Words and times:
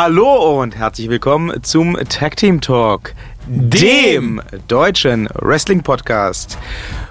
Hallo 0.00 0.62
und 0.62 0.76
herzlich 0.76 1.08
willkommen 1.08 1.60
zum 1.64 1.96
Tag 2.08 2.36
Team 2.36 2.60
Talk, 2.60 3.14
dem 3.48 4.40
deutschen 4.68 5.28
Wrestling 5.34 5.82
Podcast. 5.82 6.56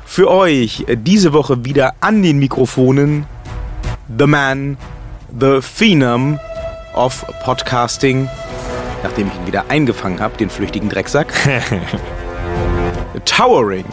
Für 0.06 0.32
euch 0.32 0.86
diese 0.88 1.34
Woche 1.34 1.66
wieder 1.66 1.96
an 2.00 2.24
den 2.24 2.40
Mikrofonen 2.40 3.26
The 4.18 4.26
Man, 4.26 4.78
The 5.38 5.60
Phenom 5.62 6.40
of 6.94 7.26
Podcasting, 7.44 8.30
nachdem 9.04 9.28
ich 9.28 9.34
ihn 9.34 9.48
wieder 9.48 9.66
eingefangen 9.70 10.22
habe, 10.22 10.38
den 10.38 10.50
flüchtigen 10.50 10.88
Drecksack. 10.88 11.28
Towering, 13.26 13.84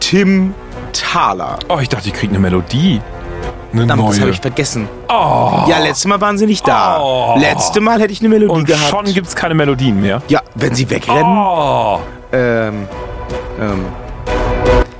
Tim 0.00 0.54
Thaler. 0.94 1.58
Oh, 1.68 1.80
ich 1.82 1.90
dachte, 1.90 2.08
ich 2.08 2.14
kriege 2.14 2.30
eine 2.30 2.40
Melodie. 2.40 3.02
Eine 3.72 3.86
Verdammt, 3.86 4.02
das 4.08 4.10
neue. 4.16 4.20
habe 4.20 4.30
ich 4.32 4.40
vergessen. 4.40 4.88
oh. 5.08 5.64
Ja, 5.66 5.78
letztes 5.78 6.04
Mal 6.06 6.20
waren 6.20 6.36
sie 6.38 6.46
nicht 6.46 6.66
da. 6.68 7.00
Oh. 7.00 7.36
Letzte 7.38 7.80
Mal 7.80 8.00
hätte 8.00 8.12
ich 8.12 8.20
eine 8.20 8.28
Melodie 8.28 8.52
Und 8.52 8.66
gehabt. 8.66 8.88
schon 8.90 9.04
gibt 9.06 9.26
es 9.28 9.34
keine 9.34 9.54
Melodien 9.54 10.00
mehr. 10.00 10.20
ja, 10.28 10.40
wenn 10.54 10.74
sie 10.74 10.88
wegrennen. 10.90 11.24
Oh. 11.38 11.98
Ähm, 12.32 12.86
ähm, 13.60 13.84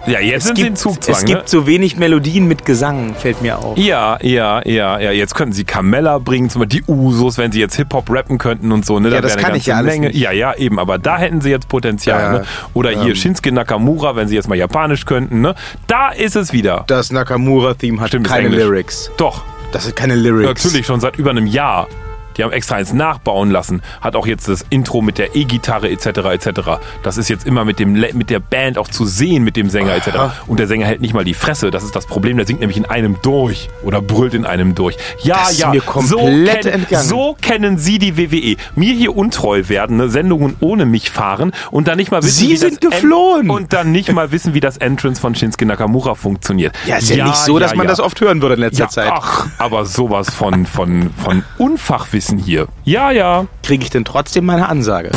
Ja, 0.06 0.18
jetzt 0.20 0.42
es 0.42 0.44
sind 0.46 0.56
sie 0.56 0.62
in 0.62 0.66
gibt, 0.68 0.78
Zugzwang. 0.78 1.14
es 1.14 1.24
gibt 1.24 1.42
ne? 1.42 1.48
so 1.48 1.66
wenig 1.66 1.96
Melodien 1.96 2.48
mit 2.48 2.64
Gesang, 2.64 3.14
fällt 3.14 3.40
mir 3.40 3.58
auf. 3.58 3.78
Ja, 3.78 4.18
ja, 4.20 4.60
ja, 4.66 4.98
ja. 4.98 5.10
Jetzt 5.12 5.34
könnten 5.34 5.52
sie 5.52 5.64
Carmella 5.64 6.18
bringen, 6.18 6.50
zum 6.50 6.60
Beispiel 6.62 6.82
die 6.84 6.90
Usos, 6.92 7.38
wenn 7.38 7.52
sie 7.52 7.60
jetzt 7.60 7.76
Hip-Hop 7.76 8.10
rappen 8.10 8.38
könnten 8.38 8.72
und 8.72 8.84
so. 8.84 8.98
Ne? 8.98 9.10
Ja, 9.10 9.16
Da 9.16 9.20
das 9.20 9.36
wäre 9.36 9.38
eine 9.38 9.46
kann 9.48 9.56
ich 9.56 9.64
ganze 9.66 9.70
ja 9.70 9.76
alles 9.76 9.92
Menge. 9.94 10.06
nicht. 10.08 10.18
Ja, 10.18 10.32
ja, 10.32 10.54
eben. 10.54 10.78
Aber 10.80 10.98
da 10.98 11.18
hätten 11.18 11.40
sie 11.40 11.50
jetzt 11.50 11.68
Potenzial. 11.68 12.20
Ja, 12.20 12.32
ne? 12.40 12.44
Oder 12.74 12.90
hier 12.90 13.10
ähm. 13.10 13.14
Shinsuke 13.14 13.52
Nakamura, 13.52 14.16
wenn 14.16 14.26
sie 14.28 14.34
jetzt 14.34 14.48
mal 14.48 14.56
Japanisch 14.58 15.04
könnten. 15.06 15.40
Ne? 15.40 15.54
Da 15.86 16.10
ist 16.10 16.34
es 16.34 16.52
wieder. 16.52 16.84
Das 16.88 17.12
Nakamura-Theme 17.12 18.00
hat 18.00 18.08
Stimmt, 18.08 18.26
keine. 18.26 18.48
Lyrics. 18.48 19.10
Doch. 19.16 19.42
Das 19.70 19.84
sind 19.84 19.96
keine 19.96 20.16
Lyrics. 20.16 20.64
Natürlich 20.64 20.84
schon 20.86 21.00
seit 21.00 21.16
über 21.16 21.30
einem 21.30 21.46
Jahr. 21.46 21.86
Die 22.36 22.44
haben 22.44 22.52
extra 22.52 22.76
eins 22.76 22.92
nachbauen 22.92 23.50
lassen. 23.50 23.82
Hat 24.00 24.16
auch 24.16 24.26
jetzt 24.26 24.48
das 24.48 24.64
Intro 24.70 25.02
mit 25.02 25.18
der 25.18 25.34
E-Gitarre 25.36 25.90
etc. 25.90 26.06
etc. 26.06 26.60
Das 27.02 27.16
ist 27.16 27.28
jetzt 27.28 27.46
immer 27.46 27.64
mit, 27.64 27.78
dem, 27.78 27.94
Le- 27.94 28.12
mit 28.14 28.30
der 28.30 28.40
Band 28.40 28.78
auch 28.78 28.88
zu 28.88 29.04
sehen, 29.06 29.42
mit 29.44 29.56
dem 29.56 29.70
Sänger 29.70 29.94
etc. 29.94 30.08
Aha. 30.14 30.34
Und 30.46 30.58
der 30.60 30.66
Sänger 30.66 30.86
hält 30.86 31.00
nicht 31.00 31.14
mal 31.14 31.24
die 31.24 31.34
Fresse. 31.34 31.70
Das 31.70 31.82
ist 31.84 31.94
das 31.96 32.06
Problem. 32.06 32.36
Der 32.36 32.46
singt 32.46 32.60
nämlich 32.60 32.76
in 32.76 32.86
einem 32.86 33.16
durch 33.22 33.68
oder 33.82 34.00
brüllt 34.02 34.34
in 34.34 34.44
einem 34.46 34.74
durch. 34.74 34.96
Ja, 35.22 35.38
Das 35.46 35.58
ja. 35.58 35.72
so, 36.00 36.16
kenn- 36.20 36.96
so 37.02 37.36
kennen 37.40 37.78
Sie 37.78 37.98
die 37.98 38.16
WWE. 38.16 38.56
Mir 38.74 38.94
hier 38.94 39.16
untreu 39.16 39.62
werden, 39.68 39.96
ne? 39.96 40.08
Sendungen 40.08 40.56
ohne 40.60 40.86
mich 40.86 41.10
fahren 41.10 41.52
und 41.70 41.88
dann 41.88 41.96
nicht 41.96 42.10
mal 42.10 42.22
wissen, 42.22 42.38
Sie 42.46 42.50
wie 42.50 42.56
sind 42.56 42.82
das 42.84 42.92
En- 42.94 43.00
geflohen. 43.00 43.50
und 43.50 43.72
dann 43.72 43.92
nicht 43.92 44.12
mal 44.12 44.30
wissen, 44.32 44.54
wie 44.54 44.60
das 44.60 44.76
Entrance 44.76 45.20
von 45.20 45.34
Shinsuke 45.34 45.66
Nakamura 45.66 46.14
funktioniert. 46.14 46.74
Ja, 46.86 46.96
ist 46.96 47.10
ja, 47.10 47.24
nicht 47.26 47.36
so, 47.36 47.58
dass 47.58 47.72
ja, 47.72 47.76
man 47.76 47.86
ja. 47.86 47.90
das 47.90 48.00
oft 48.00 48.20
hören 48.20 48.40
würde 48.42 48.54
in 48.54 48.60
letzter 48.60 48.84
Ja, 48.84 48.88
Zeit. 48.88 49.10
ach, 49.12 49.46
aber 49.58 49.84
sowas 49.86 50.30
von, 50.30 50.66
von, 50.66 51.10
von 51.22 51.42
Unfachwissen 51.58 52.21
hier. 52.44 52.66
Ja, 52.84 53.10
ja. 53.10 53.46
Kriege 53.62 53.82
ich 53.84 53.90
denn 53.90 54.04
trotzdem 54.04 54.44
meine 54.46 54.68
Ansage? 54.68 55.10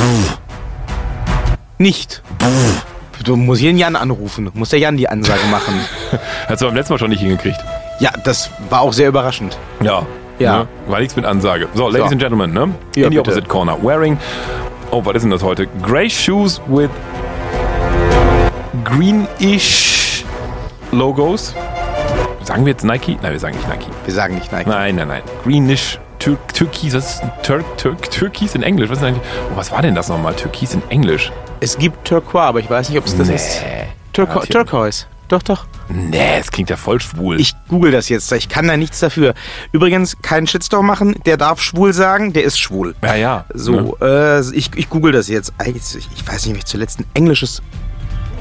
Nicht. 1.77 2.21
Du 3.23 3.35
musst 3.35 3.61
hier 3.61 3.71
den 3.71 3.77
Jan 3.77 3.95
anrufen. 3.95 4.49
Muss 4.53 4.69
der 4.69 4.79
Jan 4.79 4.97
die 4.97 5.09
Ansage 5.09 5.45
machen. 5.51 5.73
Hast 6.47 6.61
du 6.61 6.65
beim 6.67 6.75
letzten 6.75 6.93
Mal 6.93 6.99
schon 6.99 7.09
nicht 7.09 7.21
hingekriegt. 7.21 7.57
ja, 7.99 8.11
das 8.23 8.49
war 8.69 8.81
auch 8.81 8.93
sehr 8.93 9.09
überraschend. 9.09 9.57
Ja. 9.81 10.05
Ja. 10.39 10.59
Ne? 10.59 10.67
War 10.87 10.99
nichts 10.99 11.15
mit 11.15 11.25
Ansage. 11.25 11.67
So, 11.73 11.87
Ladies 11.87 12.07
So. 12.07 12.11
and 12.13 12.19
Gentlemen, 12.21 12.53
ne? 12.53 12.59
Ja, 12.61 12.67
In 12.67 12.73
the 12.95 13.03
bitte. 13.09 13.19
opposite 13.21 13.47
corner. 13.47 13.77
Wearing, 13.81 14.17
oh, 14.91 15.01
was 15.05 15.15
ist 15.15 15.21
denn 15.23 15.31
das 15.31 15.41
heute? 15.43 15.67
Grey 15.81 16.09
Shoes 16.09 16.61
with 16.67 16.89
greenish 18.83 20.23
Logos. 20.91 21.53
Sagen 22.43 22.65
wir 22.65 22.71
jetzt 22.71 22.83
Nike? 22.83 23.17
Nein, 23.21 23.31
wir 23.31 23.39
sagen 23.39 23.55
nicht 23.55 23.67
Nike. 23.67 23.87
Wir 24.05 24.13
sagen 24.13 24.35
nicht 24.35 24.51
Nike. 24.51 24.69
Nein, 24.69 24.95
nein, 24.97 25.07
nein. 25.07 25.21
Greenish 25.43 25.99
Tür 26.19 26.37
Türkis, 26.53 26.93
was 26.93 27.15
ist 27.15 27.23
Tür 27.43 27.63
Tür 27.77 27.97
Türkis 27.97 28.55
in 28.55 28.63
Englisch? 28.63 28.89
Was, 28.89 28.99
ist 28.99 29.03
eigentlich? 29.03 29.23
Oh, 29.51 29.57
was 29.57 29.71
war 29.71 29.81
denn 29.81 29.95
das 29.95 30.09
nochmal? 30.09 30.33
Türkis 30.35 30.73
in 30.73 30.81
Englisch? 30.89 31.31
Es 31.59 31.77
gibt 31.77 32.07
Turquoise, 32.07 32.43
aber 32.43 32.59
ich 32.59 32.69
weiß 32.69 32.89
nicht, 32.89 32.97
ob 32.97 33.05
es 33.05 33.17
das 33.17 33.29
ist. 33.29 33.63
Turco 34.13 34.39
Ja, 34.39 34.45
Turquoise. 34.45 35.05
Doch, 35.27 35.41
doch. 35.41 35.65
Nee, 35.89 36.37
es 36.39 36.51
klingt 36.51 36.69
ja 36.69 36.77
voll 36.77 37.01
schwul. 37.01 37.39
Ich 37.39 37.53
google 37.67 37.91
das 37.91 38.09
jetzt. 38.09 38.31
Ich 38.31 38.47
kann 38.47 38.67
da 38.67 38.77
nichts 38.77 38.99
dafür. 38.99 39.33
Übrigens, 39.71 40.17
keinen 40.21 40.45
Shitstorm 40.45 40.85
machen. 40.85 41.15
Der 41.25 41.37
darf 41.37 41.61
schwul 41.61 41.93
sagen. 41.93 42.31
Der 42.31 42.43
ist 42.43 42.59
schwul. 42.59 42.95
ja, 43.03 43.15
ja. 43.15 43.45
ne? 43.49 43.59
So, 43.59 43.97
äh, 44.01 44.39
ich, 44.55 44.71
ich 44.75 44.89
google 44.89 45.11
das 45.11 45.27
jetzt. 45.27 45.53
Ich 45.65 46.27
weiß 46.27 46.45
nicht, 46.45 46.53
ob 46.53 46.57
ich 46.57 46.65
zuletzt 46.65 46.99
ein 46.99 47.05
englisches 47.15 47.61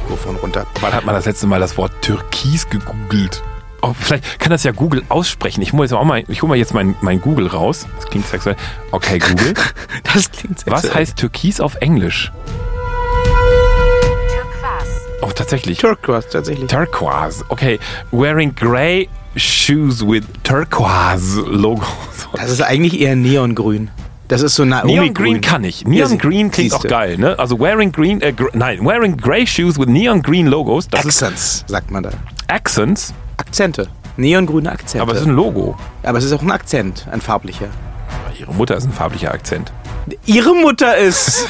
Mikrofon 0.03 0.37
runter. 0.37 0.67
Wann 0.81 0.93
hat 0.93 1.05
man 1.05 1.15
das 1.15 1.25
letzte 1.25 1.47
Mal 1.47 1.61
das 1.61 1.77
Wort 1.79 1.93
Türkis 2.03 2.69
gegoogelt? 2.69 3.43
Oh, 3.87 3.95
vielleicht 3.99 4.39
kann 4.39 4.49
das 4.49 4.65
ja 4.65 4.73
Google 4.73 5.03
aussprechen. 5.11 5.61
Ich 5.61 5.75
hole 5.75 5.83
jetzt 5.83 5.93
auch 5.93 6.05
mal, 6.05 6.25
ich 6.29 6.41
hol 6.41 6.49
mal 6.49 6.57
jetzt 6.57 6.73
mein, 6.73 6.95
mein 7.03 7.21
Google 7.21 7.49
raus. 7.49 7.87
Das 7.97 8.07
klingt 8.07 8.27
sexuell. 8.27 8.57
Okay, 8.93 9.19
Google. 9.19 9.53
Das 10.15 10.31
klingt 10.31 10.65
Was 10.67 10.83
sexuell. 10.83 10.95
heißt 11.03 11.17
Türkis 11.19 11.61
auf 11.61 11.75
Englisch? 11.83 12.33
Turquoise. 14.33 14.91
Oh, 15.21 15.31
tatsächlich. 15.35 15.79
Turquoise 15.79 16.27
tatsächlich? 16.31 16.67
Turquoise. 16.71 17.45
Okay. 17.51 17.79
Wearing 18.11 18.55
grey 18.55 19.11
shoes 19.37 20.01
with 20.07 20.25
turquoise 20.45 21.43
logo. 21.43 21.85
Das 22.33 22.51
ist 22.51 22.63
eigentlich 22.63 22.99
eher 22.99 23.17
Neongrün. 23.17 23.91
Das 24.29 24.41
ist 24.41 24.55
so 24.55 24.65
Naomi 24.65 24.95
Neon 24.95 25.13
Green 25.15 25.41
kann 25.43 25.63
ich. 25.65 25.85
Neon 25.85 26.13
Ja, 26.13 26.17
Green 26.17 26.51
klingt 26.51 26.73
auch 26.73 26.83
geil, 26.85 27.19
ne? 27.19 27.39
Also 27.39 27.61
wearing 27.61 27.93
green, 27.93 28.23
äh, 28.23 28.33
gr 28.33 28.47
nein, 28.55 28.81
wearing 28.83 29.19
grey 29.19 29.47
shoes 29.47 29.79
with 29.79 29.89
neon 29.89 30.23
green 30.23 30.47
logos. 30.47 30.89
Das 30.89 31.05
Accents, 31.05 31.65
sagt 31.67 31.91
man 31.91 32.05
da. 32.05 32.09
ist 32.09 32.19
Accents, 32.49 33.13
Akzente. 33.37 33.89
Neongrüne 34.17 34.71
Akzente. 34.71 35.03
aber 35.03 35.13
es 35.13 35.21
ist 35.23 35.27
ein 35.27 35.35
Logo. 35.35 35.77
Aber 36.03 36.19
es 36.19 36.25
ist 36.25 36.33
auch 36.33 36.43
ein 36.43 36.51
Akzent, 36.53 37.07
ein 37.11 37.21
farblicher. 37.21 37.67
Ihre 38.39 38.53
Mutter 38.55 38.77
ist 38.77 38.85
ein 38.85 38.93
farblicher 38.93 39.33
Akzent. 39.33 39.73
Ihre 40.27 40.55
Mutter 40.55 40.97
ist 40.97 41.47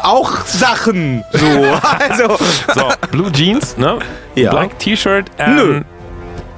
auch 0.00 0.44
Sachen. 0.46 1.24
So, 1.32 1.46
also. 2.08 2.36
So, 2.74 2.88
Blue 3.10 3.32
Jeans, 3.32 3.76
ne? 3.76 3.98
Ja. 4.34 4.50
Black 4.50 4.78
T-Shirt, 4.78 5.26
ähm, 5.38 5.56
Nö. 5.56 5.82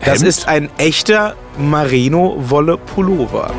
Das 0.04 0.18
Hemd. 0.18 0.28
ist 0.28 0.48
ein 0.48 0.70
echter 0.78 1.34
Merino-Wolle-Pullover. 1.58 3.50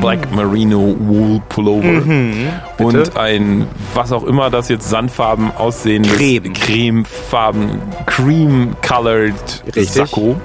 Black 0.00 0.30
Merino 0.34 0.96
Wool 0.98 1.40
Pullover. 1.48 1.86
Mhm. 1.86 2.48
Und 2.78 3.16
ein, 3.16 3.66
was 3.94 4.12
auch 4.12 4.24
immer 4.24 4.50
das 4.50 4.68
jetzt 4.68 4.88
Sandfarben 4.88 5.50
aussehen 5.56 6.02
Creme. 6.02 6.52
Cremefarben, 6.52 7.80
Cream-Colored 8.06 9.64
Richtig. 9.66 9.90
Sakko. 9.90 10.40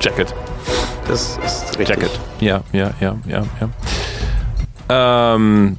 Jacket. 0.00 0.34
Das 1.06 1.38
ist 1.44 1.78
richtig. 1.78 1.88
Jacket. 1.88 2.20
Ja, 2.40 2.60
ja, 2.72 2.90
ja, 3.00 3.16
ja, 3.26 3.42
ja. 3.60 5.34
Ähm, 5.34 5.78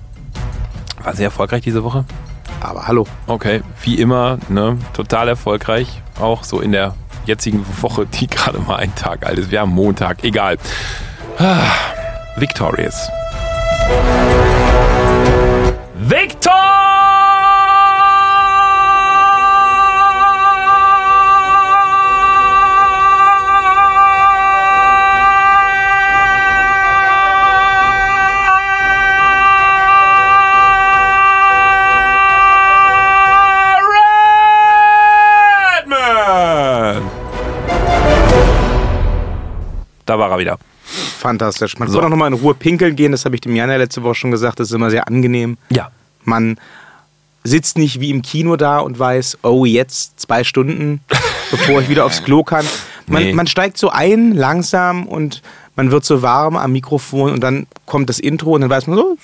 war 1.04 1.16
sehr 1.16 1.26
erfolgreich 1.26 1.62
diese 1.62 1.84
Woche. 1.84 2.06
Aber 2.62 2.88
hallo. 2.88 3.06
Okay, 3.28 3.62
wie 3.84 3.96
immer, 3.96 4.38
ne, 4.50 4.78
total 4.94 5.30
erfolgreich. 5.30 6.02
Auch 6.20 6.44
so 6.44 6.60
in 6.60 6.72
der 6.72 6.96
jetzigen 7.30 7.66
Woche, 7.82 8.06
die 8.06 8.28
gerade 8.28 8.60
mal 8.60 8.78
ein 8.78 8.94
Tag 8.96 9.26
alt 9.26 9.38
ist. 9.38 9.52
Wir 9.52 9.62
haben 9.62 9.72
Montag, 9.72 10.24
egal. 10.24 10.58
Ah, 11.38 11.62
Victorious. 12.36 13.08
Victor! 15.96 16.79
Er 40.40 40.56
wieder. 40.56 40.60
Fantastisch. 41.20 41.78
Man 41.78 41.90
So. 41.90 41.98
kann 41.98 42.06
auch 42.06 42.10
nochmal 42.10 42.28
in 42.30 42.34
Ruhe 42.34 42.54
pinkeln 42.56 42.96
gehen. 42.96 43.12
Das 43.12 43.26
habe 43.26 43.36
ich 43.36 43.42
dem 43.42 43.56
Jan 43.56 43.70
ja 43.70 43.78
letzte 43.78 44.04
Woche 44.04 44.16
schon 44.16 44.32
gesagt. 44.32 44.60
Das 44.60 44.70
ist 44.70 44.74
immer 44.74 44.90
sehr 44.90 45.08
angenehm. 45.08 45.58
Ja. 45.70 45.92
Man 46.24 46.58
sitzt 47.44 47.78
nicht 47.78 48.00
wie 48.00 48.10
im 48.10 48.22
Kino 48.22 48.56
da 48.56 48.80
und 48.80 49.00
weiß, 49.00 49.40
oh, 49.44 49.66
jetzt 49.66 50.20
zwei 50.20 50.44
Stunden, 50.44 51.02
bevor 51.52 51.82
ich 51.82 51.90
wieder 51.90 52.06
aufs 52.06 52.24
Klo 52.24 52.44
kann. 52.44 52.66
Man, 53.08 53.24
Nee. 53.24 53.34
man 53.34 53.48
steigt 53.48 53.78
so 53.78 53.90
ein, 53.90 54.34
langsam 54.34 55.08
und 55.08 55.42
man 55.76 55.90
wird 55.92 56.04
so 56.04 56.22
warm 56.22 56.58
am 56.58 56.72
Mikrofon 56.74 57.32
und 57.32 57.40
dann 57.42 57.66
kommt 57.86 58.10
das 58.10 58.20
Intro 58.20 58.52
und 58.52 58.62
dann 58.62 58.70
weiß 58.70 58.88
man 58.88 58.98
so, 58.98 59.18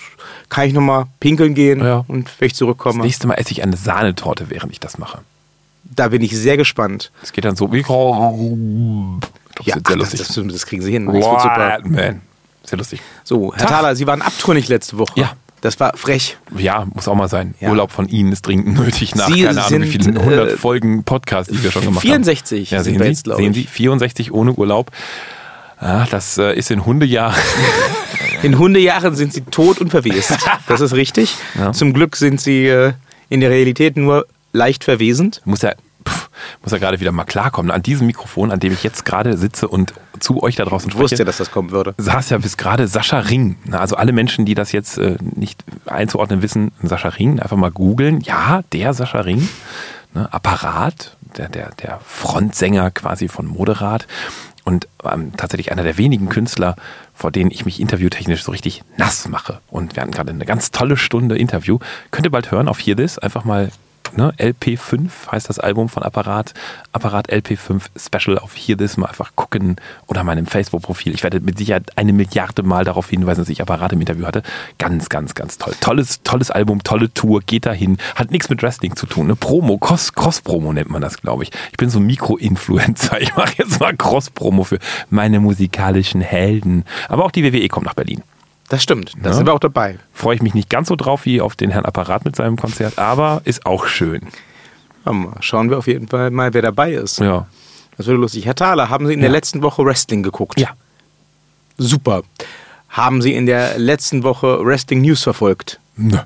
kann 0.49 0.67
ich 0.67 0.73
nochmal 0.73 1.05
pinkeln 1.19 1.53
gehen 1.53 1.83
Ja. 1.83 2.05
und 2.07 2.31
wenn 2.39 2.47
ich 2.47 2.55
zurückkomme. 2.55 3.03
Nächstes 3.03 3.27
Mal 3.27 3.35
esse 3.35 3.51
ich 3.51 3.61
eine 3.61 3.75
Sahnetorte, 3.75 4.49
während 4.49 4.71
ich 4.71 4.79
das 4.79 4.97
mache. 4.97 5.19
Da 5.95 6.09
bin 6.09 6.21
ich 6.21 6.35
sehr 6.37 6.57
gespannt. 6.57 7.11
Es 7.23 7.31
geht 7.31 7.45
dann 7.45 7.55
so 7.55 7.71
wie. 7.71 7.79
Ich 7.79 7.85
glaube, 7.85 9.19
das 9.55 9.65
Ja, 9.65 9.73
sehr 9.73 9.81
das, 9.83 9.95
lustig. 9.95 10.19
das, 10.27 10.53
das 10.53 10.65
kriegen 10.65 10.81
sie 10.81 10.91
hin. 10.91 11.05
Das 11.05 11.15
wird 11.15 11.41
super. 11.41 11.79
Man. 11.83 12.21
Sehr 12.63 12.77
lustig. 12.77 13.01
So, 13.23 13.53
Herr. 13.55 13.67
Thaler, 13.67 13.95
Sie 13.95 14.07
waren 14.07 14.21
abtrünnig 14.21 14.67
letzte 14.67 14.97
Woche. 14.97 15.19
Ja. 15.19 15.33
Das 15.61 15.79
war 15.79 15.95
frech. 15.97 16.37
Ja, 16.57 16.85
muss 16.93 17.07
auch 17.07 17.15
mal 17.15 17.27
sein. 17.27 17.55
Ja. 17.59 17.69
Urlaub 17.69 17.91
von 17.91 18.07
Ihnen 18.07 18.31
ist 18.31 18.45
dringend 18.45 18.77
nötig 18.79 19.15
nach 19.15 19.27
Sie 19.27 19.43
keine 19.43 19.63
Ahnung 19.63 19.81
wie 19.81 19.91
sind, 19.91 20.03
vielen 20.03 20.17
100 20.17 20.51
äh, 20.51 20.57
Folgen 20.57 21.03
Podcast, 21.03 21.49
die 21.49 21.63
wir 21.63 21.71
schon 21.71 21.83
gemacht 21.85 22.01
64 22.01 22.69
haben. 22.69 22.77
Ja, 22.77 22.83
sind 22.83 22.93
sehen 22.93 23.01
Sie, 23.03 23.09
jetzt, 23.09 23.23
glaub 23.23 23.37
sehen. 23.37 23.53
Sie, 23.53 23.63
64 23.63 24.31
ohne 24.31 24.51
Urlaub. 24.53 24.91
Ah, 25.77 26.05
das 26.11 26.37
äh, 26.37 26.53
ist 26.55 26.69
in 26.71 26.85
Hundejahren. 26.85 27.35
In 28.43 28.59
Hundejahren 28.59 29.15
sind 29.15 29.33
sie 29.33 29.41
tot 29.41 29.79
und 29.81 29.89
verwest. 29.89 30.37
Das 30.67 30.79
ist 30.79 30.93
richtig. 30.93 31.35
Ja. 31.57 31.71
Zum 31.71 31.93
Glück 31.93 32.15
sind 32.15 32.39
sie 32.39 32.67
äh, 32.67 32.93
in 33.29 33.39
der 33.39 33.49
Realität 33.49 33.97
nur 33.97 34.27
leicht 34.53 34.83
verwesend. 34.83 35.41
muss 35.45 35.63
ja, 35.63 35.73
pff, 36.07 36.29
muss 36.61 36.71
ja 36.71 36.77
gerade 36.77 36.99
wieder 36.99 37.11
mal 37.11 37.23
klarkommen. 37.25 37.71
An 37.71 37.83
diesem 37.83 38.07
Mikrofon, 38.07 38.51
an 38.51 38.59
dem 38.59 38.73
ich 38.73 38.83
jetzt 38.83 39.05
gerade 39.05 39.37
sitze 39.37 39.67
und 39.67 39.93
zu 40.19 40.41
euch 40.43 40.55
da 40.55 40.65
draußen 40.65 40.89
Ich 40.89 40.95
wusste 40.95 41.15
spreche, 41.15 41.23
ja, 41.23 41.25
dass 41.25 41.37
das 41.37 41.51
kommen 41.51 41.71
würde. 41.71 41.93
saß 41.97 42.29
ja 42.29 42.37
bis 42.37 42.57
gerade 42.57 42.87
Sascha 42.87 43.19
Ring. 43.19 43.57
Also 43.71 43.95
alle 43.95 44.11
Menschen, 44.11 44.45
die 44.45 44.55
das 44.55 44.71
jetzt 44.71 44.97
äh, 44.97 45.17
nicht 45.21 45.63
einzuordnen 45.85 46.41
wissen, 46.41 46.71
Sascha 46.81 47.09
Ring, 47.09 47.39
einfach 47.39 47.57
mal 47.57 47.71
googeln. 47.71 48.21
Ja, 48.21 48.63
der 48.73 48.93
Sascha 48.93 49.21
Ring, 49.21 49.47
ne, 50.13 50.31
Apparat, 50.31 51.17
der, 51.37 51.49
der, 51.49 51.71
der 51.81 51.99
Frontsänger 52.05 52.91
quasi 52.91 53.27
von 53.27 53.45
Moderat 53.45 54.07
und 54.63 54.87
ähm, 55.03 55.33
tatsächlich 55.37 55.71
einer 55.71 55.83
der 55.83 55.97
wenigen 55.97 56.29
Künstler, 56.29 56.75
vor 57.13 57.31
denen 57.31 57.51
ich 57.51 57.65
mich 57.65 57.79
interviewtechnisch 57.79 58.43
so 58.43 58.51
richtig 58.51 58.83
nass 58.97 59.27
mache. 59.27 59.59
Und 59.69 59.95
wir 59.95 60.01
hatten 60.01 60.11
gerade 60.11 60.31
eine 60.31 60.45
ganz 60.45 60.71
tolle 60.71 60.97
Stunde 60.97 61.37
Interview. 61.37 61.79
Könnt 62.11 62.25
ihr 62.25 62.31
bald 62.31 62.51
hören 62.51 62.67
auf 62.67 62.79
Hear 62.79 62.97
This, 62.97 63.19
einfach 63.19 63.45
mal 63.45 63.69
ne, 64.15 64.33
LP5 64.37 65.09
heißt 65.31 65.49
das 65.49 65.59
Album 65.59 65.89
von 65.89 66.03
Apparat. 66.03 66.53
Apparat 66.91 67.31
LP5 67.31 67.81
Special 67.97 68.37
auf 68.39 68.55
Hear 68.55 68.77
This 68.77 68.97
mal 68.97 69.07
einfach 69.07 69.31
gucken 69.35 69.77
oder 70.07 70.23
meinem 70.23 70.45
Facebook-Profil. 70.45 71.13
Ich 71.13 71.23
werde 71.23 71.39
mit 71.39 71.57
Sicherheit 71.57 71.97
eine 71.97 72.13
Milliarde 72.13 72.63
Mal 72.63 72.83
darauf 72.85 73.09
hinweisen, 73.09 73.41
dass 73.41 73.49
ich 73.49 73.61
Apparat 73.61 73.93
im 73.93 73.99
Interview 74.01 74.25
hatte. 74.25 74.43
Ganz, 74.77 75.09
ganz, 75.09 75.35
ganz 75.35 75.57
toll. 75.57 75.73
Tolles, 75.81 76.21
tolles 76.23 76.51
Album, 76.51 76.83
tolle 76.83 77.13
Tour, 77.13 77.41
geht 77.45 77.65
dahin. 77.65 77.97
Hat 78.15 78.31
nichts 78.31 78.49
mit 78.49 78.61
Wrestling 78.63 78.95
zu 78.95 79.05
tun. 79.05 79.27
Ne? 79.27 79.35
Promo, 79.35 79.77
Cross- 79.77 80.13
Cross-Promo 80.13 80.73
nennt 80.73 80.89
man 80.89 81.01
das, 81.01 81.21
glaube 81.21 81.43
ich. 81.43 81.51
Ich 81.71 81.77
bin 81.77 81.89
so 81.89 81.99
ein 81.99 82.05
Mikro-Influencer. 82.05 83.17
Ich 83.25 83.35
mache 83.35 83.55
jetzt 83.57 83.79
mal 83.79 83.95
Cross-Promo 83.95 84.63
für 84.63 84.79
meine 85.09 85.39
musikalischen 85.39 86.21
Helden. 86.21 86.83
Aber 87.09 87.25
auch 87.25 87.31
die 87.31 87.43
WWE 87.43 87.67
kommt 87.69 87.85
nach 87.85 87.93
Berlin 87.93 88.21
Das 88.69 88.81
stimmt. 88.81 89.13
Da 89.21 89.29
Ja. 89.29 89.35
sind 89.35 89.45
wir 89.45 89.53
auch 89.53 89.59
dabei. 89.59 89.99
freue 90.13 90.35
ich 90.35 90.41
mich 90.41 90.53
nicht 90.55 90.69
ganz 90.69 90.87
so 90.87 90.95
drauf 90.95 91.25
wie 91.25 91.39
auf 91.41 91.55
den 91.55 91.69
Herrn 91.69 91.85
Apparat 91.85 92.25
mit 92.25 92.35
seinem 92.35 92.55
Konzert, 92.57 92.97
aber 92.97 93.41
ist 93.45 93.65
auch 93.65 93.85
schön. 93.87 94.21
Ja, 95.05 95.13
Schauen 95.39 95.69
wir 95.69 95.77
auf 95.77 95.85
jeden 95.87 96.07
Fall 96.07 96.31
mal, 96.31 96.53
wer 96.53 96.63
dabei 96.63 96.93
ist. 96.93 97.19
Ja. 97.19 97.45
Das 97.97 98.07
wird 98.07 98.17
lustig. 98.19 98.45
Herr 98.45 98.55
Thaler, 98.55 98.89
haben 98.89 99.05
Sie 99.07 99.13
in 99.13 99.19
der 99.21 99.29
Ja. 99.29 99.33
letzten 99.35 99.61
Woche 99.61 99.85
Wrestling 99.85 100.23
geguckt? 100.23 100.59
Ja. 100.59 100.69
Super. 101.77 102.23
Haben 102.89 103.21
Sie 103.21 103.33
in 103.33 103.45
der 103.45 103.77
letzten 103.77 104.23
Woche 104.23 104.65
Wrestling 104.65 105.01
News 105.01 105.21
verfolgt? 105.23 105.79
Nö. 105.95 106.17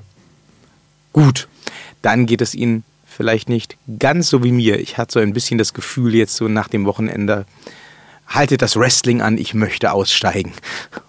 Gut. 1.12 1.48
Dann 2.02 2.26
geht 2.26 2.40
es 2.40 2.54
Ihnen 2.54 2.84
vielleicht 3.06 3.48
nicht 3.48 3.76
ganz 3.98 4.30
so 4.30 4.42
wie 4.42 4.52
mir. 4.52 4.80
Ich 4.80 4.96
hatte 4.96 5.12
so 5.14 5.20
ein 5.20 5.32
bisschen 5.32 5.58
das 5.58 5.74
Gefühl 5.74 6.14
jetzt 6.14 6.36
so 6.36 6.48
nach 6.48 6.68
dem 6.68 6.86
Wochenende, 6.86 7.44
haltet 8.30 8.62
das 8.62 8.76
Wrestling 8.76 9.20
an, 9.20 9.36
ich 9.36 9.52
möchte 9.54 9.92
aussteigen. 9.92 10.52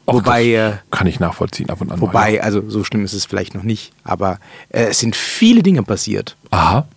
Och, 0.05 0.15
wobei, 0.15 0.45
äh, 0.53 0.73
kann 0.89 1.07
ich 1.07 1.19
nachvollziehen 1.19 1.69
ab 1.69 1.79
und 1.79 1.91
an. 1.91 1.99
mal, 1.99 2.07
wobei, 2.07 2.43
also 2.43 2.67
so 2.69 2.83
schlimm 2.83 3.05
ist 3.05 3.13
es 3.13 3.25
vielleicht 3.25 3.55
noch 3.55 3.63
nicht, 3.63 3.93
aber 4.03 4.39
äh, 4.69 4.85
es 4.85 4.99
sind 4.99 5.15
viele 5.15 5.63
Dinge 5.63 5.83
passiert. 5.83 6.35
Ja. 6.51 6.57
Aha. 6.57 6.87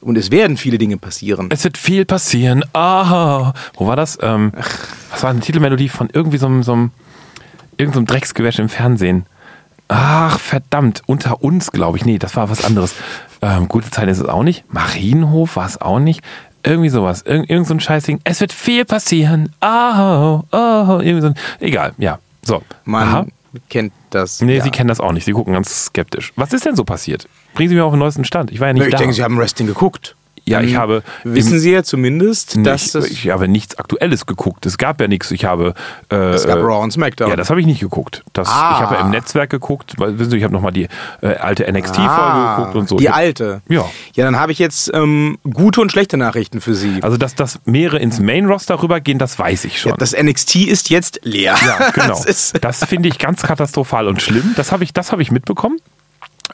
Und 0.00 0.16
es 0.16 0.30
werden 0.30 0.56
viele 0.56 0.78
Dinge 0.78 0.96
passieren. 0.96 1.48
Es 1.50 1.62
wird 1.64 1.76
viel 1.76 2.06
passieren. 2.06 2.64
Aha. 2.72 3.52
Wo 3.74 3.86
war 3.86 3.96
das? 3.96 4.18
Ähm, 4.22 4.52
was 5.10 5.22
war 5.22 5.30
eine 5.30 5.40
Titelmelodie 5.40 5.90
von 5.90 6.08
irgendwie 6.10 6.38
so 6.38 6.46
einem, 6.46 6.62
so 6.62 6.72
einem, 6.72 6.90
irgendeinem 7.76 7.92
so 7.92 7.98
einem 7.98 8.06
Drecksgewäsch 8.06 8.58
im 8.60 8.70
Fernsehen? 8.70 9.26
Ach, 9.88 10.38
verdammt. 10.38 11.02
Unter 11.06 11.42
uns, 11.42 11.70
glaube 11.72 11.98
ich. 11.98 12.06
Nee, 12.06 12.18
das 12.18 12.36
war 12.36 12.48
was 12.48 12.64
anderes. 12.64 12.94
Ähm, 13.42 13.68
gute 13.68 13.90
Zeit 13.90 14.08
ist 14.08 14.18
es 14.18 14.28
auch 14.28 14.42
nicht. 14.42 14.64
Marienhof 14.72 15.56
war 15.56 15.66
es 15.66 15.80
auch 15.80 15.98
nicht. 15.98 16.22
Irgendwie 16.62 16.88
sowas. 16.90 17.22
Irgend, 17.22 17.48
irgend 17.50 17.66
so 17.66 17.74
ein 17.74 17.80
Scheißding. 17.80 18.20
Es 18.24 18.40
wird 18.40 18.52
viel 18.52 18.84
passieren. 18.84 19.52
Oh, 19.62 20.42
oh. 20.52 21.00
Irgendwie 21.00 21.20
so 21.20 21.26
ein, 21.28 21.34
egal, 21.60 21.92
ja. 21.98 22.18
So. 22.42 22.62
Man 22.84 23.08
Aha. 23.08 23.26
kennt 23.68 23.92
das. 24.10 24.40
Nee, 24.40 24.58
ja. 24.58 24.64
Sie 24.64 24.70
kennen 24.70 24.88
das 24.88 25.00
auch 25.00 25.12
nicht. 25.12 25.24
Sie 25.24 25.32
gucken 25.32 25.54
ganz 25.54 25.86
skeptisch. 25.86 26.32
Was 26.36 26.52
ist 26.52 26.66
denn 26.66 26.76
so 26.76 26.84
passiert? 26.84 27.28
Bringen 27.54 27.68
Sie 27.70 27.74
mir 27.74 27.84
auf 27.84 27.92
den 27.92 27.98
neuesten 27.98 28.24
Stand. 28.24 28.50
Ich 28.50 28.60
war 28.60 28.68
ja 28.68 28.72
nicht 28.74 28.82
Nö, 28.82 28.88
ich 28.88 28.92
da. 28.92 28.98
denke, 28.98 29.14
Sie 29.14 29.22
haben 29.22 29.38
Wrestling 29.38 29.66
geguckt. 29.68 30.16
Ja, 30.46 30.60
ich 30.60 30.72
Dann 30.72 30.80
habe 30.80 31.02
Wissen 31.24 31.54
im- 31.54 31.58
Sie 31.60 31.70
ja 31.72 31.82
zumindest, 31.82 32.56
dass 32.66 32.86
ich, 32.86 32.92
das. 32.92 33.06
ich 33.06 33.30
habe 33.30 33.46
nichts 33.48 33.78
Aktuelles 33.78 34.26
geguckt. 34.26 34.66
Es 34.66 34.78
gab 34.78 35.00
ja 35.00 35.06
nichts. 35.08 35.30
Ich 35.30 35.44
habe. 35.44 35.74
Äh, 36.10 36.16
es 36.30 36.46
gab 36.46 36.58
Raw 36.58 36.82
und 36.82 36.90
SmackDown. 36.92 37.30
Ja, 37.30 37.36
das 37.36 37.50
habe 37.50 37.60
ich 37.60 37.66
nicht 37.66 37.80
geguckt. 37.80 38.24
Das, 38.32 38.48
Ah. 38.48 38.72
Ich 38.74 38.80
habe 38.86 38.94
ja 38.96 39.00
im 39.02 39.10
Netzwerk 39.10 39.50
geguckt. 39.50 39.94
Wissen 39.98 40.30
Sie, 40.30 40.36
ich 40.38 40.42
habe 40.44 40.52
nochmal 40.52 40.72
die 40.72 40.88
äh, 41.22 41.34
alte 41.36 41.70
NXT-Folge 41.70 42.10
Ah, 42.10 42.56
geguckt 42.56 42.76
und 42.76 42.88
so. 42.88 42.96
Die 42.96 43.08
hab- 43.08 43.16
alte. 43.16 43.60
Ja. 43.68 43.84
Ja, 44.14 44.24
dann 44.24 44.36
habe 44.38 44.52
ich 44.52 44.58
jetzt 44.58 44.90
ähm, 44.94 45.38
gute 45.52 45.80
und 45.80 45.92
schlechte 45.92 46.16
Nachrichten 46.16 46.60
für 46.60 46.74
Sie. 46.74 46.98
Also, 47.02 47.16
dass 47.16 47.34
das 47.34 47.60
mehrere 47.64 47.98
ins 47.98 48.18
Main-Roster 48.20 48.82
rübergehen, 48.82 49.18
das 49.18 49.38
weiß 49.38 49.64
ich 49.66 49.80
schon. 49.80 49.90
ja, 49.90 49.96
das 49.96 50.12
NXT 50.20 50.56
ist 50.66 50.90
jetzt 50.90 51.20
leer. 51.22 51.54
Ja, 51.64 51.90
genau. 51.94 52.20
das 52.26 52.52
Das 52.60 52.84
finde 52.84 53.08
ich 53.08 53.18
ganz 53.18 53.42
katastrophal 53.42 54.08
und 54.08 54.20
schlimm. 54.22 54.54
Das 54.56 54.72
habe 54.72 54.84
ich, 54.84 54.92
das 54.92 55.12
habe 55.12 55.22
ich 55.22 55.30
mitbekommen. 55.30 55.78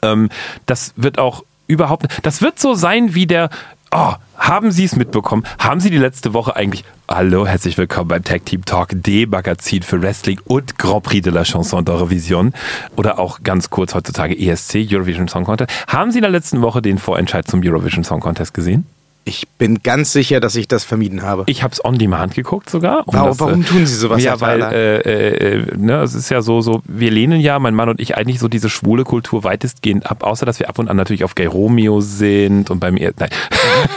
Ähm, 0.03 0.29
das 0.65 0.93
wird 0.95 1.17
auch 1.19 1.43
überhaupt. 1.67 2.05
Das 2.23 2.41
wird 2.41 2.59
so 2.59 2.75
sein 2.75 3.15
wie 3.15 3.25
der. 3.27 3.49
Oh, 3.91 4.13
haben 4.37 4.71
Sie 4.71 4.83
es 4.83 4.95
mitbekommen? 4.97 5.43
Haben 5.59 5.79
Sie 5.79 5.89
die 5.89 5.97
letzte 5.97 6.33
Woche 6.33 6.55
eigentlich. 6.57 6.83
Hallo, 7.07 7.47
herzlich 7.47 7.77
willkommen 7.77 8.09
beim 8.09 8.23
Tag 8.23 8.45
Team 8.45 8.65
Talk, 8.65 8.89
dem 8.91 9.29
Magazin 9.29 9.81
für 9.81 10.01
Wrestling 10.01 10.41
und 10.43 10.77
Grand 10.77 11.03
Prix 11.03 11.23
de 11.23 11.31
la 11.31 11.43
Chanson 11.43 11.85
d'Eurovision. 11.85 12.53
Oder 12.97 13.17
auch 13.17 13.43
ganz 13.43 13.69
kurz 13.69 13.95
heutzutage 13.95 14.37
ESC, 14.37 14.85
Eurovision 14.91 15.29
Song 15.29 15.45
Contest. 15.45 15.71
Haben 15.87 16.11
Sie 16.11 16.17
in 16.17 16.23
der 16.23 16.31
letzten 16.31 16.61
Woche 16.61 16.81
den 16.81 16.97
Vorentscheid 16.97 17.47
zum 17.47 17.61
Eurovision 17.63 18.03
Song 18.03 18.19
Contest 18.19 18.53
gesehen? 18.53 18.85
Ich 19.27 19.45
bin 19.57 19.83
ganz 19.83 20.13
sicher, 20.13 20.39
dass 20.39 20.55
ich 20.55 20.69
das 20.69 20.85
vermieden 20.85 21.21
habe. 21.21 21.43
Ich 21.47 21.61
habe 21.61 21.73
es 21.73 21.83
on 21.83 21.97
demand 21.97 22.33
geguckt 22.33 22.69
sogar. 22.69 23.05
Um 23.07 23.13
Warum- 23.13 23.27
das, 23.29 23.39
warum 23.41 23.61
äh, 23.61 23.65
tun 23.65 23.85
Sie 23.85 23.95
sowas, 23.95 24.23
Ja, 24.23 24.39
weil 24.39 24.59
Thaler? 24.61 24.73
äh, 24.73 25.55
äh, 25.57 25.77
ne, 25.77 26.01
es 26.01 26.13
ist 26.15 26.29
ja 26.29 26.41
so, 26.41 26.61
so, 26.61 26.81
wir 26.85 27.11
lehnen 27.11 27.41
ja, 27.41 27.59
mein 27.59 27.75
Mann 27.75 27.89
und 27.89 27.99
ich, 27.99 28.15
eigentlich 28.15 28.39
so 28.39 28.47
diese 28.47 28.69
schwule 28.69 29.03
Kultur 29.03 29.43
weitestgehend 29.43 30.09
ab, 30.09 30.23
außer 30.23 30.45
dass 30.45 30.59
wir 30.59 30.69
ab 30.69 30.79
und 30.79 30.87
an 30.87 30.95
natürlich 30.95 31.25
auf 31.25 31.35
Gay 31.35 31.45
Romeo 31.45 31.99
sind 31.99 32.69
und 32.69 32.79
beim 32.79 32.95
e 32.95 33.11
nein. 33.19 33.29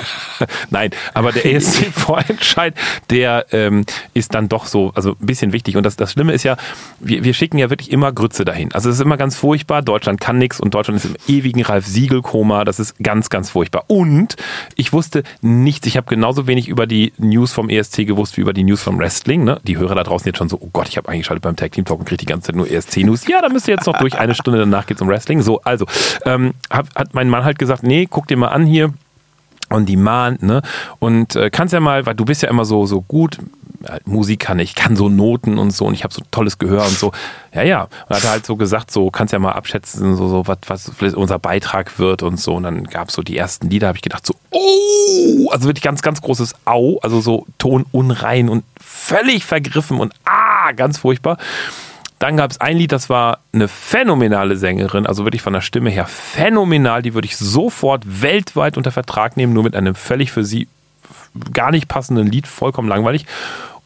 nein, 0.70 0.90
aber 1.14 1.30
der 1.30 1.44
ESC-Vorentscheid, 1.54 2.74
der 3.10 3.46
ähm, 3.52 3.84
ist 4.14 4.34
dann 4.34 4.48
doch 4.48 4.66
so, 4.66 4.90
also 4.96 5.10
ein 5.12 5.26
bisschen 5.26 5.52
wichtig. 5.52 5.76
Und 5.76 5.84
das, 5.84 5.94
das 5.94 6.12
Schlimme 6.12 6.32
ist 6.32 6.42
ja, 6.42 6.56
wir, 6.98 7.22
wir 7.22 7.34
schicken 7.34 7.58
ja 7.58 7.70
wirklich 7.70 7.92
immer 7.92 8.12
Grütze 8.12 8.44
dahin. 8.44 8.72
Also 8.72 8.88
es 8.88 8.96
ist 8.96 9.00
immer 9.00 9.16
ganz 9.16 9.36
furchtbar. 9.36 9.82
Deutschland 9.82 10.20
kann 10.20 10.38
nichts 10.38 10.58
und 10.58 10.74
Deutschland 10.74 10.96
ist 10.98 11.04
im 11.04 11.16
ewigen 11.28 11.62
Ralf 11.62 11.86
Siegel-Koma. 11.86 12.64
Das 12.64 12.80
ist 12.80 12.98
ganz, 13.00 13.30
ganz 13.30 13.50
furchtbar. 13.50 13.84
Und 13.86 14.34
ich 14.74 14.92
wusste 14.92 15.19
nichts. 15.40 15.86
Ich 15.86 15.96
habe 15.96 16.06
genauso 16.06 16.46
wenig 16.46 16.68
über 16.68 16.86
die 16.86 17.12
News 17.18 17.52
vom 17.52 17.68
ESC 17.68 18.06
gewusst 18.06 18.36
wie 18.36 18.42
über 18.42 18.52
die 18.52 18.64
News 18.64 18.82
vom 18.82 18.98
Wrestling. 18.98 19.44
Ne? 19.44 19.60
Die 19.64 19.76
Hörer 19.76 19.94
da 19.94 20.02
draußen 20.02 20.26
jetzt 20.26 20.38
schon 20.38 20.48
so, 20.48 20.58
oh 20.60 20.70
Gott, 20.72 20.88
ich 20.88 20.96
habe 20.96 21.08
eingeschaltet 21.08 21.42
beim 21.42 21.56
Tag 21.56 21.72
Team 21.72 21.84
Talk 21.84 22.00
und 22.00 22.04
kriege 22.06 22.18
die 22.18 22.26
ganze 22.26 22.48
Zeit 22.48 22.56
nur 22.56 22.70
ESC-News. 22.70 23.26
Ja, 23.28 23.40
da 23.40 23.48
müsst 23.48 23.68
ihr 23.68 23.74
jetzt 23.74 23.86
noch 23.86 23.98
durch. 23.98 24.18
Eine 24.18 24.34
Stunde 24.34 24.58
danach 24.58 24.86
geht's 24.86 25.00
um 25.00 25.08
Wrestling. 25.08 25.42
So, 25.42 25.60
also 25.62 25.86
ähm, 26.24 26.54
hab, 26.70 26.94
hat 26.94 27.14
mein 27.14 27.28
Mann 27.28 27.44
halt 27.44 27.58
gesagt, 27.58 27.82
nee, 27.82 28.06
guck 28.08 28.26
dir 28.28 28.36
mal 28.36 28.48
an 28.48 28.66
hier 28.66 28.92
on 29.70 29.86
demand, 29.86 30.42
ne? 30.42 30.62
Und 30.98 31.36
äh, 31.36 31.48
kannst 31.50 31.72
ja 31.72 31.80
mal, 31.80 32.04
weil 32.04 32.14
du 32.14 32.24
bist 32.24 32.42
ja 32.42 32.48
immer 32.48 32.64
so 32.64 32.86
so 32.86 33.02
gut 33.02 33.38
Musik 34.04 34.40
kann 34.40 34.58
ich 34.58 34.74
kann 34.74 34.94
so 34.94 35.08
Noten 35.08 35.58
und 35.58 35.70
so 35.70 35.86
und 35.86 35.94
ich 35.94 36.04
habe 36.04 36.12
so 36.12 36.22
tolles 36.30 36.58
Gehör 36.58 36.84
und 36.84 36.98
so. 36.98 37.12
Ja, 37.54 37.62
ja. 37.62 37.88
Und 38.08 38.16
hat 38.16 38.24
er 38.24 38.30
halt 38.30 38.46
so 38.46 38.56
gesagt, 38.56 38.90
so 38.90 39.10
kannst 39.10 39.32
ja 39.32 39.38
mal 39.38 39.52
abschätzen, 39.52 40.16
so 40.16 40.28
so 40.28 40.46
was 40.46 40.58
was 40.98 41.14
unser 41.14 41.38
Beitrag 41.38 41.98
wird 41.98 42.22
und 42.22 42.38
so 42.38 42.54
und 42.54 42.64
dann 42.64 42.84
gab's 42.84 43.14
so 43.14 43.22
die 43.22 43.36
ersten 43.36 43.70
Lieder, 43.70 43.88
habe 43.88 43.96
ich 43.96 44.02
gedacht 44.02 44.26
so, 44.26 44.34
oh, 44.50 45.48
also 45.50 45.66
wirklich 45.66 45.82
ganz 45.82 46.02
ganz 46.02 46.20
großes 46.20 46.54
Au, 46.66 46.98
also 46.98 47.20
so 47.20 47.46
Ton 47.58 47.86
unrein 47.90 48.48
und 48.48 48.64
völlig 48.78 49.44
vergriffen 49.46 49.98
und 49.98 50.12
ah, 50.24 50.72
ganz 50.72 50.98
furchtbar. 50.98 51.38
Dann 52.18 52.36
gab 52.36 52.50
es 52.50 52.60
ein 52.60 52.76
Lied, 52.76 52.92
das 52.92 53.08
war 53.08 53.38
eine 53.54 53.66
phänomenale 53.66 54.58
Sängerin, 54.58 55.06
also 55.06 55.24
wirklich 55.24 55.40
von 55.40 55.54
der 55.54 55.62
Stimme 55.62 55.88
her 55.88 56.04
phänomenal. 56.04 57.00
Die 57.00 57.14
würde 57.14 57.24
ich 57.24 57.38
sofort 57.38 58.02
weltweit 58.20 58.76
unter 58.76 58.92
Vertrag 58.92 59.38
nehmen, 59.38 59.54
nur 59.54 59.62
mit 59.62 59.74
einem 59.74 59.94
völlig 59.94 60.30
für 60.30 60.44
sie 60.44 60.68
gar 61.52 61.70
nicht 61.70 61.88
passenden 61.88 62.26
Lied, 62.26 62.46
vollkommen 62.46 62.88
langweilig. 62.88 63.24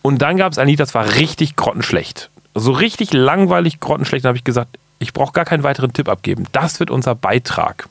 Und 0.05 0.21
dann 0.21 0.37
gab 0.37 0.53
es 0.53 0.59
ein 0.59 0.69
Lied, 0.69 0.81
das 0.81 0.95
war 0.95 1.15
richtig 1.15 1.57
grottenschlecht. 1.57 2.29
So 2.55 2.73
richtig 2.73 3.15
langweilig, 3.15 3.81
grottenschlecht. 3.81 4.23
Da 4.27 4.29
habe 4.29 4.37
ich 4.37 4.45
gesagt, 4.45 4.77
ich 4.99 5.15
brauche 5.15 5.33
gar 5.33 5.47
keinen 5.47 5.63
weiteren 5.63 5.95
Tipp 5.95 6.11
abgeben. 6.11 6.45
Das 6.53 6.79
wird 6.79 6.91
unser 6.91 7.15
Beitrag. 7.15 7.89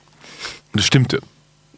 Und 0.72 0.80
das 0.80 0.86
stimmte. 0.86 1.22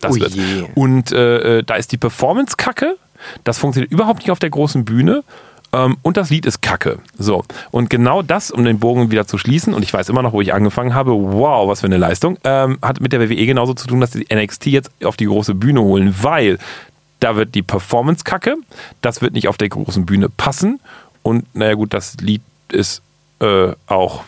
Das 0.01 0.11
Oh 0.11 0.15
wird. 0.19 0.35
je. 0.35 0.65
Und 0.75 1.13
äh, 1.13 1.59
äh, 1.59 1.63
da 1.63 1.75
ist 1.75 1.93
die 1.93 1.97
Performance 1.97 2.57
kacke. 2.57 2.97
Das 3.45 3.57
funktioniert 3.57 3.93
überhaupt 3.93 4.19
nicht 4.19 4.31
auf 4.31 4.39
der 4.39 4.49
großen 4.49 4.83
Bühne. 4.83 5.23
Ähm, 5.71 5.95
und 6.01 6.17
das 6.17 6.29
Lied 6.31 6.45
ist 6.45 6.61
kacke. 6.61 6.99
So. 7.17 7.45
Und 7.71 7.89
genau 7.89 8.21
das, 8.21 8.51
um 8.51 8.65
den 8.65 8.77
Bogen 8.77 9.11
wieder 9.11 9.25
zu 9.25 9.37
schließen, 9.37 9.73
und 9.73 9.83
ich 9.83 9.93
weiß 9.93 10.09
immer 10.09 10.21
noch, 10.21 10.33
wo 10.33 10.41
ich 10.41 10.53
angefangen 10.53 10.93
habe, 10.93 11.11
wow, 11.13 11.69
was 11.69 11.79
für 11.79 11.87
eine 11.87 11.95
Leistung, 11.97 12.37
ähm, 12.43 12.77
hat 12.81 12.99
mit 12.99 13.13
der 13.13 13.21
WWE 13.21 13.45
genauso 13.45 13.73
zu 13.73 13.87
tun, 13.87 14.01
dass 14.01 14.11
die 14.11 14.27
NXT 14.29 14.65
jetzt 14.65 14.91
auf 15.01 15.15
die 15.15 15.27
große 15.27 15.55
Bühne 15.55 15.79
holen, 15.79 16.13
weil 16.21 16.59
da 17.25 17.35
wird 17.35 17.55
die 17.55 17.63
Performance 17.63 18.23
kacke, 18.23 18.55
das 19.01 19.23
wird 19.23 19.33
nicht 19.33 19.47
auf 19.47 19.57
der 19.57 19.69
großen 19.69 20.05
Bühne 20.05 20.29
passen. 20.29 20.79
Und 21.23 21.43
naja 21.55 21.73
gut, 21.73 21.91
das 21.91 22.17
Lied 22.17 22.43
ist 22.71 23.01
äh, 23.39 23.71
auch, 23.87 24.25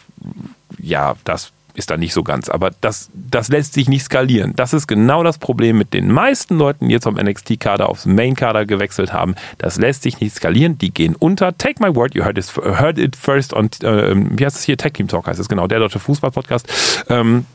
ja, 0.80 1.16
das 1.24 1.51
ist 1.75 1.92
da 1.92 1.98
nicht 1.98 2.12
so 2.12 2.24
ganz. 2.24 2.50
Aber 2.50 2.72
das, 2.82 3.12
das 3.13 3.50
lässt 3.50 3.74
sich 3.74 3.88
nicht 3.88 4.04
skalieren. 4.04 4.54
Das 4.56 4.74
ist 4.74 4.88
genau 4.88 5.24
das 5.24 5.38
Problem 5.38 5.77
mit 5.77 5.94
den 5.94 6.12
meisten 6.12 6.58
Leuten, 6.58 6.88
die 6.88 6.94
jetzt 6.94 7.04
vom 7.04 7.18
NXT-Kader 7.18 7.88
aufs 7.88 8.08
Main-Kader 8.08 8.66
gewechselt 8.66 9.13
haben. 9.13 9.36
Das 9.60 9.77
lässt 9.77 10.01
sich 10.01 10.20
nicht 10.20 10.36
skalieren. 10.36 10.80
Die 10.80 10.92
gehen 10.92 11.16
unter. 11.16 11.56
Take 11.56 11.80
my 11.80 11.96
word, 11.96 12.16
you 12.16 12.25
heard 12.25 12.39
it, 12.39 12.51
heard 12.56 12.98
it 12.98 13.16
first 13.16 13.54
on, 13.54 13.70
äh, 13.84 14.16
wie 14.16 14.44
heißt 14.44 14.58
es 14.58 14.63
hier? 14.63 14.75
Tech 14.75 14.94
Team 14.94 15.08
Talk 15.08 15.27
heißt 15.27 15.39
es 15.39 15.48
genau, 15.48 15.68
der 15.68 15.77
deutsche 15.77 16.00
Fußball-Podcast. 16.00 17.06
Ähm, 17.10 17.46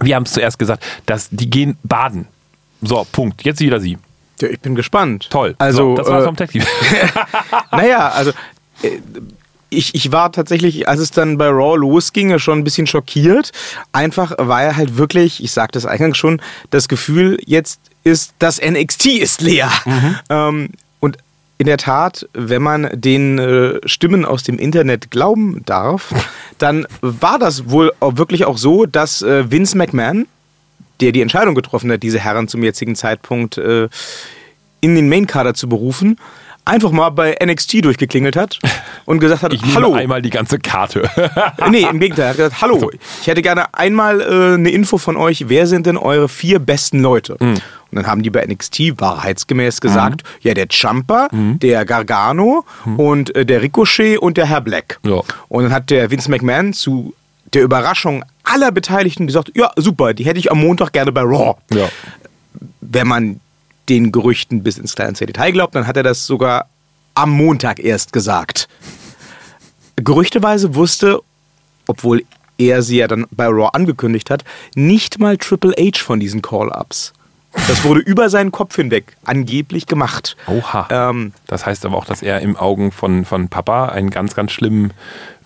wir 0.00 0.16
haben 0.16 0.22
es 0.22 0.32
zuerst 0.32 0.58
gesagt, 0.58 0.82
dass 1.04 1.28
die 1.28 1.50
gehen 1.50 1.76
baden. 1.82 2.26
So, 2.80 3.06
Punkt. 3.12 3.44
Jetzt 3.44 3.60
wieder 3.60 3.78
Sie. 3.78 3.98
Ja, 4.42 4.48
ich 4.48 4.60
bin 4.60 4.74
gespannt. 4.74 5.28
Toll. 5.30 5.54
Also, 5.58 5.90
so, 5.90 5.96
das 5.96 6.08
war's 6.08 6.22
äh, 6.22 6.26
vom 6.26 6.36
Tech 6.36 6.50
Team. 6.50 6.62
naja, 7.72 8.08
also 8.08 8.32
äh, 8.82 8.98
ich, 9.70 9.94
ich 9.94 10.12
war 10.12 10.30
tatsächlich, 10.32 10.88
als 10.88 11.00
es 11.00 11.10
dann 11.10 11.38
bei 11.38 11.48
Raw 11.48 11.76
losging, 11.76 12.38
schon 12.38 12.58
ein 12.58 12.64
bisschen 12.64 12.86
schockiert. 12.86 13.52
Einfach 13.92 14.34
war 14.38 14.62
er 14.62 14.76
halt 14.76 14.98
wirklich, 14.98 15.42
ich 15.42 15.52
sagte 15.52 15.78
es 15.78 15.86
eingangs 15.86 16.18
schon, 16.18 16.42
das 16.70 16.88
Gefühl 16.88 17.38
jetzt 17.46 17.80
ist, 18.04 18.34
das 18.38 18.60
NXT 18.60 19.06
ist 19.06 19.40
leer. 19.40 19.70
Ähm, 20.28 20.70
und 21.00 21.16
in 21.58 21.66
der 21.66 21.78
Tat, 21.78 22.28
wenn 22.34 22.60
man 22.60 22.88
den 22.92 23.38
äh, 23.38 23.80
Stimmen 23.86 24.24
aus 24.24 24.42
dem 24.42 24.58
Internet 24.58 25.10
glauben 25.10 25.62
darf, 25.64 26.12
dann 26.58 26.86
war 27.00 27.38
das 27.38 27.70
wohl 27.70 27.92
auch 28.00 28.16
wirklich 28.16 28.44
auch 28.44 28.58
so, 28.58 28.84
dass 28.84 29.22
äh, 29.22 29.50
Vince 29.50 29.78
McMahon, 29.78 30.26
der 31.00 31.12
die 31.12 31.20
Entscheidung 31.22 31.54
getroffen 31.54 31.90
hat, 31.92 32.02
diese 32.02 32.18
Herren 32.20 32.48
zum 32.48 32.62
jetzigen 32.62 32.94
Zeitpunkt 32.94 33.58
äh, 33.58 33.88
in 34.80 34.94
den 34.94 35.08
Mainkader 35.08 35.54
zu 35.54 35.68
berufen, 35.68 36.18
einfach 36.64 36.92
mal 36.92 37.10
bei 37.10 37.36
NXT 37.44 37.84
durchgeklingelt 37.84 38.36
hat 38.36 38.58
und 39.04 39.18
gesagt 39.18 39.42
hat, 39.42 39.52
Ich 39.52 39.62
nehme 39.62 39.74
hallo. 39.74 39.94
einmal 39.94 40.22
die 40.22 40.30
ganze 40.30 40.58
Karte. 40.58 41.08
Nee, 41.70 41.86
im 41.90 41.98
Gegenteil. 42.00 42.26
Er 42.26 42.30
hat 42.30 42.36
gesagt, 42.36 42.60
hallo, 42.60 42.90
ich 43.20 43.26
hätte 43.26 43.42
gerne 43.42 43.72
einmal 43.74 44.20
äh, 44.20 44.54
eine 44.54 44.70
Info 44.70 44.98
von 44.98 45.16
euch, 45.16 45.48
wer 45.48 45.66
sind 45.66 45.86
denn 45.86 45.96
eure 45.96 46.28
vier 46.28 46.58
besten 46.58 47.00
Leute? 47.00 47.36
Mhm. 47.40 47.54
Und 47.54 47.96
dann 47.96 48.06
haben 48.06 48.22
die 48.22 48.30
bei 48.30 48.44
NXT 48.46 49.00
wahrheitsgemäß 49.00 49.80
gesagt, 49.80 50.22
ja, 50.40 50.54
der 50.54 50.66
Jumper, 50.70 51.28
Mhm. 51.30 51.58
der 51.58 51.84
Gargano 51.84 52.64
und 52.96 53.34
äh, 53.36 53.44
der 53.44 53.60
Ricochet 53.62 54.18
und 54.18 54.36
der 54.36 54.46
Herr 54.46 54.60
Black. 54.62 54.98
Ja. 55.04 55.20
Und 55.48 55.64
dann 55.64 55.72
hat 55.72 55.90
der 55.90 56.10
Vince 56.10 56.30
McMahon 56.30 56.72
zu 56.72 57.14
der 57.54 57.62
Überraschung 57.62 58.24
aller 58.44 58.70
Beteiligten 58.72 59.26
gesagt, 59.26 59.52
ja, 59.54 59.70
super, 59.76 60.14
die 60.14 60.24
hätte 60.24 60.38
ich 60.38 60.50
am 60.50 60.60
Montag 60.60 60.92
gerne 60.92 61.12
bei 61.12 61.22
Raw. 61.22 61.56
ja. 61.72 61.88
Wenn 62.80 63.08
man 63.08 63.40
den 63.88 64.12
Gerüchten 64.12 64.62
bis 64.62 64.76
ins 64.78 64.94
kleinste 64.94 65.26
Detail 65.26 65.52
glaubt, 65.52 65.74
dann 65.74 65.86
hat 65.86 65.96
er 65.96 66.02
das 66.02 66.26
sogar 66.26 66.66
am 67.14 67.30
Montag 67.30 67.78
erst 67.80 68.12
gesagt. 68.12 68.68
Gerüchteweise 69.96 70.74
wusste, 70.74 71.20
obwohl 71.86 72.24
er 72.58 72.82
sie 72.82 72.98
ja 72.98 73.08
dann 73.08 73.26
bei 73.30 73.46
Raw 73.46 73.70
angekündigt 73.72 74.30
hat, 74.30 74.44
nicht 74.74 75.18
mal 75.18 75.36
Triple 75.36 75.72
H 75.78 75.98
von 76.02 76.20
diesen 76.20 76.42
Call-Ups. 76.42 77.12
Das 77.68 77.84
wurde 77.84 78.00
über 78.06 78.30
seinen 78.30 78.52
Kopf 78.52 78.76
hinweg 78.76 79.16
angeblich 79.24 79.86
gemacht. 79.86 80.36
Oha. 80.46 80.86
Ähm, 80.90 81.32
Das 81.46 81.66
heißt 81.66 81.84
aber 81.84 81.96
auch, 81.96 82.04
dass 82.04 82.22
er 82.22 82.40
im 82.40 82.56
Augen 82.56 82.92
von, 82.92 83.24
von 83.24 83.48
Papa 83.48 83.86
einen 83.86 84.10
ganz, 84.10 84.34
ganz 84.34 84.52
schlimmen 84.52 84.92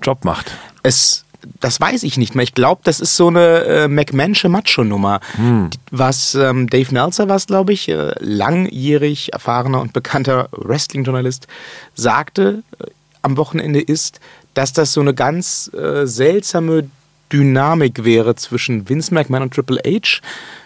Job 0.03 0.25
macht. 0.25 0.53
es, 0.83 1.25
das 1.61 1.81
weiß 1.81 2.03
ich 2.03 2.17
nicht 2.19 2.35
mehr. 2.35 2.43
Ich 2.45 2.55
glaube, 2.55 2.81
das 2.85 3.01
ist 3.01 3.17
so 3.17 3.29
eine 3.29 3.65
äh, 3.65 3.89
McMansche 3.89 4.49
Macho-Nummer. 4.49 5.21
Die- 5.39 5.79
Was 5.91 6.35
ähm, 6.35 6.69
Dave 6.69 6.93
Meltzer, 6.93 7.29
was 7.29 7.47
glaube 7.47 7.73
ich, 7.73 7.89
äh, 7.89 8.13
langjährig 8.21 9.33
erfahrener 9.33 9.81
und 9.81 9.93
bekannter 9.93 10.49
Wrestling-Journalist, 10.53 11.47
sagte 11.95 12.63
äh, 12.81 12.85
am 13.23 13.37
Wochenende 13.37 13.81
ist, 13.81 14.21
dass 14.55 14.73
das 14.73 14.93
so 14.93 15.01
eine 15.01 15.15
ganz 15.15 15.71
äh, 15.75 16.07
seltsame 16.07 16.89
Dynamik 17.33 18.05
wäre 18.05 18.37
zwischen 18.37 18.89
Vince 18.89 19.13
McMahon 19.13 19.43
und 19.43 19.55
Triple 19.55 19.81
H. 19.85 20.21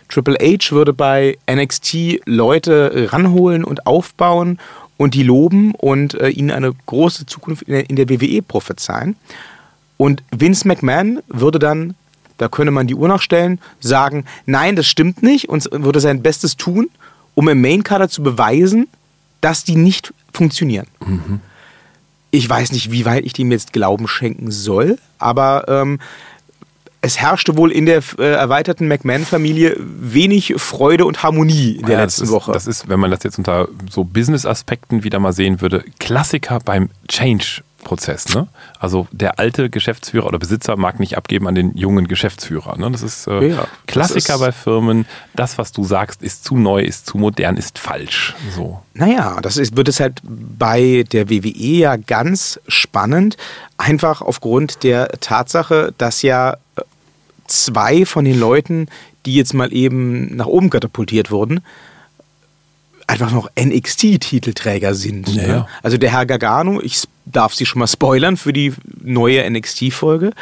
Triple 0.09 0.37
H 0.41 0.73
würde 0.75 0.93
bei 0.93 1.39
NXT 1.51 2.21
Leute 2.27 3.09
ranholen 3.13 3.65
und 3.65 3.87
aufbauen 3.87 4.59
und 4.99 5.15
die 5.15 5.23
loben 5.23 5.75
und 5.75 6.15
äh, 6.15 6.29
ihnen 6.29 6.51
eine 6.51 6.73
große 6.87 7.25
Zukunft 7.25 7.63
in 7.63 7.73
der, 7.73 7.89
in 7.89 7.97
der 7.97 8.11
WWE 8.11 8.43
prophezeien. 8.43 9.17
Und 10.01 10.23
Vince 10.35 10.67
McMahon 10.67 11.21
würde 11.29 11.59
dann, 11.59 11.95
da 12.39 12.49
könne 12.49 12.71
man 12.71 12.87
die 12.87 12.95
Uhr 12.95 13.07
nachstellen, 13.07 13.61
sagen, 13.81 14.25
nein, 14.47 14.75
das 14.75 14.87
stimmt 14.87 15.23
nicht 15.23 15.51
und 15.51 15.69
würde 15.73 16.01
sein 16.01 16.23
Bestes 16.23 16.57
tun, 16.57 16.89
um 17.35 17.47
im 17.51 17.61
Mainkader 17.61 18.09
zu 18.09 18.23
beweisen, 18.23 18.89
dass 19.43 19.63
die 19.63 19.77
nicht 19.77 20.15
funktionieren. 20.33 20.87
Ich 22.31 22.49
weiß 22.49 22.73
nicht, 22.73 22.91
wie 22.91 23.05
weit 23.05 23.27
ich 23.27 23.35
dem 23.35 23.53
jetzt 23.53 23.75
Glauben 23.75 24.09
schenken 24.09 24.51
soll, 24.51 24.97
aber 25.19 25.67
ähm, 25.69 25.99
es 27.03 27.19
herrschte 27.19 27.59
wohl 27.59 27.71
in 27.71 27.85
der 27.85 28.03
äh, 28.19 28.23
erweiterten 28.23 28.89
McMahon-Familie 28.89 29.77
wenig 29.79 30.55
Freude 30.57 31.05
und 31.05 31.23
Harmonie 31.23 31.73
in 31.73 31.85
der 31.85 31.97
Ja, 31.97 32.05
letzten 32.05 32.25
ist, 32.25 32.31
Woche. 32.31 32.53
Das 32.53 32.67
ist, 32.67 32.89
wenn 32.89 33.01
man 33.01 33.11
das 33.11 33.23
jetzt 33.23 33.37
unter 33.37 33.69
so 33.91 34.05
Business-Aspekten 34.05 35.05
wieder 35.05 35.19
mal 35.19 35.35
sehen 35.35 35.61
würde, 35.61 35.85
Klassiker 35.99 36.59
beim 36.65 36.89
Change-Prozess. 37.81 38.35
Ne? 38.35 38.49
Also 38.79 39.07
der 39.11 39.39
alte 39.39 39.71
Geschäftsführer 39.71 40.27
oder 40.27 40.39
Besitzer 40.39 40.77
mag 40.77 41.01
nicht 41.01 41.17
abgeben 41.17 41.47
an 41.49 41.55
den 41.55 41.77
jungen 41.77 42.09
Geschäftsführer. 42.09 42.77
Ne? 42.79 42.91
Das 42.91 43.03
ist 43.03 43.27
äh, 43.27 43.49
Ja, 43.49 43.57
das 43.57 43.69
Klassiker 43.87 44.35
ist- 44.35 44.41
bei 44.41 44.53
Firmen. 44.53 45.07
Das, 45.35 45.59
was 45.59 45.73
du 45.73 45.85
sagst, 45.85 46.23
ist 46.23 46.45
zu 46.45 46.57
neu, 46.57 46.83
ist 46.83 47.07
zu 47.07 47.19
modern, 47.19 47.57
ist 47.57 47.79
falsch. 47.79 48.35
So. 48.55 48.81
Naja, 48.95 49.39
das 49.43 49.57
ist, 49.57 49.77
wird 49.77 49.89
es 49.89 50.01
halt 50.01 50.21
bei 50.25 51.05
der 51.13 51.31
WWE 51.31 51.51
ja 51.79 51.97
ganz 51.97 52.61
spannend, 52.69 53.37
einfach 53.79 54.21
aufgrund 54.23 54.83
der 54.83 55.09
Tatsache, 55.21 55.95
dass 55.99 56.23
ja 56.23 56.55
äh, 56.77 56.83
zwei 57.47 58.05
von 58.05 58.25
den 58.25 58.39
Leuten, 58.39 58.87
die 59.27 59.35
jetzt 59.35 59.55
mal 59.55 59.73
eben 59.73 60.37
nach 60.37 60.47
oben 60.47 60.71
katapultiert 60.71 61.31
wurden, 61.31 61.61
einfach 63.11 63.33
noch 63.33 63.51
NXT-Titelträger 63.59 64.95
sind. 64.95 65.29
Ja, 65.29 65.43
ne? 65.43 65.49
ja. 65.49 65.69
Also 65.83 65.99
der 65.99 66.13
Herr 66.13 66.27
Gargano, 66.27 66.81
ich 66.81 67.03
darf 67.27 67.55
sie 67.55 67.67
schon 67.67 67.81
mal 67.81 67.87
spoilern 67.87 68.37
für 68.37 68.53
die 68.53 68.73
neue 69.03 69.49
NXT-Folge, 69.51 70.33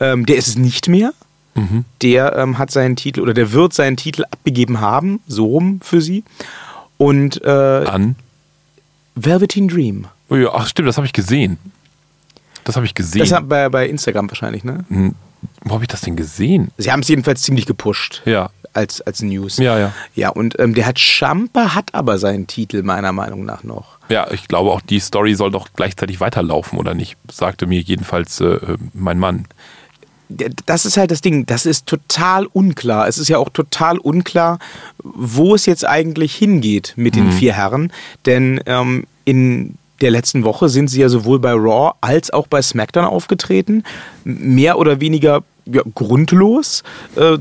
ähm, 0.00 0.26
der 0.26 0.36
ist 0.36 0.48
es 0.48 0.56
nicht 0.56 0.88
mehr. 0.88 1.12
Der 2.02 2.36
ähm, 2.36 2.58
hat 2.58 2.70
seinen 2.70 2.96
Titel 2.96 3.20
oder 3.20 3.32
der 3.32 3.52
wird 3.52 3.72
seinen 3.72 3.96
Titel 3.96 4.24
abgegeben 4.24 4.80
haben, 4.80 5.20
so 5.26 5.46
rum 5.46 5.80
für 5.82 6.02
sie. 6.02 6.24
Und 6.98 7.42
äh, 7.44 7.48
An. 7.48 8.16
Velveteen 9.14 9.68
Dream. 9.68 10.06
Oh 10.28 10.36
ja, 10.36 10.50
ach 10.52 10.66
stimmt, 10.66 10.88
das 10.88 10.96
habe 10.96 11.06
ich 11.06 11.12
gesehen. 11.12 11.58
Das 12.64 12.76
habe 12.76 12.84
ich 12.84 12.94
gesehen. 12.94 13.20
Das 13.20 13.32
hat 13.32 13.48
bei, 13.48 13.68
bei 13.68 13.88
Instagram 13.88 14.28
wahrscheinlich, 14.28 14.64
ne? 14.64 14.84
Wo 15.64 15.74
habe 15.74 15.84
ich 15.84 15.88
das 15.88 16.00
denn 16.00 16.16
gesehen? 16.16 16.70
Sie 16.76 16.92
haben 16.92 17.00
es 17.00 17.08
jedenfalls 17.08 17.42
ziemlich 17.42 17.66
gepusht. 17.66 18.22
Ja. 18.24 18.50
Als, 18.72 19.00
als 19.00 19.22
News. 19.22 19.56
Ja, 19.56 19.78
ja. 19.78 19.92
Ja, 20.14 20.28
und 20.28 20.58
ähm, 20.60 20.74
der 20.74 20.86
hat 20.86 20.98
Champa 20.98 21.74
hat 21.74 21.94
aber 21.94 22.18
seinen 22.18 22.46
Titel 22.46 22.82
meiner 22.82 23.12
Meinung 23.12 23.44
nach 23.44 23.64
noch. 23.64 23.98
Ja, 24.08 24.30
ich 24.30 24.48
glaube 24.48 24.70
auch, 24.70 24.80
die 24.80 25.00
Story 25.00 25.34
soll 25.34 25.50
doch 25.50 25.68
gleichzeitig 25.74 26.20
weiterlaufen, 26.20 26.78
oder 26.78 26.94
nicht? 26.94 27.16
Sagte 27.32 27.66
mir 27.66 27.80
jedenfalls 27.80 28.40
äh, 28.40 28.58
mein 28.92 29.18
Mann. 29.18 29.46
Das 30.28 30.84
ist 30.84 30.96
halt 30.96 31.10
das 31.10 31.20
Ding, 31.20 31.46
das 31.46 31.66
ist 31.66 31.86
total 31.86 32.46
unklar. 32.46 33.08
Es 33.08 33.16
ist 33.16 33.28
ja 33.28 33.38
auch 33.38 33.48
total 33.48 33.98
unklar, 33.98 34.58
wo 35.02 35.54
es 35.54 35.66
jetzt 35.66 35.86
eigentlich 35.86 36.34
hingeht 36.34 36.94
mit 36.96 37.14
den 37.14 37.30
vier 37.30 37.54
Herren. 37.54 37.92
Denn 38.26 38.60
ähm, 38.66 39.06
in 39.24 39.78
der 40.00 40.10
letzten 40.10 40.44
Woche 40.44 40.68
sind 40.68 40.88
sie 40.88 41.00
ja 41.00 41.08
sowohl 41.08 41.38
bei 41.38 41.52
Raw 41.52 41.92
als 42.00 42.30
auch 42.30 42.46
bei 42.46 42.60
SmackDown 42.62 43.04
aufgetreten. 43.04 43.82
Mehr 44.24 44.78
oder 44.78 45.00
weniger 45.00 45.42
ja, 45.66 45.82
grundlos. 45.94 46.82
Äh, 47.16 47.38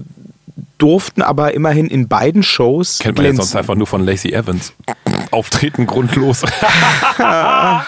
durften 0.78 1.22
aber 1.22 1.54
immerhin 1.54 1.88
in 1.88 2.10
beiden 2.10 2.44
Shows 2.44 3.00
Kennt 3.00 3.18
man 3.18 3.26
ja 3.26 3.32
glänzen. 3.32 3.46
sonst 3.46 3.56
einfach 3.56 3.76
nur 3.76 3.88
von 3.88 4.04
Lacey 4.06 4.34
Evans. 4.34 4.74
Auftreten 5.32 5.86
grundlos. 5.86 6.42
ja. 7.18 7.86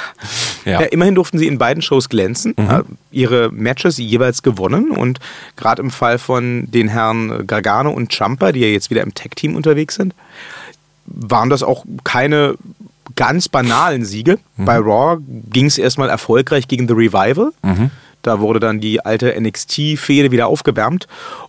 Ja, 0.65 0.79
immerhin 0.81 1.15
durften 1.15 1.37
sie 1.37 1.47
in 1.47 1.57
beiden 1.57 1.81
Shows 1.81 2.09
glänzen, 2.09 2.53
Mhm. 2.57 2.69
äh, 2.69 2.81
ihre 3.11 3.51
Matches 3.51 3.97
jeweils 3.97 4.41
gewonnen 4.41 4.91
und 4.91 5.19
gerade 5.55 5.81
im 5.81 5.91
Fall 5.91 6.17
von 6.17 6.69
den 6.71 6.87
Herren 6.87 7.45
Gargano 7.47 7.91
und 7.91 8.13
Champa, 8.13 8.51
die 8.51 8.61
ja 8.61 8.67
jetzt 8.67 8.89
wieder 8.89 9.01
im 9.03 9.13
Tag-Team 9.13 9.55
unterwegs 9.55 9.95
sind, 9.95 10.13
waren 11.05 11.49
das 11.49 11.63
auch 11.63 11.85
keine 12.03 12.55
ganz 13.15 13.49
banalen 13.49 14.05
Siege. 14.05 14.39
Mhm. 14.57 14.65
Bei 14.65 14.77
Raw 14.77 15.17
ging 15.49 15.65
es 15.65 15.77
erstmal 15.77 16.09
erfolgreich 16.09 16.67
gegen 16.67 16.87
The 16.87 16.93
Revival. 16.93 17.51
Mhm. 17.63 17.91
Da 18.21 18.39
wurde 18.39 18.59
dann 18.59 18.79
die 18.79 19.05
alte 19.05 19.39
NXT-Fehde 19.39 20.31
wieder 20.31 20.47
aufgewärmt 20.47 21.07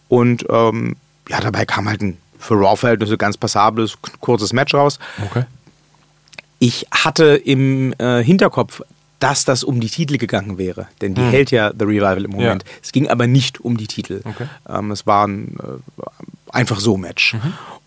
und 0.08 0.46
ähm, 0.48 0.96
ja, 1.28 1.40
dabei 1.40 1.64
kam 1.64 1.88
halt 1.88 2.02
ein 2.02 2.18
für 2.38 2.54
Raw-Verhältnisse 2.54 3.18
ganz 3.18 3.36
passables, 3.36 3.98
kurzes 4.20 4.52
Match 4.52 4.74
raus. 4.74 4.98
Okay. 5.24 5.44
Ich 6.60 6.86
hatte 6.90 7.34
im 7.36 7.92
äh, 7.98 8.22
Hinterkopf, 8.22 8.82
dass 9.18 9.44
das 9.44 9.64
um 9.64 9.80
die 9.80 9.88
Titel 9.88 10.16
gegangen 10.18 10.58
wäre. 10.58 10.86
Denn 11.00 11.14
die 11.14 11.22
hält 11.22 11.50
ja 11.50 11.72
The 11.76 11.84
Revival 11.84 12.24
im 12.24 12.30
Moment. 12.30 12.62
Ja. 12.62 12.70
Es 12.82 12.92
ging 12.92 13.08
aber 13.08 13.26
nicht 13.26 13.60
um 13.60 13.76
die 13.76 13.88
Titel. 13.88 14.20
Okay. 14.24 14.46
Ähm, 14.68 14.92
es 14.92 15.06
war 15.06 15.26
ein 15.26 15.56
äh, 15.58 16.02
einfach 16.52 16.80
so 16.80 16.96
Match. 16.96 17.36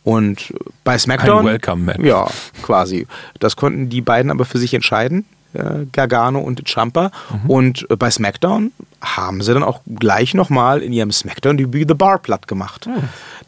Und 0.03 0.53
bei 0.83 0.97
SmackDown. 0.97 1.39
Ein 1.39 1.45
Welcome-Match. 1.53 2.03
Ja, 2.03 2.27
quasi. 2.63 3.07
Das 3.39 3.55
konnten 3.55 3.89
die 3.89 4.01
beiden 4.01 4.31
aber 4.31 4.45
für 4.45 4.57
sich 4.57 4.73
entscheiden. 4.73 5.25
äh, 5.53 5.85
Gargano 5.91 6.39
und 6.39 6.67
Ciampa. 6.67 7.11
Und 7.47 7.85
äh, 7.89 7.95
bei 7.97 8.09
SmackDown 8.09 8.71
haben 9.01 9.41
sie 9.41 9.53
dann 9.53 9.63
auch 9.63 9.81
gleich 9.99 10.33
nochmal 10.33 10.81
in 10.81 10.93
ihrem 10.93 11.11
SmackDown-Debüt 11.11 11.87
The 11.89 11.93
Bar 11.93 12.19
platt 12.19 12.47
gemacht. 12.47 12.87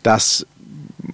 Das 0.04 0.46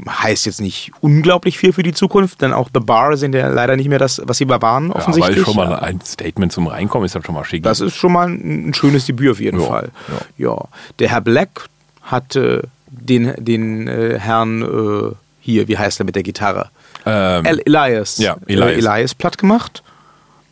heißt 0.08 0.46
jetzt 0.46 0.62
nicht 0.62 0.92
unglaublich 1.02 1.58
viel 1.58 1.74
für 1.74 1.84
die 1.84 1.94
Zukunft, 1.94 2.42
denn 2.42 2.54
auch 2.54 2.70
The 2.74 2.80
Bar 2.80 3.18
sind 3.18 3.34
ja 3.34 3.48
leider 3.48 3.76
nicht 3.76 3.90
mehr 3.90 3.98
das, 4.00 4.22
was 4.26 4.38
sie 4.38 4.48
waren, 4.50 4.86
Ja, 4.88 4.90
aber 4.92 4.96
offensichtlich. 5.00 5.38
ist 5.38 5.46
schon 5.46 5.56
mal 5.56 5.74
ein 5.80 6.00
Statement 6.02 6.52
zum 6.52 6.68
Reinkommen 6.68 7.06
ist 7.06 7.16
dann 7.16 7.24
schon 7.24 7.36
mal 7.36 7.44
schick. 7.46 7.64
Das 7.64 7.80
ist 7.82 7.96
schon 7.96 8.12
mal 8.14 8.28
ein, 8.28 8.74
schönes 8.74 9.06
Debüt 9.06 9.32
auf 9.32 9.40
jeden 9.40 9.60
Ja, 9.60 9.68
Fall. 9.68 9.90
Ja. 10.38 10.58
Der 11.00 11.10
Herr 11.10 11.22
Black 11.22 11.68
hat 12.04 12.36
äh, 12.36 12.62
den, 12.90 13.34
den 13.38 13.88
äh, 13.88 14.20
Herrn 14.20 14.62
äh, 14.62 15.16
hier, 15.42 15.68
wie 15.68 15.78
heißt 15.78 16.00
er 16.02 16.06
mit 16.06 16.16
der 16.16 16.24
Gitarre? 16.24 16.70
ähm, 17.06 17.46
El 17.46 17.60
Elias. 17.66 18.18
Ja, 18.18 18.36
Äh, 18.48 18.54
Elias. 18.54 18.86
Elias 18.86 19.16
platt 19.16 19.38
gemacht. 19.38 19.84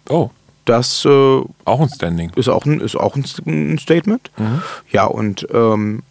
oh, 0.10 0.30
Das 0.66 1.04
äh, 1.06 1.10
auch 1.66 1.80
ein 1.82 1.90
Standing. 1.90 2.32
ist 2.36 2.48
auch 2.50 2.66
ein, 2.66 2.80
ist 2.80 2.96
auch 2.96 3.16
ein, 3.16 3.78
Statement. 3.80 4.32
Mhm. 4.38 4.62
Ja, 4.92 5.06
und 5.06 5.48
ähm, 5.54 6.04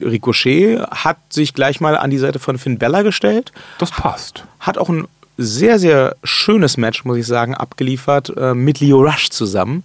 Ricochet 0.00 0.80
hat 0.90 1.18
sich 1.30 1.54
gleich 1.54 1.80
mal 1.80 1.96
an 1.96 2.10
die 2.10 2.18
Seite 2.18 2.38
von 2.38 2.58
Finn 2.58 2.78
Bella 2.78 3.02
gestellt. 3.02 3.52
Das 3.78 3.90
passt. 3.90 4.44
Hat 4.60 4.78
auch 4.78 4.88
ein 4.88 5.06
sehr, 5.36 5.78
sehr 5.78 6.16
schönes 6.22 6.76
Match, 6.76 7.04
muss 7.04 7.16
ich 7.16 7.26
sagen, 7.26 7.54
abgeliefert 7.54 8.30
äh, 8.36 8.54
mit 8.54 8.80
Leo 8.80 9.00
Rush 9.00 9.30
zusammen. 9.30 9.84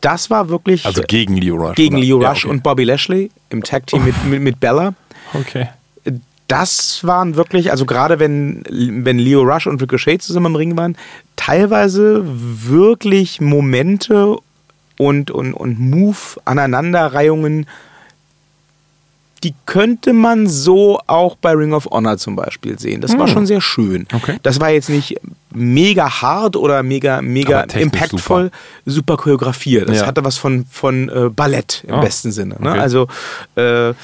Das 0.00 0.30
war 0.30 0.48
wirklich. 0.48 0.86
Also 0.86 1.02
gegen 1.02 1.36
Leo 1.36 1.56
Rush. 1.56 1.74
gegen 1.74 1.96
oder? 1.96 2.04
Leo 2.04 2.22
Ja, 2.22 2.30
Rush 2.30 2.44
okay. 2.44 2.52
und 2.52 2.62
Bobby 2.62 2.84
Lashley 2.84 3.30
im 3.50 3.62
Tag 3.62 3.86
Team 3.86 4.04
mit, 4.04 4.24
mit, 4.24 4.40
mit 4.40 4.60
Bella. 4.60 4.94
Okay. 5.34 5.68
Das 6.46 7.04
waren 7.04 7.36
wirklich, 7.36 7.70
also 7.70 7.84
gerade 7.84 8.18
wenn, 8.18 8.62
wenn 8.70 9.18
Leo 9.18 9.42
Rush 9.42 9.66
und 9.66 9.82
Ricochet 9.82 10.22
zusammen 10.22 10.46
im 10.46 10.56
Ring 10.56 10.76
waren, 10.78 10.96
teilweise 11.36 12.22
wirklich 12.24 13.40
Momente 13.40 14.38
und, 14.96 15.30
und, 15.30 15.52
und 15.52 15.78
Move-Aneinanderreihungen, 15.78 17.66
die 19.44 19.54
könnte 19.66 20.12
man 20.12 20.46
so 20.48 20.98
auch 21.06 21.36
bei 21.36 21.52
Ring 21.52 21.72
of 21.72 21.86
Honor 21.86 22.18
zum 22.18 22.34
Beispiel 22.36 22.78
sehen. 22.78 23.00
Das 23.00 23.16
war 23.18 23.28
schon 23.28 23.46
sehr 23.46 23.60
schön. 23.60 24.06
Okay. 24.12 24.38
Das 24.42 24.58
war 24.60 24.70
jetzt 24.70 24.88
nicht 24.88 25.16
mega 25.54 26.20
hart 26.22 26.56
oder 26.56 26.82
mega, 26.82 27.22
mega 27.22 27.62
impactvoll, 27.62 28.50
super, 28.84 29.16
choreografiert. 29.16 29.88
Das 29.88 29.98
Ja. 30.00 30.06
hatte 30.06 30.24
was 30.24 30.36
von, 30.38 30.66
von 30.70 31.08
äh, 31.08 31.28
Ballett 31.30 31.84
im 31.86 31.94
Ah, 31.94 32.00
besten 32.00 32.32
Sinne. 32.32 32.56
Ne? 32.58 32.70
okay. 32.70 32.78
Also 32.80 33.06
äh, 33.54 33.94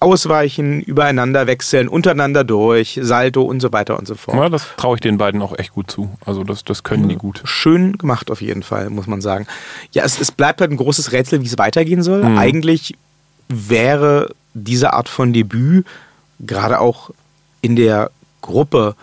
ausweichen, 0.00 0.80
übereinander 0.82 1.46
wechseln, 1.46 1.86
untereinander 1.86 2.42
durch, 2.42 2.98
Salto 3.02 3.42
und 3.42 3.60
so 3.60 3.72
weiter 3.72 3.96
und 3.98 4.08
so 4.08 4.16
fort. 4.16 4.36
Ja, 4.36 4.48
das 4.48 4.66
traue 4.76 4.96
ich 4.96 5.00
den 5.00 5.16
beiden 5.16 5.40
auch 5.42 5.56
echt 5.58 5.72
gut 5.74 5.90
zu. 5.90 6.10
Also 6.26 6.42
das, 6.42 6.64
das 6.64 6.82
können 6.82 7.08
die 7.08 7.14
gut. 7.14 7.40
Schön 7.44 7.96
gemacht 7.98 8.30
auf 8.30 8.40
jeden 8.42 8.64
Fall, 8.64 8.90
muss 8.90 9.06
man 9.06 9.20
sagen. 9.20 9.46
Ja, 9.92 10.02
es, 10.04 10.20
es 10.20 10.32
bleibt 10.32 10.60
halt 10.60 10.72
ein 10.72 10.76
großes 10.76 11.12
Rätsel, 11.12 11.40
wie 11.42 11.46
es 11.46 11.56
weitergehen 11.56 12.02
soll. 12.02 12.24
Mhm. 12.24 12.36
Eigentlich 12.36 12.96
wäre 13.48 14.34
diese 14.54 14.92
Art 14.92 15.08
von 15.08 15.32
Debüt 15.32 15.86
gerade 16.40 16.80
auch 16.80 17.10
in 17.60 17.76
der 17.76 18.10
Gruppe 18.40 18.94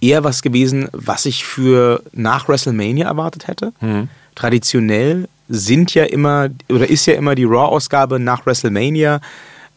eher 0.00 0.24
was 0.24 0.42
gewesen, 0.42 0.88
was 0.92 1.26
ich 1.26 1.44
für 1.44 2.02
nach 2.12 2.48
WrestleMania 2.48 3.06
erwartet 3.08 3.46
hätte. 3.48 3.72
Mhm. 3.80 4.08
Traditionell 4.34 5.28
sind 5.48 5.94
ja 5.94 6.04
immer 6.04 6.48
oder 6.68 6.88
ist 6.88 7.06
ja 7.06 7.14
immer 7.14 7.34
die 7.34 7.44
Raw-Ausgabe 7.44 8.18
nach 8.20 8.44
WrestleMania 8.46 9.20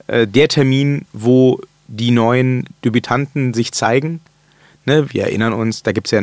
äh, 0.07 0.27
der 0.27 0.47
Termin, 0.47 1.05
wo 1.13 1.59
die 1.87 2.11
neuen 2.11 2.65
Debütanten 2.83 3.53
sich 3.53 3.71
zeigen. 3.71 4.19
Ne, 4.85 5.11
wir 5.13 5.23
erinnern 5.23 5.53
uns, 5.53 5.83
da 5.83 5.91
gibt 5.91 6.07
es 6.07 6.11
ja 6.11 6.21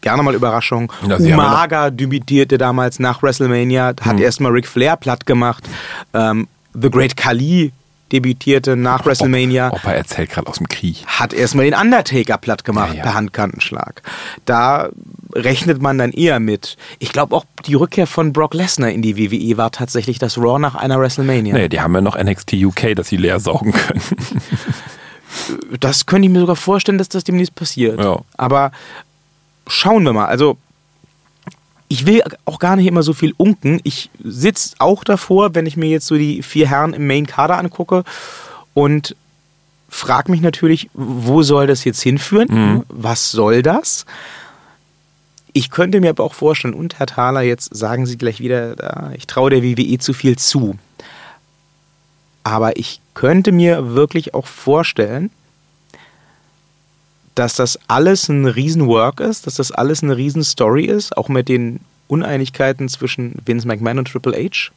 gerne 0.00 0.22
mal 0.22 0.34
Überraschungen. 0.34 0.88
Ja, 1.08 1.16
Umaga 1.16 1.90
debütierte 1.90 2.56
damals 2.58 2.98
nach 3.00 3.22
WrestleMania, 3.22 3.86
hat 4.00 4.16
Mhm. 4.16 4.22
erstmal 4.22 4.52
Ric 4.52 4.66
Flair 4.68 4.96
platt 4.96 5.26
gemacht. 5.26 5.68
Ähm, 6.14 6.46
The 6.80 6.90
Great 6.90 7.16
Khali 7.16 7.72
debütierte 8.12 8.74
nach 8.74 9.04
WrestleMania 9.04 9.70
Opa 9.70 9.92
erzählt 9.92 10.30
gerade 10.30 10.46
aus 10.48 10.56
dem 10.56 10.68
Krieg. 10.68 11.04
hat 11.06 11.34
erstmal 11.34 11.66
den 11.66 11.74
Undertaker 11.74 12.38
platt 12.38 12.64
gemacht 12.64 12.90
Ja, 12.92 12.94
ja. 12.96 13.02
per 13.02 13.14
Handkantenschlag. 13.14 14.00
Da 14.46 14.88
rechnet 15.34 15.82
man 15.82 15.98
dann 15.98 16.12
eher 16.12 16.40
mit. 16.40 16.78
Ich 17.00 17.12
glaube 17.12 17.36
auch 17.36 17.44
die 17.66 17.74
Rückkehr 17.74 18.06
von 18.06 18.32
Brock 18.32 18.54
Lesnar 18.54 18.90
in 18.90 19.02
die 19.02 19.18
WWE 19.18 19.58
war 19.58 19.70
tatsächlich 19.72 20.18
das 20.18 20.38
Raw 20.38 20.58
nach 20.58 20.74
einer 20.74 20.98
WrestleMania. 20.98 21.52
Nee, 21.52 21.68
die 21.68 21.80
haben 21.82 21.94
ja 21.94 22.00
noch 22.00 22.16
NXT 22.16 22.54
UK, 22.54 22.94
dass 22.96 23.08
sie 23.08 23.18
leer 23.18 23.40
saugen 23.40 23.72
können. 23.72 24.00
Das 25.80 26.06
könnte 26.06 26.26
ich 26.26 26.32
mir 26.32 26.40
sogar 26.40 26.56
vorstellen, 26.56 26.96
dass 26.98 27.10
das 27.10 27.24
demnächst 27.24 27.54
passiert. 27.54 28.00
Ja. 28.00 28.20
Aber 28.38 28.72
schauen 29.66 30.02
wir 30.04 30.14
mal. 30.14 30.26
Also 30.26 30.56
ich 31.88 32.06
will 32.06 32.22
auch 32.44 32.58
gar 32.58 32.76
nicht 32.76 32.86
immer 32.86 33.02
so 33.02 33.12
viel 33.14 33.34
unken. 33.36 33.80
Ich 33.82 34.10
sitze 34.22 34.76
auch 34.78 35.04
davor, 35.04 35.54
wenn 35.54 35.66
ich 35.66 35.76
mir 35.76 35.88
jetzt 35.88 36.06
so 36.06 36.16
die 36.16 36.42
vier 36.42 36.68
Herren 36.68 36.92
im 36.92 37.06
Main-Kader 37.06 37.56
angucke 37.58 38.04
und 38.74 39.16
frage 39.88 40.30
mich 40.30 40.42
natürlich, 40.42 40.90
wo 40.92 41.42
soll 41.42 41.66
das 41.66 41.84
jetzt 41.84 42.02
hinführen? 42.02 42.84
Was 42.88 43.30
soll 43.30 43.62
das? 43.62 44.04
Ich 45.54 45.70
könnte 45.70 46.00
mir 46.00 46.10
aber 46.10 46.24
auch 46.24 46.34
vorstellen, 46.34 46.74
und 46.74 46.98
Herr 46.98 47.06
Thaler, 47.06 47.40
jetzt 47.40 47.74
sagen 47.74 48.04
Sie 48.04 48.18
gleich 48.18 48.40
wieder, 48.40 49.12
ich 49.16 49.26
traue 49.26 49.50
der 49.50 49.62
WWE 49.62 49.98
zu 49.98 50.12
viel 50.12 50.36
zu. 50.36 50.78
Aber 52.44 52.76
ich 52.76 53.00
könnte 53.14 53.50
mir 53.50 53.94
wirklich 53.94 54.34
auch 54.34 54.46
vorstellen, 54.46 55.30
dass 57.38 57.54
das 57.54 57.78
alles 57.86 58.28
ein 58.28 58.46
Riesenwork 58.46 59.20
ist, 59.20 59.46
dass 59.46 59.54
das 59.54 59.70
alles 59.70 60.02
eine 60.02 60.16
Riesenstory 60.16 60.86
ist, 60.86 61.16
auch 61.16 61.28
mit 61.28 61.48
den 61.48 61.78
Uneinigkeiten 62.08 62.88
zwischen 62.88 63.36
Vince 63.46 63.68
McMahon 63.68 64.00
und 64.00 64.08
Triple 64.08 64.36
H. 64.36 64.72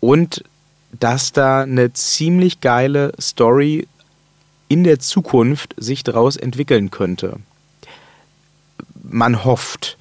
Und 0.00 0.42
dass 0.98 1.32
da 1.32 1.62
eine 1.62 1.92
ziemlich 1.92 2.62
geile 2.62 3.12
Story 3.20 3.86
in 4.68 4.84
der 4.84 4.98
Zukunft 4.98 5.74
sich 5.76 6.02
daraus 6.02 6.36
entwickeln 6.36 6.90
könnte. 6.90 7.40
Man 9.02 9.44
hofft, 9.44 9.98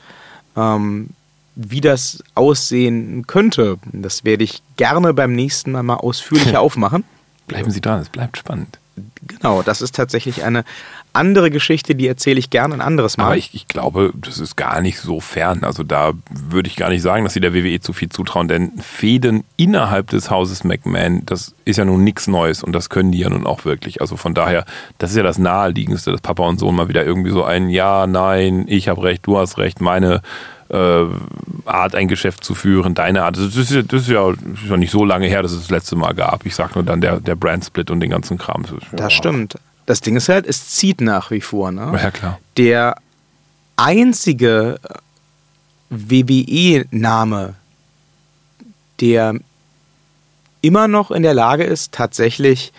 ähm, 0.55 1.09
wie 1.55 1.81
das 1.81 2.23
aussehen 2.35 3.27
könnte. 3.27 3.79
Das 3.91 4.23
werde 4.23 4.45
ich 4.45 4.61
gerne 4.77 5.13
beim 5.13 5.33
nächsten 5.33 5.73
Mal 5.73 5.83
mal 5.83 5.95
ausführlicher 5.95 6.61
aufmachen. 6.61 7.03
Bleiben 7.47 7.69
Sie 7.69 7.81
dran, 7.81 7.99
es 7.99 8.09
bleibt 8.09 8.37
spannend. 8.37 8.79
Genau, 9.27 9.61
das 9.61 9.81
ist 9.81 9.95
tatsächlich 9.95 10.43
eine 10.43 10.63
andere 11.15 11.49
Geschichte, 11.49 11.95
die 11.95 12.07
erzähle 12.07 12.39
ich 12.39 12.49
gerne 12.49 12.75
ein 12.75 12.81
anderes 12.81 13.17
Mal. 13.17 13.25
Aber 13.25 13.37
ich, 13.37 13.53
ich 13.53 13.67
glaube, 13.67 14.11
das 14.15 14.39
ist 14.39 14.57
gar 14.57 14.81
nicht 14.81 14.99
so 14.99 15.19
fern. 15.19 15.63
Also 15.63 15.83
da 15.83 16.11
würde 16.29 16.67
ich 16.67 16.75
gar 16.75 16.89
nicht 16.89 17.01
sagen, 17.01 17.23
dass 17.23 17.33
sie 17.33 17.39
der 17.39 17.53
WWE 17.53 17.79
zu 17.79 17.93
viel 17.93 18.09
zutrauen, 18.09 18.47
denn 18.47 18.73
Fäden 18.79 19.43
innerhalb 19.55 20.09
des 20.09 20.29
Hauses 20.29 20.63
McMahon, 20.63 21.25
das 21.25 21.55
ist 21.63 21.77
ja 21.77 21.85
nun 21.85 22.03
nichts 22.03 22.27
Neues 22.27 22.63
und 22.63 22.73
das 22.73 22.89
können 22.89 23.11
die 23.11 23.19
ja 23.19 23.29
nun 23.29 23.47
auch 23.47 23.65
wirklich. 23.65 24.01
Also 24.01 24.17
von 24.17 24.33
daher, 24.33 24.65
das 24.97 25.11
ist 25.11 25.17
ja 25.17 25.23
das 25.23 25.37
Naheliegendste, 25.37 26.11
dass 26.11 26.21
Papa 26.21 26.43
und 26.43 26.59
Sohn 26.59 26.75
mal 26.75 26.89
wieder 26.89 27.05
irgendwie 27.05 27.31
so 27.31 27.43
ein 27.43 27.69
Ja, 27.69 28.07
nein, 28.07 28.65
ich 28.67 28.89
habe 28.89 29.03
recht, 29.03 29.25
du 29.25 29.37
hast 29.37 29.57
recht, 29.57 29.79
meine 29.81 30.21
äh, 30.69 31.05
Art, 31.65 31.95
ein 31.95 32.07
Geschäft 32.07 32.43
zu 32.43 32.55
führen, 32.55 32.95
deine 32.95 33.23
Art. 33.23 33.37
Das 33.37 33.55
ist, 33.55 33.71
ja, 33.71 33.81
das 33.81 34.03
ist 34.03 34.09
ja 34.09 34.33
ja 34.69 34.77
nicht 34.77 34.91
so 34.91 35.05
lange 35.05 35.27
her, 35.27 35.41
dass 35.41 35.51
es 35.51 35.61
das 35.61 35.69
letzte 35.69 35.95
Mal 35.95 36.13
gab. 36.13 36.45
Ich 36.45 36.55
sag 36.55 36.75
nur 36.75 36.83
dann 36.83 37.01
der, 37.01 37.19
der 37.19 37.35
Brand-Split 37.35 37.91
und 37.91 37.99
den 37.99 38.09
ganzen 38.09 38.37
Kram. 38.37 38.63
Das, 38.63 38.79
das 38.91 39.13
stimmt. 39.13 39.55
Das 39.85 40.01
Ding 40.01 40.15
ist 40.15 40.29
halt, 40.29 40.47
es 40.47 40.69
zieht 40.69 41.01
nach 41.01 41.31
wie 41.31 41.41
vor. 41.41 41.71
Ne? 41.71 41.91
Ja, 42.01 42.11
klar. 42.11 42.39
Der 42.57 42.95
einzige 43.75 44.79
WWE-Name, 45.89 47.53
der 48.99 49.35
immer 50.61 50.87
noch 50.87 51.11
in 51.11 51.21
der 51.21 51.33
Lage 51.33 51.63
ist, 51.63 51.91
tatsächlich 51.91 52.73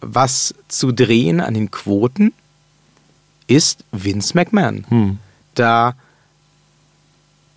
was 0.00 0.54
zu 0.68 0.92
drehen 0.92 1.40
an 1.40 1.54
den 1.54 1.72
Quoten, 1.72 2.32
ist 3.48 3.84
Vince 3.90 4.36
McMahon. 4.36 4.86
Hm. 4.88 5.18
Da 5.54 5.94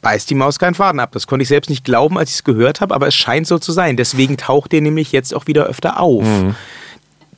beißt 0.02 0.30
die 0.30 0.36
Maus 0.36 0.60
keinen 0.60 0.74
Faden 0.74 1.00
ab. 1.00 1.12
Das 1.14 1.28
konnte 1.28 1.44
ich 1.44 1.50
selbst 1.50 1.70
nicht 1.70 1.86
glauben, 1.86 2.18
als 2.18 2.30
ich 2.30 2.38
es 2.38 2.44
gehört 2.44 2.82
habe, 2.82 2.94
aber 2.94 3.08
es 3.08 3.16
scheint 3.16 3.48
so 3.48 3.60
zu 3.60 3.72
sein. 3.72 3.98
Deswegen 3.98 4.38
taucht 4.38 4.72
der 4.72 4.82
nämlich 4.82 5.12
jetzt 5.12 5.34
auch 5.34 5.48
wieder 5.48 5.66
öfter 5.66 6.00
auf. 6.00 6.26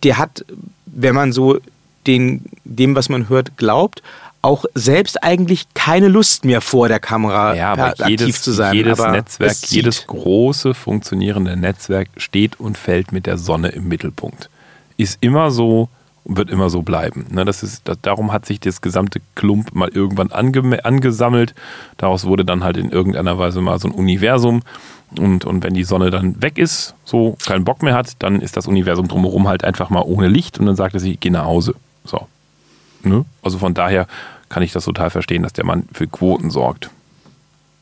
Der 0.04 0.18
hat, 0.18 0.46
wenn 0.86 1.16
man 1.16 1.32
so 1.32 1.60
den, 2.08 2.46
dem, 2.64 2.96
was 2.96 3.10
man 3.10 3.30
hört, 3.30 3.58
glaubt, 3.58 4.02
auch 4.42 4.66
selbst 4.76 5.24
eigentlich 5.24 5.68
keine 5.74 6.10
Lust 6.10 6.44
mehr 6.44 6.60
vor 6.60 6.90
der 6.90 7.00
Kamera 7.00 7.56
Ja, 7.56 7.72
aber 7.72 7.86
aktiv 7.88 8.08
jedes, 8.10 8.42
zu 8.42 8.52
sein. 8.52 8.76
jedes 8.76 9.00
aber 9.00 9.12
Netzwerk, 9.12 9.56
jedes 9.68 10.06
große 10.06 10.74
funktionierende 10.74 11.56
Netzwerk 11.56 12.10
steht 12.18 12.60
und 12.60 12.78
fällt 12.78 13.14
mit 13.14 13.26
der 13.26 13.38
Sonne 13.38 13.70
im 13.70 13.88
Mittelpunkt. 13.88 14.50
Ist 14.98 15.18
immer 15.22 15.50
so 15.50 15.88
und 16.26 16.38
wird 16.38 16.50
immer 16.50 16.70
so 16.70 16.82
bleiben. 16.82 17.26
Ne, 17.32 17.46
das 17.46 17.64
ist, 17.64 17.82
das, 17.88 17.98
darum 18.02 18.32
hat 18.32 18.46
sich 18.46 18.60
das 18.60 18.82
gesamte 18.82 19.22
Klump 19.36 19.74
mal 19.76 19.90
irgendwann 19.90 20.32
ange, 20.32 20.84
angesammelt. 20.86 21.54
Daraus 21.98 22.26
wurde 22.26 22.46
dann 22.46 22.64
halt 22.64 22.78
in 22.78 22.90
irgendeiner 22.92 23.38
Weise 23.38 23.62
mal 23.62 23.80
so 23.80 23.88
ein 23.90 23.94
Universum. 23.94 24.62
Und, 25.20 25.46
und 25.46 25.64
wenn 25.64 25.74
die 25.76 25.84
Sonne 25.84 26.10
dann 26.10 26.42
weg 26.42 26.58
ist, 26.58 26.96
so 27.06 27.38
keinen 27.46 27.66
Bock 27.66 27.84
mehr 27.84 27.94
hat, 27.94 28.14
dann 28.20 28.42
ist 28.42 28.58
das 28.58 28.68
Universum 28.68 29.08
drumherum 29.08 29.48
halt 29.48 29.64
einfach 29.64 29.90
mal 29.92 30.02
ohne 30.02 30.28
Licht 30.28 30.60
und 30.60 30.66
dann 30.66 30.76
sagt 30.76 30.96
er 30.96 31.00
sich, 31.00 31.14
ich 31.14 31.20
gehe 31.20 31.32
nach 31.32 31.46
Hause. 31.46 31.76
So. 32.04 32.28
Ne? 33.04 33.24
Also 33.44 33.60
von 33.60 33.74
daher 33.76 34.08
kann 34.50 34.64
ich 34.64 34.72
das 34.72 34.86
total 34.86 35.10
verstehen, 35.12 35.44
dass 35.44 35.54
der 35.54 35.66
Mann 35.66 35.88
für 35.94 36.08
Quoten 36.08 36.50
sorgt. 36.50 36.90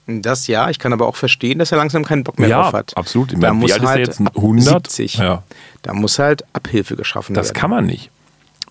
Das 0.07 0.47
ja, 0.47 0.69
ich 0.69 0.79
kann 0.79 0.91
aber 0.93 1.07
auch 1.07 1.15
verstehen, 1.15 1.59
dass 1.59 1.71
er 1.71 1.77
langsam 1.77 2.03
keinen 2.03 2.23
Bock 2.23 2.37
mehr 2.39 2.49
ja, 2.49 2.63
drauf 2.63 2.73
hat. 2.73 2.97
absolut. 2.97 3.31
Ich 3.31 3.39
Da 3.39 3.47
meine, 3.49 3.59
muss 3.61 3.69
wie 3.69 3.73
alt 3.73 3.81
ist 3.83 3.87
er 3.87 3.91
halt 3.91 4.07
jetzt? 4.07 4.21
ab 4.21 4.33
100? 4.35 4.65
70. 4.91 5.17
Ja. 5.17 5.43
Da 5.83 5.93
muss 5.93 6.19
halt 6.19 6.43
Abhilfe 6.53 6.95
geschaffen 6.97 7.33
Das 7.33 7.49
werden. 7.49 7.57
kann 7.59 7.69
man 7.69 7.85
nicht. 7.85 8.09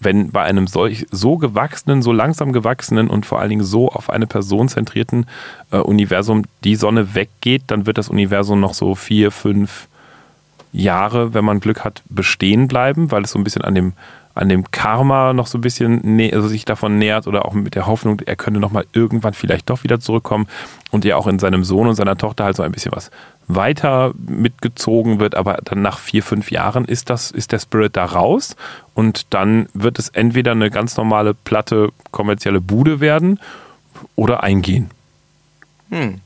Wenn 0.01 0.31
bei 0.31 0.43
einem 0.43 0.67
solch 0.67 1.07
so 1.11 1.37
gewachsenen, 1.37 2.03
so 2.03 2.13
langsam 2.13 2.53
gewachsenen 2.53 3.09
und 3.09 3.27
vor 3.27 3.39
allen 3.39 3.51
Dingen 3.51 3.65
so 3.65 3.91
auf 3.91 4.11
eine 4.11 4.27
Person 4.27 4.69
zentrierten 4.69 5.27
äh, 5.71 5.77
Universum 5.77 6.45
die 6.65 6.77
Sonne 6.77 7.15
weggeht, 7.15 7.65
dann 7.67 7.87
wird 7.87 7.99
das 7.99 8.09
Universum 8.09 8.61
noch 8.61 8.75
so 8.75 8.95
vier, 8.95 9.31
fünf 9.31 9.89
Jahre, 10.73 11.35
wenn 11.35 11.45
man 11.45 11.61
Glück 11.61 11.85
hat, 11.85 12.03
bestehen 12.09 12.69
bleiben, 12.69 13.11
weil 13.11 13.25
es 13.25 13.33
so 13.33 13.39
ein 13.39 13.45
bisschen 13.45 13.63
an 13.63 13.75
dem, 13.75 13.93
an 14.35 14.49
dem 14.49 14.71
Karma 14.71 15.33
noch 15.33 15.47
so 15.47 15.59
ein 15.59 15.63
bisschen 15.63 16.21
also 16.33 16.49
sich 16.49 16.65
davon 16.65 16.99
nähert 16.99 17.27
oder 17.27 17.45
auch 17.45 17.53
mit 17.53 17.75
der 17.75 17.87
Hoffnung, 17.87 18.21
er 18.25 18.37
könnte 18.37 18.61
noch 18.61 18.71
mal 18.71 18.87
irgendwann 18.93 19.35
vielleicht 19.35 19.69
doch 19.69 19.83
wieder 19.83 20.01
zurückkommen 20.01 20.47
und 20.91 21.05
ja 21.05 21.17
auch 21.17 21.27
in 21.27 21.39
seinem 21.39 21.65
Sohn 21.65 21.89
und 21.89 21.97
seiner 21.97 22.17
Tochter 22.17 22.45
halt 22.45 22.57
so 22.57 22.63
ein 22.63 22.73
bisschen 22.73 22.93
was 22.93 23.11
weiter 23.55 24.13
mitgezogen 24.17 25.21
wird, 25.21 25.35
aber 25.35 25.59
dann 25.65 25.83
nach 25.83 25.99
vier, 25.99 26.23
fünf 26.23 26.51
Jahren 26.51 26.85
ist 26.85 27.11
das, 27.11 27.31
ist 27.31 27.53
der 27.53 27.59
Spirit 27.59 27.97
da 27.97 28.05
raus 28.05 28.57
und 28.95 29.27
dann 29.31 29.69
wird 29.75 29.99
es 29.99 30.09
entweder 30.09 30.53
eine 30.53 30.71
ganz 30.71 30.97
normale, 30.97 31.35
platte, 31.35 31.91
kommerzielle 32.11 32.61
Bude 32.61 33.01
werden 33.01 33.41
oder 34.17 34.43
eingehen. 34.43 34.91
Hm. 35.91 36.21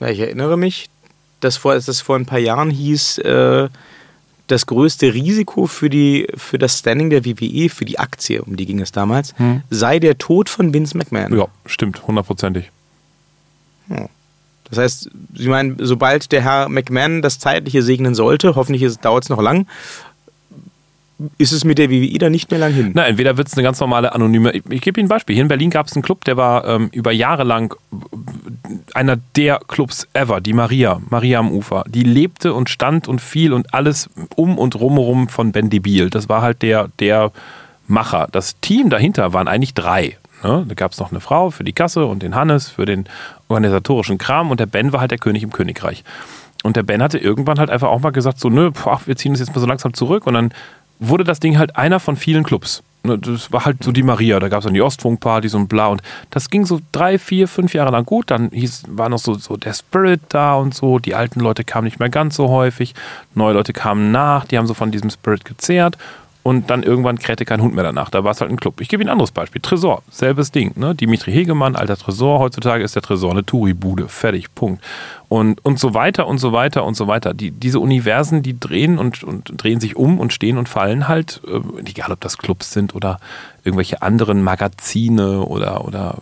Ja, 0.00 0.08
ich 0.08 0.18
erinnere 0.20 0.56
mich, 0.56 0.90
dass 1.40 1.56
vor, 1.56 1.74
dass 1.74 1.88
es 1.88 2.00
vor 2.00 2.16
ein 2.16 2.26
paar 2.26 2.38
Jahren 2.38 2.70
hieß, 2.70 3.18
äh, 3.18 3.68
das 4.48 4.66
größte 4.66 5.14
Risiko 5.14 5.66
für, 5.66 5.88
die, 5.88 6.26
für 6.36 6.58
das 6.58 6.78
Standing 6.78 7.10
der 7.10 7.24
WWE, 7.24 7.68
für 7.68 7.84
die 7.84 7.98
Aktie, 7.98 8.42
um 8.42 8.56
die 8.56 8.66
ging 8.66 8.80
es 8.80 8.92
damals, 8.92 9.34
Hm. 9.38 9.62
sei 9.70 9.98
der 9.98 10.18
Tod 10.18 10.48
von 10.48 10.74
Vince 10.74 10.96
McMahon. 10.96 11.36
Ja, 11.36 11.46
stimmt, 11.66 12.06
hundertprozentig. 12.06 12.70
Das 14.72 14.78
heißt, 14.78 15.10
Sie 15.34 15.48
meinen, 15.48 15.76
sobald 15.78 16.32
der 16.32 16.42
Herr 16.42 16.70
McMahon 16.70 17.20
das 17.20 17.38
Zeitliche 17.38 17.82
segnen 17.82 18.14
sollte, 18.14 18.56
hoffentlich 18.56 18.96
dauert 18.96 19.24
es 19.24 19.28
noch 19.28 19.42
lang, 19.42 19.66
ist 21.36 21.52
es 21.52 21.62
mit 21.64 21.76
der 21.76 21.90
WWE 21.90 22.16
dann 22.18 22.32
nicht 22.32 22.50
mehr 22.50 22.58
lang 22.58 22.72
hin. 22.72 22.92
Na, 22.94 23.06
entweder 23.06 23.36
wird 23.36 23.48
es 23.48 23.54
eine 23.54 23.62
ganz 23.62 23.78
normale 23.80 24.14
anonyme. 24.14 24.50
Ich, 24.52 24.62
ich 24.70 24.80
gebe 24.80 24.98
Ihnen 24.98 25.08
ein 25.08 25.10
Beispiel. 25.10 25.34
Hier 25.34 25.42
in 25.42 25.48
Berlin 25.48 25.68
gab 25.68 25.88
es 25.88 25.92
einen 25.92 26.02
Club, 26.02 26.24
der 26.24 26.38
war 26.38 26.66
ähm, 26.66 26.88
über 26.90 27.12
Jahre 27.12 27.44
lang 27.44 27.76
einer 28.94 29.18
der 29.36 29.60
Clubs 29.68 30.08
ever, 30.14 30.40
die 30.40 30.54
Maria, 30.54 31.02
Maria 31.10 31.38
am 31.38 31.52
Ufer. 31.52 31.84
Die 31.86 32.02
lebte 32.02 32.54
und 32.54 32.70
stand 32.70 33.08
und 33.08 33.20
fiel 33.20 33.52
und 33.52 33.74
alles 33.74 34.08
um 34.36 34.56
und 34.56 34.74
rumherum 34.74 35.28
von 35.28 35.52
Ben 35.52 35.68
Debil. 35.68 36.08
Das 36.08 36.30
war 36.30 36.40
halt 36.40 36.62
der, 36.62 36.88
der 36.98 37.30
Macher. 37.88 38.26
Das 38.32 38.58
Team 38.60 38.88
dahinter 38.88 39.34
waren 39.34 39.48
eigentlich 39.48 39.74
drei. 39.74 40.16
Ne? 40.42 40.64
Da 40.68 40.74
gab 40.74 40.92
es 40.92 40.98
noch 40.98 41.10
eine 41.10 41.20
Frau 41.20 41.50
für 41.50 41.64
die 41.64 41.72
Kasse 41.72 42.06
und 42.06 42.22
den 42.22 42.34
Hannes 42.34 42.68
für 42.68 42.84
den 42.84 43.04
organisatorischen 43.48 44.18
Kram 44.18 44.50
und 44.50 44.60
der 44.60 44.66
Ben 44.66 44.92
war 44.92 45.00
halt 45.00 45.10
der 45.10 45.18
König 45.18 45.42
im 45.42 45.52
Königreich. 45.52 46.04
Und 46.62 46.76
der 46.76 46.82
Ben 46.82 47.02
hatte 47.02 47.18
irgendwann 47.18 47.58
halt 47.58 47.70
einfach 47.70 47.88
auch 47.88 48.00
mal 48.00 48.10
gesagt, 48.10 48.38
so, 48.38 48.48
nö, 48.48 48.70
boah, 48.70 49.00
wir 49.04 49.16
ziehen 49.16 49.32
uns 49.32 49.40
jetzt 49.40 49.54
mal 49.54 49.60
so 49.60 49.66
langsam 49.66 49.94
zurück. 49.94 50.26
Und 50.26 50.34
dann 50.34 50.52
wurde 51.00 51.24
das 51.24 51.40
Ding 51.40 51.58
halt 51.58 51.76
einer 51.76 52.00
von 52.00 52.16
vielen 52.16 52.44
Clubs. 52.44 52.82
Ne, 53.02 53.18
Das 53.18 53.50
war 53.50 53.64
halt 53.64 53.82
so 53.82 53.90
die 53.90 54.04
Maria, 54.04 54.38
da 54.38 54.48
gab 54.48 54.60
es 54.60 54.64
dann 54.64 54.74
die 54.74 54.82
Ostfunkpartys 54.82 55.54
und 55.54 55.66
bla. 55.68 55.88
Und 55.88 56.02
das 56.30 56.50
ging 56.50 56.64
so 56.64 56.80
drei, 56.92 57.18
vier, 57.18 57.48
fünf 57.48 57.74
Jahre 57.74 57.90
lang 57.90 58.04
gut. 58.04 58.30
Dann 58.30 58.50
hieß, 58.50 58.84
war 58.88 59.08
noch 59.08 59.18
so, 59.18 59.34
so 59.34 59.56
der 59.56 59.74
Spirit 59.74 60.20
da 60.28 60.54
und 60.54 60.74
so. 60.74 61.00
Die 61.00 61.14
alten 61.14 61.40
Leute 61.40 61.64
kamen 61.64 61.84
nicht 61.86 61.98
mehr 61.98 62.10
ganz 62.10 62.36
so 62.36 62.48
häufig. 62.48 62.94
Neue 63.34 63.54
Leute 63.54 63.72
kamen 63.72 64.12
nach, 64.12 64.44
die 64.44 64.56
haben 64.56 64.66
so 64.66 64.74
von 64.74 64.92
diesem 64.92 65.10
Spirit 65.10 65.44
gezehrt. 65.44 65.98
Und 66.42 66.70
dann 66.70 66.82
irgendwann 66.82 67.18
krähte 67.18 67.44
kein 67.44 67.62
Hund 67.62 67.74
mehr 67.74 67.84
danach. 67.84 68.10
Da 68.10 68.24
war 68.24 68.32
es 68.32 68.40
halt 68.40 68.50
ein 68.50 68.56
Club. 68.56 68.80
Ich 68.80 68.88
gebe 68.88 69.02
Ihnen 69.02 69.10
ein 69.10 69.12
anderes 69.12 69.30
Beispiel. 69.30 69.62
Tresor, 69.62 70.02
selbes 70.10 70.50
Ding. 70.50 70.72
Ne? 70.74 70.94
Dimitri 70.94 71.30
Hegemann, 71.32 71.76
alter 71.76 71.96
Tresor. 71.96 72.40
Heutzutage 72.40 72.82
ist 72.82 72.96
der 72.96 73.02
Tresor 73.02 73.30
eine 73.30 73.44
Touri-Bude. 73.44 74.08
Fertig, 74.08 74.52
Punkt. 74.52 74.82
Und, 75.28 75.64
und 75.64 75.78
so 75.78 75.94
weiter 75.94 76.26
und 76.26 76.38
so 76.38 76.52
weiter 76.52 76.84
und 76.84 76.94
so 76.94 77.06
weiter. 77.06 77.32
Die, 77.32 77.52
diese 77.52 77.78
Universen, 77.78 78.42
die 78.42 78.58
drehen 78.58 78.98
und, 78.98 79.22
und 79.22 79.52
drehen 79.56 79.78
sich 79.78 79.94
um 79.94 80.18
und 80.18 80.32
stehen 80.32 80.58
und 80.58 80.68
fallen 80.68 81.06
halt, 81.06 81.40
äh, 81.46 81.88
egal 81.88 82.10
ob 82.10 82.20
das 82.20 82.38
Clubs 82.38 82.72
sind 82.72 82.94
oder 82.96 83.20
irgendwelche 83.62 84.02
anderen 84.02 84.42
Magazine 84.42 85.42
oder, 85.42 85.84
oder 85.84 86.18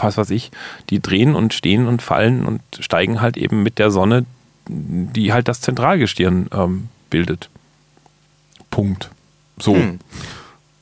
was 0.00 0.16
weiß 0.16 0.30
ich, 0.30 0.50
die 0.88 1.00
drehen 1.00 1.34
und 1.34 1.52
stehen 1.52 1.86
und 1.86 2.00
fallen 2.00 2.46
und 2.46 2.62
steigen 2.80 3.20
halt 3.20 3.36
eben 3.36 3.62
mit 3.62 3.78
der 3.78 3.90
Sonne, 3.90 4.24
die 4.66 5.32
halt 5.32 5.46
das 5.46 5.60
Zentralgestirn 5.60 6.48
ähm, 6.52 6.88
bildet. 7.10 7.50
Punkt. 8.70 9.10
So. 9.60 9.74
Hm. 9.74 9.98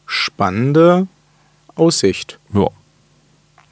Spannende 0.06 1.06
Aussicht. 1.74 2.38
Ja. 2.54 2.68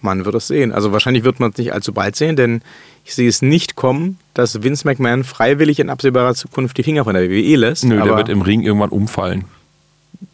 Man 0.00 0.24
wird 0.24 0.34
es 0.34 0.48
sehen. 0.48 0.72
Also 0.72 0.92
wahrscheinlich 0.92 1.24
wird 1.24 1.40
man 1.40 1.50
es 1.52 1.58
nicht 1.58 1.72
allzu 1.72 1.92
bald 1.92 2.16
sehen, 2.16 2.36
denn 2.36 2.60
ich 3.04 3.14
sehe 3.14 3.28
es 3.28 3.40
nicht 3.42 3.76
kommen, 3.76 4.18
dass 4.34 4.62
Vince 4.62 4.86
McMahon 4.86 5.24
freiwillig 5.24 5.78
in 5.80 5.88
absehbarer 5.90 6.34
Zukunft 6.34 6.76
die 6.76 6.82
Finger 6.82 7.04
von 7.04 7.14
der 7.14 7.30
WWE 7.30 7.56
lässt. 7.56 7.84
Nö, 7.84 8.02
der 8.02 8.16
wird 8.16 8.28
im 8.28 8.42
Ring 8.42 8.62
irgendwann 8.62 8.90
umfallen. 8.90 9.44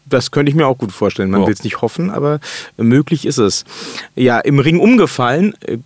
das 0.05 0.31
könnte 0.31 0.49
ich 0.49 0.55
mir 0.55 0.67
auch 0.67 0.77
gut 0.77 0.91
vorstellen. 0.91 1.31
Man 1.31 1.41
Ja. 1.41 1.47
will 1.47 1.53
es 1.53 1.63
nicht 1.63 1.81
hoffen, 1.81 2.09
aber 2.09 2.39
möglich 2.75 3.25
ist 3.25 3.37
es. 3.37 3.63
Ja, 4.15 4.39
im 4.39 4.59
Ring 4.59 4.79
umgefallen, 4.79 5.53
äh, 5.61 5.77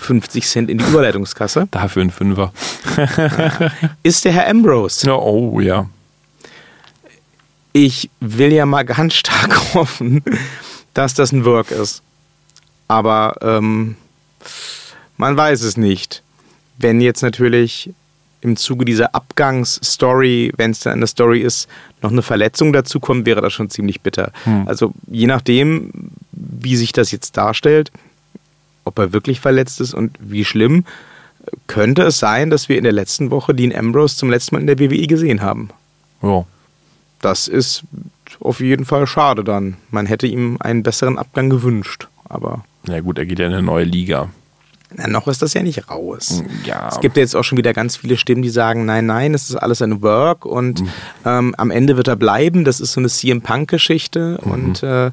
50 0.00 0.46
Cent 0.46 0.68
in 0.70 0.76
die 0.78 0.84
Überleitungskasse, 0.84 1.66
Dafür 1.70 2.02
ein 2.02 2.10
Fünfer. 2.10 2.52
ist 4.02 4.24
der 4.26 4.32
Herr 4.32 4.48
Ambrose. 4.48 5.06
Ja, 5.06 5.14
oh 5.14 5.60
ja. 5.60 5.88
Ich 7.72 8.10
will 8.20 8.52
ja 8.52 8.66
mal 8.66 8.84
ganz 8.84 9.14
stark 9.14 9.74
hoffen, 9.74 10.22
dass 10.94 11.14
das 11.14 11.32
ein 11.32 11.44
Work 11.44 11.70
ist. 11.70 12.02
Aber 12.88 13.36
ähm, 13.42 13.96
man 15.16 15.36
weiß 15.36 15.62
es 15.62 15.76
nicht. 15.76 16.22
Wenn 16.78 17.00
jetzt 17.00 17.22
natürlich 17.22 17.90
im 18.40 18.56
Zuge 18.56 18.84
dieser 18.84 19.14
Abgangsstory, 19.14 20.52
wenn 20.56 20.70
es 20.70 20.80
dann 20.80 20.94
eine 20.94 21.06
Story 21.06 21.40
ist, 21.40 21.68
noch 22.02 22.10
eine 22.10 22.22
Verletzung 22.22 22.72
dazu 22.72 22.98
kommt, 22.98 23.26
wäre 23.26 23.42
das 23.42 23.52
schon 23.52 23.70
ziemlich 23.70 24.00
bitter. 24.00 24.32
Hm. 24.44 24.66
Also 24.66 24.92
je 25.06 25.26
nachdem, 25.26 25.90
wie 26.32 26.76
sich 26.76 26.92
das 26.92 27.10
jetzt 27.12 27.36
darstellt, 27.36 27.92
ob 28.84 28.98
er 28.98 29.12
wirklich 29.12 29.40
verletzt 29.40 29.80
ist 29.80 29.94
und 29.94 30.16
wie 30.20 30.44
schlimm, 30.44 30.84
könnte 31.66 32.02
es 32.02 32.18
sein, 32.18 32.50
dass 32.50 32.68
wir 32.68 32.78
in 32.78 32.84
der 32.84 32.92
letzten 32.92 33.30
Woche 33.30 33.54
Dean 33.54 33.74
Ambrose 33.74 34.16
zum 34.16 34.30
letzten 34.30 34.54
Mal 34.54 34.60
in 34.60 34.66
der 34.66 34.78
WWE 34.78 35.06
gesehen 35.06 35.42
haben. 35.42 35.70
Ja. 36.22 36.44
Das 37.20 37.48
ist 37.48 37.82
auf 38.40 38.60
jeden 38.60 38.84
Fall 38.84 39.06
schade 39.06 39.44
dann. 39.44 39.76
Man 39.90 40.06
hätte 40.06 40.26
ihm 40.26 40.56
einen 40.60 40.82
besseren 40.82 41.18
Abgang 41.18 41.50
gewünscht. 41.50 42.08
Aber 42.28 42.64
Ja 42.86 43.00
gut, 43.00 43.18
er 43.18 43.26
geht 43.26 43.38
ja 43.38 43.46
in 43.46 43.52
eine 43.52 43.62
neue 43.62 43.84
Liga. 43.84 44.28
na, 44.94 45.06
noch 45.08 45.28
ist 45.28 45.42
das 45.42 45.54
ja 45.54 45.62
nicht 45.62 45.90
raus. 45.90 46.42
Ja. 46.64 46.88
Es 46.88 47.00
gibt 47.00 47.16
ja 47.16 47.22
jetzt 47.22 47.36
auch 47.36 47.44
schon 47.44 47.58
wieder 47.58 47.72
ganz 47.72 47.96
viele 47.96 48.16
Stimmen, 48.16 48.42
die 48.42 48.48
sagen, 48.50 48.84
nein, 48.86 49.06
nein, 49.06 49.34
es 49.34 49.50
ist 49.50 49.56
alles 49.56 49.82
ein 49.82 50.02
Work 50.02 50.44
und 50.46 50.82
ähm, 51.24 51.54
am 51.58 51.70
Ende 51.70 51.96
wird 51.96 52.08
er 52.08 52.16
bleiben. 52.16 52.64
Das 52.64 52.80
ist 52.80 52.92
so 52.92 53.00
eine 53.00 53.08
CM 53.08 53.42
Punk-Geschichte 53.42 54.38
und 54.38 54.82
äh, 54.82 55.10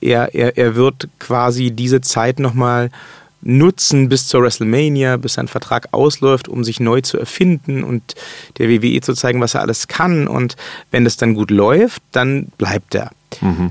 er, 0.00 0.34
er, 0.34 0.56
er 0.56 0.74
wird 0.76 1.08
quasi 1.18 1.70
diese 1.70 2.00
Zeit 2.00 2.38
nochmal 2.38 2.90
nutzen 3.46 4.08
bis 4.08 4.26
zur 4.26 4.42
WrestleMania, 4.42 5.16
bis 5.16 5.34
sein 5.34 5.48
Vertrag 5.48 5.88
ausläuft, 5.92 6.48
um 6.48 6.64
sich 6.64 6.80
neu 6.80 7.00
zu 7.00 7.16
erfinden 7.18 7.84
und 7.84 8.14
der 8.58 8.68
WWE 8.68 9.00
zu 9.00 9.14
zeigen, 9.14 9.40
was 9.40 9.54
er 9.54 9.60
alles 9.60 9.86
kann. 9.88 10.26
Und 10.26 10.56
wenn 10.90 11.04
das 11.04 11.16
dann 11.16 11.34
gut 11.34 11.50
läuft, 11.50 12.02
dann 12.12 12.46
bleibt 12.58 12.94
er. 12.94 13.10
Mhm. 13.40 13.70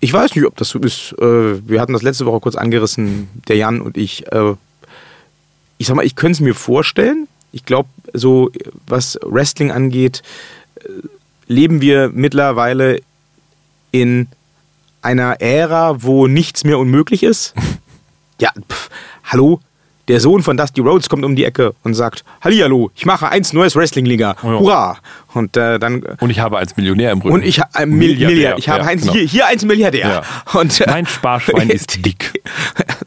Ich 0.00 0.12
weiß 0.12 0.34
nicht, 0.34 0.44
ob 0.44 0.56
das 0.56 0.68
so 0.68 0.78
ist. 0.78 1.14
Äh, 1.18 1.66
Wir 1.66 1.80
hatten 1.80 1.94
das 1.94 2.02
letzte 2.02 2.26
Woche 2.26 2.40
kurz 2.40 2.54
angerissen, 2.54 3.28
der 3.48 3.56
Jan 3.56 3.80
und 3.80 3.96
ich. 3.96 4.30
Äh, 4.30 4.54
Ich 5.78 5.86
sag 5.86 5.96
mal, 5.96 6.06
ich 6.06 6.16
könnte 6.16 6.32
es 6.32 6.40
mir 6.40 6.54
vorstellen. 6.54 7.28
Ich 7.52 7.64
glaube, 7.64 7.88
so 8.12 8.50
was 8.86 9.18
Wrestling 9.22 9.70
angeht, 9.70 10.22
äh, 10.80 10.88
leben 11.48 11.80
wir 11.80 12.10
mittlerweile 12.12 13.00
in 13.90 14.28
einer 15.02 15.40
Ära, 15.40 16.02
wo 16.02 16.26
nichts 16.26 16.64
mehr 16.64 16.78
unmöglich 16.78 17.22
ist. 17.22 17.54
Ja, 18.40 18.50
pff, 18.70 18.90
hallo, 19.24 19.60
der 20.08 20.20
Sohn 20.20 20.42
von 20.42 20.56
Dusty 20.56 20.80
Rhodes 20.80 21.08
kommt 21.08 21.24
um 21.24 21.34
die 21.34 21.44
Ecke 21.44 21.74
und 21.82 21.94
sagt, 21.94 22.22
Hallihallo, 22.42 22.90
ich 22.94 23.06
mache 23.06 23.28
eins 23.28 23.52
neues 23.52 23.74
Wrestling-Liga, 23.74 24.36
Oh 24.42 24.46
ja. 24.46 24.58
hurra. 24.60 24.96
Und 25.34 25.56
äh, 25.56 25.78
dann 25.78 26.02
Und 26.20 26.30
ich 26.30 26.38
habe 26.38 26.58
als 26.58 26.76
Millionär 26.76 27.10
im 27.12 27.20
Rücken. 27.20 27.34
und 27.34 27.42
ich, 27.44 27.58
äh, 27.74 27.86
Mil 27.86 28.10
Milliardär. 28.14 28.56
Ich 28.58 28.68
habe 28.68 28.82
ja, 28.82 28.86
eins, 28.86 29.02
genau. 29.02 29.14
hier, 29.14 29.24
hier 29.24 29.46
eins 29.46 29.64
Milliardär. 29.64 30.22
Ja. 30.52 30.60
Und, 30.60 30.80
äh, 30.80 30.88
Mein 30.88 31.06
Sparschwein 31.06 31.70
ist 31.70 31.96
dick. 32.04 32.40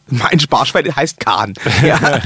mein 0.10 0.40
Sparschwein 0.40 0.94
heißt 0.96 1.20
Kahn. 1.20 1.54
Ja. 1.86 2.22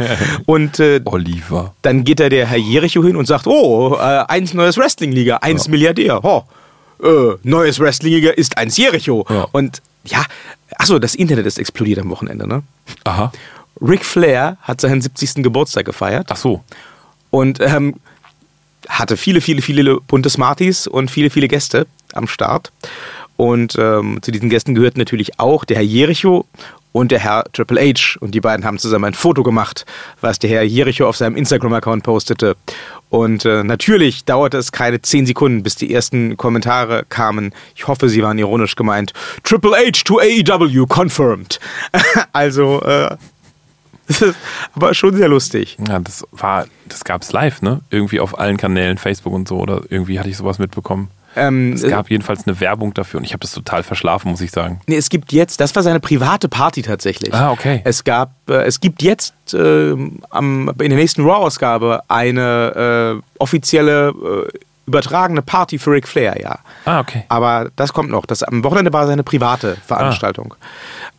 Und 0.45 0.79
äh, 0.79 1.01
Oliver. 1.05 1.73
dann 1.83 2.03
geht 2.03 2.19
da 2.19 2.29
der 2.29 2.47
Herr 2.47 2.57
Jericho 2.57 3.03
hin 3.03 3.15
und 3.15 3.27
sagt, 3.27 3.45
oh, 3.47 3.95
äh, 3.95 3.99
eins 4.27 4.53
neues 4.53 4.77
Wrestling-Liga, 4.77 5.37
eins 5.37 5.67
Milliardär. 5.67 6.23
Oh, 6.23 6.43
äh, 7.03 7.35
neues 7.43 7.79
Wrestling-Liga 7.79 8.31
ist 8.31 8.57
eins 8.57 8.75
Jericho. 8.77 9.25
Und 9.51 9.81
ja, 10.05 10.25
achso, 10.77 10.99
das 10.99 11.15
Internet 11.15 11.45
ist 11.45 11.59
explodiert 11.59 11.99
am 11.99 12.09
Wochenende, 12.09 12.47
ne? 12.47 12.63
Aha. 13.03 13.31
Ric 13.81 14.05
Flair 14.05 14.57
hat 14.61 14.81
seinen 14.81 15.01
70. 15.01 15.43
Geburtstag 15.43 15.85
gefeiert 15.85 16.27
Ach 16.29 16.37
so. 16.37 16.63
und 17.31 17.59
ähm, 17.59 17.95
hatte 18.87 19.17
viele, 19.17 19.41
viele, 19.41 19.61
viele 19.61 19.99
bunte 20.01 20.29
Smarties 20.29 20.87
und 20.87 21.09
viele, 21.09 21.29
viele 21.29 21.47
Gäste 21.47 21.87
am 22.13 22.27
Start. 22.27 22.71
Und 23.35 23.75
ähm, 23.79 24.19
zu 24.21 24.31
diesen 24.31 24.49
Gästen 24.49 24.75
gehört 24.75 24.97
natürlich 24.97 25.39
auch 25.39 25.65
der 25.65 25.77
Herr 25.77 25.83
Jericho 25.83 26.45
und 26.93 27.11
der 27.11 27.19
Herr 27.19 27.43
Triple 27.51 27.81
H. 27.81 28.17
Und 28.21 28.33
die 28.33 28.39
beiden 28.39 28.65
haben 28.65 28.77
zusammen 28.77 29.05
ein 29.05 29.13
Foto 29.13 29.43
gemacht, 29.43 29.85
was 30.21 30.39
der 30.39 30.49
Herr 30.49 30.63
Jericho 30.63 31.05
auf 31.05 31.17
seinem 31.17 31.35
Instagram-Account 31.35 32.03
postete. 32.03 32.55
Und 33.09 33.43
äh, 33.43 33.63
natürlich 33.63 34.23
dauerte 34.23 34.57
es 34.57 34.71
keine 34.71 35.01
zehn 35.01 35.25
Sekunden, 35.25 35.63
bis 35.63 35.75
die 35.75 35.93
ersten 35.93 36.37
Kommentare 36.37 37.03
kamen. 37.09 37.53
Ich 37.75 37.87
hoffe, 37.87 38.07
sie 38.07 38.23
waren 38.23 38.39
ironisch 38.39 38.75
gemeint. 38.75 39.11
Triple 39.43 39.75
H 39.75 40.03
to 40.05 40.19
AEW 40.19 40.85
confirmed. 40.87 41.59
also, 42.31 42.81
äh, 42.81 43.15
aber 44.75 44.93
schon 44.93 45.15
sehr 45.15 45.27
lustig. 45.27 45.77
Ja, 45.87 45.99
das 45.99 46.25
war, 46.31 46.67
das 46.87 47.03
gab 47.03 47.21
es 47.21 47.31
live, 47.31 47.61
ne? 47.61 47.81
Irgendwie 47.89 48.19
auf 48.19 48.37
allen 48.37 48.57
Kanälen, 48.57 48.97
Facebook 48.97 49.33
und 49.33 49.47
so, 49.47 49.57
oder 49.57 49.81
irgendwie 49.89 50.19
hatte 50.19 50.29
ich 50.29 50.37
sowas 50.37 50.59
mitbekommen. 50.59 51.09
Ähm, 51.35 51.73
Es 51.73 51.83
gab 51.87 52.09
jedenfalls 52.09 52.45
eine 52.47 52.59
Werbung 52.59 52.93
dafür 52.93 53.19
und 53.19 53.23
ich 53.25 53.33
habe 53.33 53.41
das 53.41 53.51
total 53.53 53.83
verschlafen, 53.83 54.31
muss 54.31 54.41
ich 54.41 54.51
sagen. 54.51 54.81
Nee, 54.87 54.97
es 54.97 55.09
gibt 55.09 55.31
jetzt, 55.33 55.59
das 55.59 55.75
war 55.75 55.83
seine 55.83 55.99
private 55.99 56.47
Party 56.49 56.81
tatsächlich. 56.81 57.33
Ah, 57.33 57.51
okay. 57.51 57.81
Es 57.83 58.03
gab, 58.03 58.31
äh, 58.49 58.63
es 58.63 58.79
gibt 58.79 59.01
jetzt 59.01 59.33
äh, 59.53 59.95
am, 60.29 60.69
in 60.69 60.89
der 60.89 60.97
nächsten 60.99 61.23
Raw-Ausgabe 61.23 62.01
eine 62.07 63.19
äh, 63.19 63.21
offizielle 63.39 64.09
äh, 64.51 64.57
übertragene 64.85 65.41
Party 65.41 65.79
für 65.79 65.91
Ric 65.91 66.07
Flair, 66.07 66.39
ja. 66.41 66.59
Ah, 66.85 66.99
okay. 66.99 67.23
Aber 67.29 67.69
das 67.77 67.93
kommt 67.93 68.09
noch. 68.09 68.25
Das, 68.25 68.43
am 68.43 68.63
Wochenende 68.65 68.91
war 68.91 69.07
seine 69.07 69.23
private 69.23 69.77
Veranstaltung. 69.85 70.55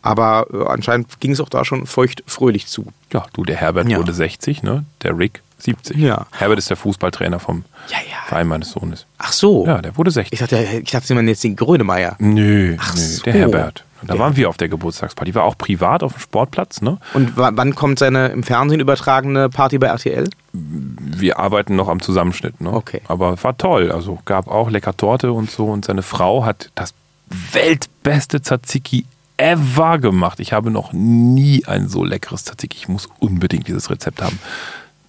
Aber 0.03 0.47
äh, 0.53 0.67
anscheinend 0.69 1.19
ging 1.21 1.33
es 1.33 1.41
auch 1.41 1.49
da 1.49 1.65
schon 1.65 1.87
feucht-fröhlich 1.87 2.67
zu. 2.67 2.93
Ja, 3.13 3.25
du, 3.33 3.45
der 3.45 3.57
Herbert 3.57 3.89
Ja. 3.89 3.99
wurde 3.99 4.13
60, 4.13 4.63
ne? 4.63 4.85
Der 5.03 5.17
Rick 5.19 5.41
70. 5.59 5.97
Ja. 5.97 6.27
Herbert 6.33 6.59
ist 6.59 6.69
der 6.71 6.77
Fußballtrainer 6.77 7.39
vom 7.41 7.65
Ja, 7.89 7.99
ja. 7.99 8.17
Verein 8.27 8.47
meines 8.49 8.71
Sohnes. 8.73 9.07
Ach 9.19 9.33
so. 9.33 9.67
Ja, 9.67 9.81
der 9.81 9.97
wurde 9.97 10.11
60. 10.11 10.33
Ich 10.33 10.39
dachte, 10.41 10.63
ich 10.83 10.91
dachte, 10.91 11.07
Sie 11.07 11.15
meinen 11.15 11.29
jetzt 11.29 11.43
den 11.45 11.57
Grönemeyer. 11.57 12.17
Nö, 12.19 12.77
Ach 12.79 12.95
nö, 12.95 13.01
so. 13.01 13.23
der 13.23 13.33
Herbert. 13.35 13.85
Da 14.07 14.19
waren 14.19 14.37
wir 14.37 14.51
auf 14.51 14.59
der 14.59 14.69
Geburtstagsparty. 14.69 15.35
War 15.35 15.45
auch 15.45 15.57
privat 15.57 16.03
auf 16.03 16.13
dem 16.13 16.21
Sportplatz, 16.21 16.83
ne? 16.83 16.99
Und 17.15 17.39
wa- 17.39 17.53
wann 17.55 17.75
kommt 17.75 17.99
seine 17.99 18.29
im 18.29 18.43
Fernsehen 18.43 18.79
übertragene 18.81 19.49
Party 19.49 19.79
bei 19.79 19.87
RTL? 19.87 20.29
Wir 20.53 21.39
arbeiten 21.39 21.75
noch 21.75 21.89
am 21.89 22.03
Zusammenschnitt, 22.03 22.61
ne? 22.61 22.71
Okay. 22.71 23.01
Aber 23.09 23.43
war 23.43 23.57
toll. 23.57 23.91
Also 23.91 24.19
gab 24.27 24.47
auch 24.49 24.69
lecker 24.69 24.95
Torte 24.95 25.33
und 25.33 25.51
so. 25.51 25.65
Und 25.69 25.87
seine 25.87 26.03
Frau 26.03 26.45
hat 26.45 26.71
das 26.75 26.93
weltbeste 27.53 28.43
Tzatziki 28.43 29.07
ever 29.39 29.99
gemacht. 29.99 30.39
Ich 30.39 30.53
habe 30.53 30.71
noch 30.71 30.93
nie 30.93 31.65
ein 31.67 31.89
so 31.89 32.05
leckeres 32.05 32.45
Tzatziki. 32.45 32.77
Ich 32.77 32.89
muss 32.89 33.09
unbedingt 33.21 33.69
dieses 33.69 33.89
Rezept 33.91 34.21
haben. 34.23 34.39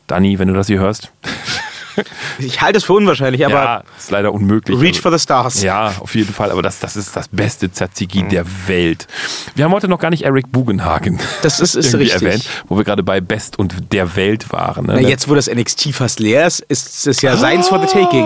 Dani, 0.07 0.39
wenn 0.39 0.47
du 0.47 0.53
das 0.53 0.67
hier 0.67 0.79
hörst. 0.79 1.11
Ich 2.39 2.61
halte 2.61 2.77
es 2.77 2.83
für 2.83 2.93
unwahrscheinlich, 2.93 3.45
aber 3.45 3.53
ja, 3.55 3.83
ist 3.97 4.11
leider 4.11 4.33
unmöglich. 4.33 4.79
Reach 4.79 4.89
Also- 4.97 5.01
for 5.01 5.11
the 5.11 5.19
Stars. 5.19 5.61
Ja, 5.63 5.93
auf 5.99 6.15
jeden 6.15 6.33
Fall. 6.33 6.51
Aber 6.51 6.61
das, 6.61 6.79
das 6.79 6.95
ist 6.95 7.15
das 7.15 7.27
beste 7.27 7.71
Tzatziki 7.71 8.23
der 8.27 8.45
Welt. 8.67 9.07
Wir 9.55 9.65
haben 9.65 9.71
heute 9.71 9.87
noch 9.87 9.99
gar 9.99 10.09
nicht 10.09 10.23
Eric 10.25 10.51
Bugenhagen 10.51 11.19
Das 11.41 11.59
ist- 11.59 11.75
ist 11.75 11.93
richtig. 11.97 12.21
erwähnt, 12.21 12.45
wo 12.67 12.77
wir 12.77 12.83
gerade 12.83 13.03
bei 13.03 13.21
Best 13.21 13.57
und 13.59 13.91
der 13.93 14.15
Welt 14.15 14.51
waren. 14.51 14.85
Ne? 14.87 14.99
Na, 15.01 15.07
jetzt, 15.07 15.29
wo 15.29 15.35
das 15.35 15.47
NXT 15.53 15.93
fast 15.93 16.19
leer 16.19 16.45
ist, 16.47 16.59
ist 16.61 17.07
es 17.07 17.21
ja 17.21 17.37
seins 17.37 17.67
for 17.69 17.79
the 17.79 17.87
taking. 17.87 18.25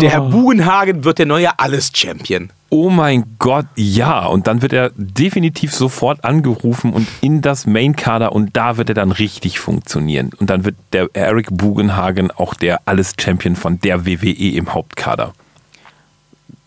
Der 0.00 0.10
Herr 0.10 0.20
Bugenhagen 0.22 1.04
wird 1.04 1.18
der 1.18 1.26
neue 1.26 1.58
Alles-Champion. 1.58 2.50
Oh 2.72 2.88
mein 2.88 3.24
Gott, 3.40 3.66
ja. 3.74 4.26
Und 4.26 4.46
dann 4.46 4.62
wird 4.62 4.72
er 4.72 4.92
definitiv 4.94 5.74
sofort 5.74 6.24
angerufen 6.24 6.92
und 6.92 7.08
in 7.20 7.42
das 7.42 7.66
Main-Kader 7.66 8.30
und 8.32 8.56
da 8.56 8.76
wird 8.76 8.90
er 8.90 8.94
dann 8.94 9.10
richtig 9.10 9.58
funktionieren. 9.58 10.30
Und 10.38 10.50
dann 10.50 10.64
wird 10.64 10.76
der 10.92 11.08
Eric 11.12 11.48
Bugenhagen 11.50 12.30
auch 12.30 12.54
der 12.54 12.79
Alles-Champion 12.84 13.56
von 13.56 13.80
der 13.80 14.06
WWE 14.06 14.56
im 14.56 14.72
Hauptkader. 14.74 15.32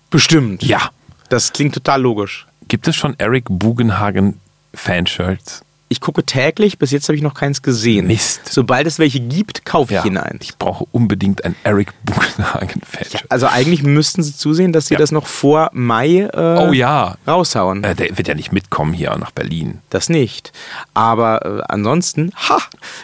Bestimmt. 0.09 0.63
Ja. 0.63 0.91
Das 1.29 1.53
klingt 1.53 1.73
total 1.73 2.01
logisch. 2.01 2.45
Gibt 2.67 2.87
es 2.87 2.95
schon 2.95 3.15
Eric 3.17 3.45
Bugenhagen 3.49 4.39
Fanshirts? 4.73 5.63
Ich 5.93 6.01
gucke 6.01 6.23
täglich, 6.23 6.79
bis 6.79 6.89
jetzt 6.89 7.07
habe 7.07 7.15
ich 7.15 7.21
noch 7.21 7.35
keins 7.35 7.61
gesehen. 7.61 8.07
Mist. 8.07 8.41
Sobald 8.51 8.87
es 8.87 8.97
welche 8.97 9.19
gibt, 9.19 9.63
kaufe 9.63 9.93
ich 9.93 9.99
Ja. 9.99 10.05
ihn 10.07 10.17
ein. 10.17 10.39
Ich 10.41 10.57
brauche 10.57 10.85
unbedingt 10.91 11.45
ein 11.45 11.55
Eric 11.63 11.93
Bugenhagen 12.03 12.81
Fanshirt. 12.83 13.25
Also 13.29 13.45
eigentlich 13.45 13.83
müssten 13.83 14.23
sie 14.23 14.35
zusehen, 14.35 14.73
dass 14.73 14.87
sie 14.87 14.95
Ja. 14.95 14.99
das 14.99 15.11
noch 15.11 15.27
vor 15.27 15.69
Mai 15.71 16.21
äh, 16.33 16.57
Oh 16.67 16.73
ja. 16.73 17.15
raushauen. 17.27 17.83
Äh, 17.83 17.93
der 17.93 18.17
wird 18.17 18.27
ja 18.27 18.33
nicht 18.33 18.51
mitkommen 18.51 18.91
hier 18.93 19.15
nach 19.19 19.29
Berlin. 19.29 19.81
Das 19.91 20.09
nicht. 20.09 20.51
Aber 20.95 21.45
äh, 21.45 21.61
ansonsten, 21.69 22.31
ha, 22.49 22.57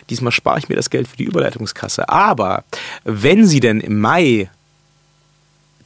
diesmal 0.10 0.32
spare 0.32 0.58
ich 0.58 0.67
mir 0.67 0.75
das 0.75 0.89
Geld 0.89 1.08
für 1.08 1.17
die 1.17 1.25
Überleitungskasse. 1.25 2.10
Aber 2.10 2.63
wenn 3.04 3.45
Sie 3.45 3.60
denn 3.60 3.82
im 3.82 3.99
Mai 3.99 4.49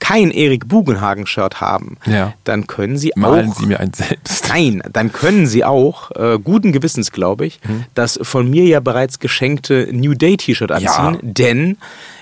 kein 0.05 0.31
Erik 0.31 0.67
Bugenhagen-Shirt 0.67 1.61
haben, 1.61 1.95
Ja. 2.05 2.33
dann 2.43 2.67
können 2.67 2.97
Sie 2.97 3.13
Malen 3.15 3.51
auch. 3.51 3.55
Sie 3.55 3.65
mir 3.67 3.79
ein 3.79 3.93
selbst. 3.93 4.49
Nein, 4.49 4.83
dann 4.91 5.13
können 5.13 5.47
Sie 5.47 5.63
auch, 5.63 6.11
äh, 6.11 6.39
guten 6.43 6.73
Gewissens 6.73 7.11
glaube 7.13 7.45
ich, 7.45 7.61
Mhm. 7.65 7.85
das 7.95 8.19
von 8.21 8.49
mir 8.49 8.65
ja 8.65 8.81
bereits 8.81 9.19
geschenkte 9.19 9.87
New 9.93 10.13
Day 10.13 10.35
T-Shirt 10.35 10.71
anziehen, 10.73 10.89
Ja. 11.13 11.19
denn 11.21 11.77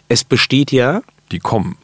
es 0.09 0.23
besteht 0.23 0.71
ja, 0.71 1.01
Die 1.31 1.39
kommen. 1.39 1.75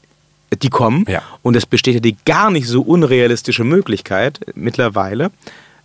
die 0.61 0.69
kommen, 0.69 1.05
Ja. 1.07 1.23
und 1.41 1.55
es 1.55 1.65
besteht 1.65 1.95
ja 1.95 1.99
die 1.99 2.15
gar 2.25 2.51
nicht 2.51 2.67
so 2.67 2.83
unrealistische 2.83 3.63
Möglichkeit 3.63 4.39
mittlerweile, 4.53 5.31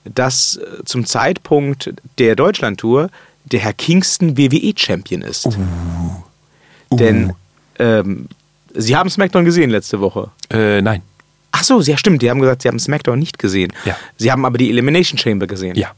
dass 0.05 0.57
äh, 0.57 0.85
zum 0.85 1.07
Zeitpunkt 1.07 1.95
der 2.19 2.37
Deutschlandtour 2.37 3.09
der 3.47 3.61
Herr 3.61 3.73
Kingston 3.73 4.37
WWE-Champion 4.37 5.23
ist. 5.23 5.47
Uh. 5.47 6.97
Denn 6.99 7.33
ähm, 7.79 8.29
Sie 8.75 8.97
haben 8.97 9.11
SmackDown 9.11 9.45
gesehen 9.45 9.71
letzte 9.71 10.01
Woche. 10.01 10.31
Äh, 10.51 10.81
nein. 10.83 11.03
Ach 11.51 11.63
so, 11.65 11.81
ja 11.81 11.97
stimmt, 11.99 12.23
die 12.23 12.31
haben 12.31 12.41
gesagt, 12.41 12.63
Sie 12.63 12.69
haben 12.69 12.79
SmackDown 12.79 13.19
nicht 13.19 13.39
gesehen. 13.39 13.73
Ja. 13.85 13.97
Sie 14.17 14.33
haben 14.33 14.45
aber 14.47 14.57
die 14.59 14.71
Elimination 14.71 15.19
Chamber 15.19 15.47
gesehen. 15.47 15.77
Ja. 15.77 15.91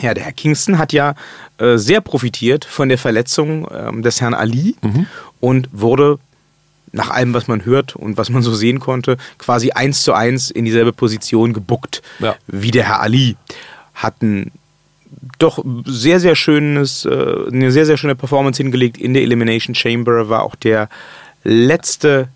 Ja, 0.00 0.12
der 0.14 0.24
Herr 0.24 0.32
Kingston 0.32 0.78
hat 0.78 0.92
ja 0.92 1.14
äh, 1.58 1.76
sehr 1.76 2.00
profitiert 2.00 2.64
von 2.64 2.88
der 2.88 2.98
Verletzung 2.98 3.68
ähm, 3.72 4.02
des 4.02 4.20
Herrn 4.20 4.34
Ali 4.34 4.74
Mhm. 4.82 5.06
und 5.40 5.68
wurde 5.72 6.18
nach 6.92 7.10
allem, 7.10 7.34
was 7.34 7.46
man 7.48 7.64
hört 7.64 7.94
und 7.94 8.16
was 8.16 8.30
man 8.30 8.42
so 8.42 8.54
sehen 8.54 8.80
konnte, 8.80 9.16
quasi 9.38 9.70
eins 9.72 10.02
zu 10.02 10.12
eins 10.12 10.50
in 10.50 10.64
dieselbe 10.64 10.92
Position 10.92 11.52
gebuckt 11.52 12.02
Ja. 12.20 12.34
wie 12.46 12.70
der 12.70 12.84
Herr 12.86 13.00
Ali. 13.02 13.36
Hatten 13.94 14.50
doch 15.38 15.64
sehr, 15.84 16.18
sehr 16.20 16.34
schönes, 16.36 17.04
äh, 17.04 17.34
eine 17.52 17.70
sehr, 17.70 17.86
sehr 17.86 17.96
schöne 17.96 18.14
Performance 18.16 18.60
hingelegt 18.62 18.96
in 18.98 19.14
der 19.14 19.22
Elimination 19.22 19.74
Chamber, 19.74 20.28
war 20.28 20.42
auch 20.42 20.54
der 20.56 20.88
letzte, 21.44 22.28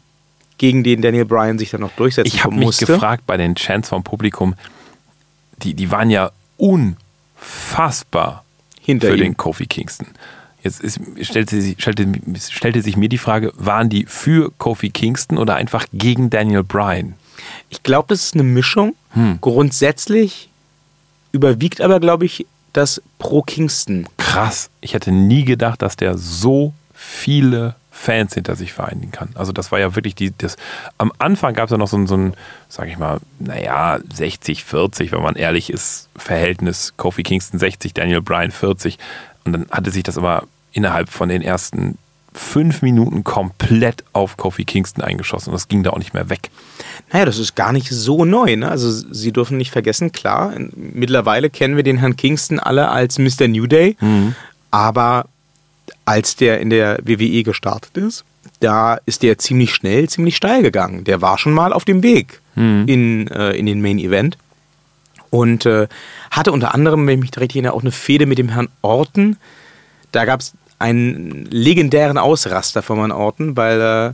gegen 0.59 0.85
den 0.85 1.03
Daniel 1.03 1.25
Bryan 1.25 1.59
sich 1.59 1.71
dann 1.71 1.81
noch 1.81 1.93
durchsetzen 1.93 2.29
Ich 2.29 2.45
habe 2.45 2.55
mich 2.55 2.67
musste. 2.67 2.87
gefragt 2.87 3.25
bei 3.27 3.37
den 3.37 3.55
Chants 3.55 3.89
vom 3.89 4.05
Publikum, 4.05 4.55
die, 5.63 5.75
die 5.75 5.91
waren 5.91 6.11
ja 6.11 6.31
unfassbar 6.57 8.45
Hinter 8.81 9.09
für 9.09 9.15
ihm. 9.15 9.21
den 9.21 9.37
Kofi 9.37 9.67
Kingston. 9.67 10.09
Jetzt 10.63 10.81
ist, 10.81 11.01
stellte, 11.23 11.61
sich, 11.61 11.77
stellte, 11.81 12.07
stellte 12.39 12.83
sich 12.83 12.97
mir 12.97 13.09
die 13.09 13.19
Frage, 13.19 13.53
waren 13.57 13.89
die 13.89 14.07
für 14.07 14.51
Kofi 14.59 14.91
Kingston 14.91 15.39
oder 15.39 15.55
einfach 15.55 15.87
gegen 15.93 16.31
Daniel 16.31 16.65
Bryan? 16.65 17.15
Ich 17.71 17.83
glaube, 17.83 18.09
das 18.09 18.25
ist 18.25 18.35
eine 18.35 18.43
Mischung. 18.43 18.95
Hm. 19.11 19.39
Grundsätzlich 19.41 20.49
überwiegt 21.33 21.81
aber, 21.81 22.01
glaube 22.01 22.27
ich, 22.27 22.47
das 22.73 23.01
pro 23.19 23.43
Kingston. 23.43 24.07
Krass. 24.17 24.71
Ich 24.81 24.95
hätte 24.95 25.13
nie 25.13 25.45
gedacht, 25.45 25.81
dass 25.83 25.97
der 25.97 26.19
so 26.19 26.75
viele 26.93 27.77
Fans 27.99 28.33
hinter 28.35 28.55
sich 28.55 28.73
vereinigen 28.73 29.11
kann. 29.11 29.31
Also 29.35 29.53
das 29.53 29.73
war 29.73 29.81
ja 29.81 29.97
wirklich 29.97 30.15
die, 30.15 30.33
das, 30.39 30.57
am 30.99 31.13
Anfang 31.19 31.55
gab 31.55 31.65
es 31.65 31.73
ja 31.73 31.79
noch 31.79 31.89
so 31.89 31.99
ein, 31.99 32.07
so 32.07 32.17
ein, 32.17 32.35
sag 32.69 32.89
ich 32.89 32.97
mal, 32.97 33.19
naja, 33.41 33.99
60, 34.15 34.65
40, 34.65 35.11
wenn 35.11 35.21
man 35.21 35.35
ehrlich 35.35 35.69
ist, 35.71 36.09
Verhältnis 36.17 36.95
Kofi 36.97 37.25
Kingston 37.25 37.59
60, 37.59 37.95
Daniel 37.95 38.23
Bryan 38.23 38.53
40. 38.53 38.99
Und 39.45 39.53
dann 39.53 39.67
hatte 39.71 39.91
sich 39.91 40.05
das 40.05 40.17
aber 40.17 40.45
innerhalb 40.73 41.09
von 41.09 41.29
den 41.29 41.43
ersten 41.43 41.99
fünf 42.33 42.83
Minuten 42.83 43.25
komplett 43.25 44.05
auf 44.13 44.37
Kofi 44.37 44.65
Kingston 44.65 45.03
eingeschossen 45.03 45.51
und 45.51 45.55
das 45.55 45.67
ging 45.67 45.83
da 45.83 45.91
auch 45.91 45.99
nicht 45.99 46.15
mehr 46.15 46.31
weg. 46.31 46.51
Naja, 47.13 47.25
das 47.25 47.39
ist 47.39 47.57
gar 47.57 47.73
nicht 47.73 47.91
so 47.91 48.25
neu. 48.25 48.55
Ne? 48.55 48.71
Also 48.71 48.91
Sie 48.91 49.33
dürfen 49.33 49.57
nicht 49.57 49.73
vergessen, 49.73 50.13
klar, 50.13 50.53
mittlerweile 50.77 51.51
kennen 51.51 51.75
wir 51.75 51.83
den 51.83 51.99
Herrn 51.99 52.15
Kingston 52.15 52.61
alle 52.61 52.91
als 52.91 53.19
Mr. 53.19 53.49
New 53.49 53.67
Day, 53.67 53.97
aber 54.71 55.27
als 56.09 56.37
der 56.37 56.59
in 56.61 56.71
der 56.71 56.99
WWE 57.05 57.43
gestartet 57.43 57.99
ist, 57.99 58.25
da 58.61 58.99
ist 59.05 59.23
der 59.23 59.37
ziemlich 59.37 59.75
schnell, 59.75 60.09
ziemlich 60.09 60.37
steil 60.37 60.63
gegangen. 60.63 61.05
Der 61.05 61.21
war 61.21 61.37
schon 61.37 61.53
mal 61.53 61.75
auf 61.75 61.85
dem 61.85 62.03
Weg 62.03 62.41
in, 62.87 63.29
äh, 63.29 63.51
in 63.51 63.67
den 63.67 63.83
Main 63.83 63.99
Event 63.99 64.39
und 65.29 65.67
äh, 65.67 65.87
hatte 66.31 66.51
unter 66.51 66.75
anderem, 66.75 67.07
wenn 67.07 67.19
ich 67.19 67.21
mich 67.21 67.39
richtig 67.39 67.57
erinnere, 67.57 67.75
auch 67.75 67.83
eine 67.83 67.93
Fehde 67.93 68.25
mit 68.25 68.39
dem 68.39 68.49
Herrn 68.49 68.69
Orton. 68.81 69.37
Da 70.11 70.25
gab 70.25 70.41
es 70.41 70.55
einen 70.79 71.45
legendären 71.51 72.17
Ausraster 72.17 72.81
von 72.81 72.97
Herrn 72.97 73.13
Orton, 73.13 73.55
weil 73.59 73.81
äh, 73.81 74.13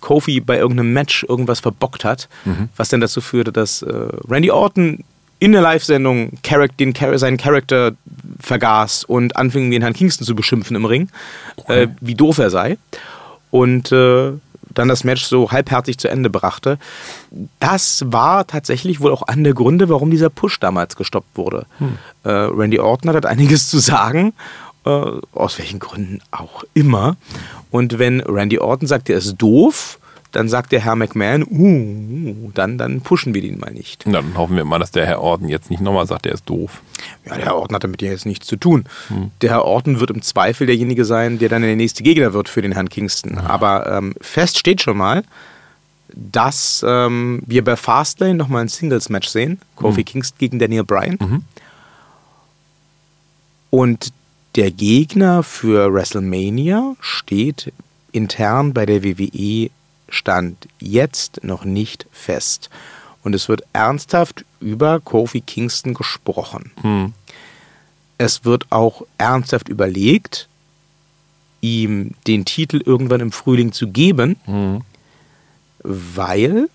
Kofi 0.00 0.40
bei 0.40 0.58
irgendeinem 0.58 0.92
Match 0.92 1.24
irgendwas 1.26 1.60
verbockt 1.60 2.04
hat, 2.04 2.28
was 2.76 2.90
dann 2.90 3.00
dazu 3.00 3.22
führte, 3.22 3.50
dass 3.50 3.80
äh, 3.80 3.92
Randy 4.28 4.50
Orton 4.50 5.04
in 5.38 5.52
der 5.52 5.62
Live-Sendung 5.62 6.32
den, 6.80 6.94
seinen 7.14 7.36
Charakter 7.36 7.92
vergaß 8.40 9.04
und 9.04 9.36
anfing, 9.36 9.70
den 9.70 9.82
Herrn 9.82 9.94
Kingston 9.94 10.26
zu 10.26 10.34
beschimpfen 10.34 10.76
im 10.76 10.84
Ring, 10.84 11.08
äh, 11.66 11.88
wie 12.00 12.14
doof 12.14 12.38
er 12.38 12.50
sei. 12.50 12.78
Und 13.50 13.92
äh, 13.92 14.32
dann 14.74 14.88
das 14.88 15.04
Match 15.04 15.24
so 15.24 15.50
halbherzig 15.50 15.98
zu 15.98 16.08
Ende 16.08 16.30
brachte. 16.30 16.78
Das 17.58 18.04
war 18.06 18.46
tatsächlich 18.46 19.00
wohl 19.00 19.12
auch 19.12 19.22
einer 19.22 19.44
der 19.44 19.54
Gründe, 19.54 19.88
warum 19.88 20.10
dieser 20.10 20.30
Push 20.30 20.60
damals 20.60 20.96
gestoppt 20.96 21.36
wurde. 21.36 21.66
Hm. 21.78 21.98
Äh, 22.24 22.30
Randy 22.30 22.78
Orton 22.78 23.12
hat 23.14 23.26
einiges 23.26 23.68
zu 23.68 23.78
sagen, 23.78 24.34
äh, 24.84 24.90
aus 25.32 25.58
welchen 25.58 25.78
Gründen 25.78 26.20
auch 26.30 26.64
immer. 26.74 27.16
Und 27.70 27.98
wenn 27.98 28.20
Randy 28.20 28.58
Orton 28.58 28.86
sagt, 28.86 29.10
er 29.10 29.18
ist 29.18 29.36
doof, 29.36 29.97
dann 30.32 30.48
sagt 30.48 30.72
der 30.72 30.80
Herr 30.80 30.94
McMahon, 30.94 31.44
uh, 31.44 32.50
dann, 32.52 32.76
dann 32.76 33.00
pushen 33.00 33.34
wir 33.34 33.40
den 33.40 33.58
mal 33.58 33.72
nicht. 33.72 34.04
Na, 34.06 34.20
dann 34.20 34.36
hoffen 34.36 34.56
wir 34.56 34.64
mal, 34.64 34.78
dass 34.78 34.90
der 34.90 35.06
Herr 35.06 35.22
Orton 35.22 35.48
jetzt 35.48 35.70
nicht 35.70 35.80
nochmal 35.80 36.06
sagt, 36.06 36.26
er 36.26 36.34
ist 36.34 36.48
doof. 36.48 36.82
Ja, 37.24 37.36
der 37.36 37.46
Herr 37.46 37.56
Orton 37.56 37.74
hat 37.74 37.84
damit 37.84 38.02
ja 38.02 38.10
jetzt 38.10 38.26
nichts 38.26 38.46
zu 38.46 38.56
tun. 38.56 38.84
Hm. 39.08 39.30
Der 39.40 39.50
Herr 39.50 39.64
Orton 39.64 40.00
wird 40.00 40.10
im 40.10 40.22
Zweifel 40.22 40.66
derjenige 40.66 41.04
sein, 41.04 41.38
der 41.38 41.48
dann 41.48 41.62
der 41.62 41.76
nächste 41.76 42.02
Gegner 42.02 42.32
wird 42.34 42.48
für 42.48 42.60
den 42.60 42.72
Herrn 42.72 42.90
Kingston. 42.90 43.36
Ja. 43.36 43.46
Aber 43.46 43.90
ähm, 43.90 44.14
fest 44.20 44.58
steht 44.58 44.82
schon 44.82 44.98
mal, 44.98 45.22
dass 46.14 46.84
ähm, 46.86 47.42
wir 47.46 47.64
bei 47.64 47.76
Fastlane 47.76 48.34
nochmal 48.34 48.62
ein 48.62 48.68
Singles-Match 48.68 49.28
sehen. 49.28 49.60
Kofi 49.76 50.00
mhm. 50.00 50.04
Kingston 50.04 50.38
gegen 50.38 50.58
Daniel 50.58 50.84
Bryan. 50.84 51.16
Mhm. 51.20 51.44
Und 53.70 54.12
der 54.56 54.70
Gegner 54.70 55.42
für 55.42 55.92
WrestleMania 55.92 56.96
steht 57.00 57.72
intern 58.12 58.72
bei 58.72 58.86
der 58.86 59.04
WWE 59.04 59.70
Stand 60.08 60.68
jetzt 60.78 61.44
noch 61.44 61.64
nicht 61.64 62.06
fest. 62.10 62.70
Und 63.22 63.34
es 63.34 63.48
wird 63.48 63.62
ernsthaft 63.72 64.44
über 64.60 65.00
Kofi 65.00 65.40
Kingston 65.40 65.94
gesprochen. 65.94 66.72
Hm. 66.80 67.12
Es 68.16 68.44
wird 68.44 68.66
auch 68.70 69.02
ernsthaft 69.18 69.68
überlegt, 69.68 70.48
ihm 71.60 72.14
den 72.26 72.44
Titel 72.44 72.80
irgendwann 72.84 73.20
im 73.20 73.32
Frühling 73.32 73.72
zu 73.72 73.88
geben, 73.88 74.36
hm. 74.44 74.82
weil 75.82 76.68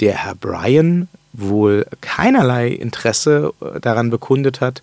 der 0.00 0.14
Herr 0.14 0.34
Bryan 0.34 1.08
wohl 1.32 1.86
keinerlei 2.00 2.68
Interesse 2.68 3.52
äh, 3.60 3.80
daran 3.80 4.10
bekundet 4.10 4.60
hat, 4.60 4.82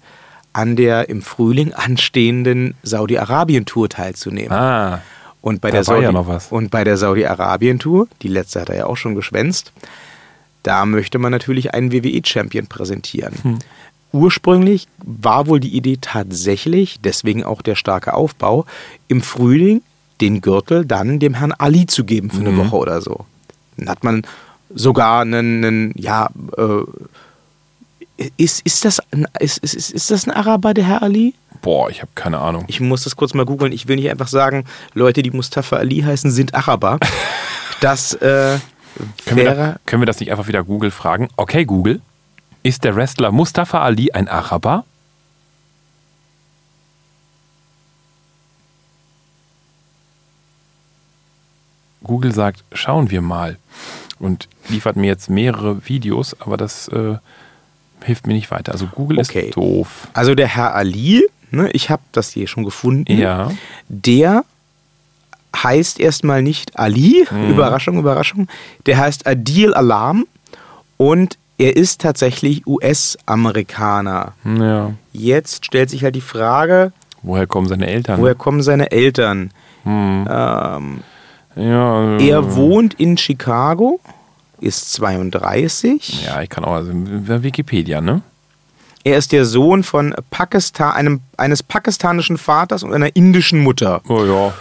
an 0.53 0.75
der 0.75 1.09
im 1.09 1.21
Frühling 1.21 1.73
anstehenden 1.73 2.75
Saudi-Arabien-Tour 2.83 3.89
teilzunehmen. 3.89 4.51
Ah. 4.51 5.01
Und 5.43 5.59
bei, 5.59 5.71
der 5.71 5.83
Saudi 5.83 6.03
ja 6.03 6.39
und 6.51 6.71
bei 6.71 6.85
der 6.85 6.95
Saudi-Arabien-Tour, 6.95 8.07
die 8.21 8.29
letzte 8.29 8.61
hat 8.61 8.69
er 8.69 8.77
ja 8.77 8.85
auch 8.85 8.95
schon 8.95 9.13
geschwänzt, 9.13 9.73
da 10.63 10.85
möchte 10.85 11.19
man 11.19 11.33
natürlich 11.33 11.73
einen 11.73 11.91
WWE-Champion 11.91 12.67
präsentieren. 12.67 13.33
Hm. 13.41 13.59
Ursprünglich 14.13 14.87
war 15.03 15.47
wohl 15.47 15.59
die 15.59 15.75
Idee 15.75 15.97
tatsächlich, 15.99 17.01
deswegen 17.03 17.43
auch 17.43 17.61
der 17.61 17.75
starke 17.75 18.13
Aufbau, 18.13 18.65
im 19.09 19.21
Frühling 19.21 19.81
den 20.21 20.39
Gürtel 20.39 20.85
dann 20.85 21.19
dem 21.19 21.33
Herrn 21.33 21.51
Ali 21.51 21.87
zu 21.87 22.05
geben 22.05 22.29
für 22.29 22.39
eine 22.39 22.51
mhm. 22.51 22.59
Woche 22.59 22.77
oder 22.77 23.01
so. 23.01 23.25
Dann 23.75 23.89
hat 23.89 24.05
man 24.05 24.21
sogar 24.73 25.23
einen, 25.23 25.65
einen 25.65 25.93
ja, 25.97 26.29
äh, 26.55 26.83
ist, 28.37 28.61
ist, 28.61 28.85
das 28.85 29.01
ein, 29.11 29.27
ist, 29.39 29.57
ist, 29.59 29.91
ist 29.91 30.11
das 30.11 30.27
ein 30.27 30.31
Araber, 30.31 30.73
der 30.73 30.85
Herr 30.85 31.03
Ali? 31.03 31.33
Boah, 31.61 31.89
ich 31.89 32.01
habe 32.01 32.11
keine 32.15 32.39
Ahnung. 32.39 32.65
Ich 32.67 32.79
muss 32.79 33.03
das 33.03 33.15
kurz 33.15 33.33
mal 33.33 33.45
googeln. 33.45 33.71
Ich 33.71 33.87
will 33.87 33.95
nicht 33.95 34.09
einfach 34.09 34.27
sagen, 34.27 34.65
Leute, 34.93 35.23
die 35.23 35.31
Mustafa 35.31 35.77
Ali 35.77 36.01
heißen, 36.01 36.31
sind 36.31 36.53
Araber. 36.53 36.99
Das 37.81 38.13
äh, 38.13 38.59
können, 39.25 39.37
wir 39.37 39.55
da, 39.55 39.75
können 39.85 40.01
wir 40.01 40.05
das 40.05 40.21
nicht 40.21 40.31
einfach 40.31 40.47
wieder 40.47 40.63
Google 40.63 40.89
fragen? 40.89 41.27
Okay, 41.35 41.65
Google, 41.65 41.99
ist 42.61 42.85
der 42.85 42.95
Wrestler 42.95 43.29
Mustafa 43.33 43.81
Ali 43.81 44.13
ein 44.13 44.29
Araber? 44.29 44.85
Google 52.03 52.33
sagt, 52.33 52.63
schauen 52.71 53.11
wir 53.11 53.21
mal. 53.21 53.57
Und 54.19 54.47
liefert 54.69 54.95
mir 54.95 55.07
jetzt 55.07 55.29
mehrere 55.29 55.85
Videos, 55.85 56.39
aber 56.39 56.55
das 56.55 56.87
äh, 56.87 57.17
hilft 58.03 58.27
mir 58.27 58.33
nicht 58.33 58.51
weiter. 58.51 58.71
Also 58.71 58.87
Google 58.87 59.19
okay. 59.19 59.47
ist 59.47 59.57
doof. 59.57 60.07
Also 60.13 60.35
der 60.35 60.47
Herr 60.47 60.75
Ali 60.75 61.23
ne, 61.53 61.69
ich 61.71 61.89
habe 61.89 62.01
das 62.11 62.31
hier 62.31 62.47
schon 62.47 62.65
gefunden, 62.65 63.17
ja. 63.17 63.51
der 63.87 64.43
heißt 65.55 65.99
erstmal 65.99 66.41
nicht 66.41 66.77
Ali, 66.79 67.25
mhm. 67.29 67.51
Überraschung, 67.51 67.99
Überraschung, 67.99 68.47
der 68.87 68.97
heißt 68.97 69.27
Adil 69.27 69.73
Alam 69.73 70.25
und 70.97 71.37
er 71.59 71.77
ist 71.77 72.01
tatsächlich 72.01 72.65
US-Amerikaner. 72.65 74.33
Ja. 74.43 74.93
Jetzt 75.13 75.65
stellt 75.65 75.91
sich 75.91 76.03
halt 76.03 76.15
die 76.15 76.21
Frage, 76.21 76.91
woher 77.21 77.45
kommen 77.45 77.67
seine 77.67 77.85
Eltern? 77.87 78.19
Woher 78.19 78.35
kommen 78.35 78.63
seine 78.63 78.91
Eltern? 78.91 79.51
Mhm. 79.83 80.27
Ähm, 80.29 80.99
ja, 81.55 82.17
äh, 82.17 82.29
er 82.29 82.55
wohnt 82.55 82.95
in 82.95 83.17
Chicago, 83.17 83.99
ist 84.63 84.93
32. 84.93 86.25
Ja, 86.25 86.41
ich 86.41 86.49
kann 86.49 86.65
auch, 86.65 86.73
also 86.73 86.91
Wikipedia, 86.93 88.01
ne? 88.01 88.21
Er 89.03 89.17
ist 89.17 89.33
der 89.33 89.45
Sohn 89.45 89.83
von 89.83 90.15
Pakistan, 90.29 90.93
einem, 90.93 91.21
eines 91.35 91.61
pakistanischen 91.61 92.37
Vaters 92.37 92.83
und 92.83 92.93
einer 92.93 93.15
indischen 93.15 93.59
Mutter. 93.59 94.01
Oh 94.07 94.23
ja. 94.23 94.53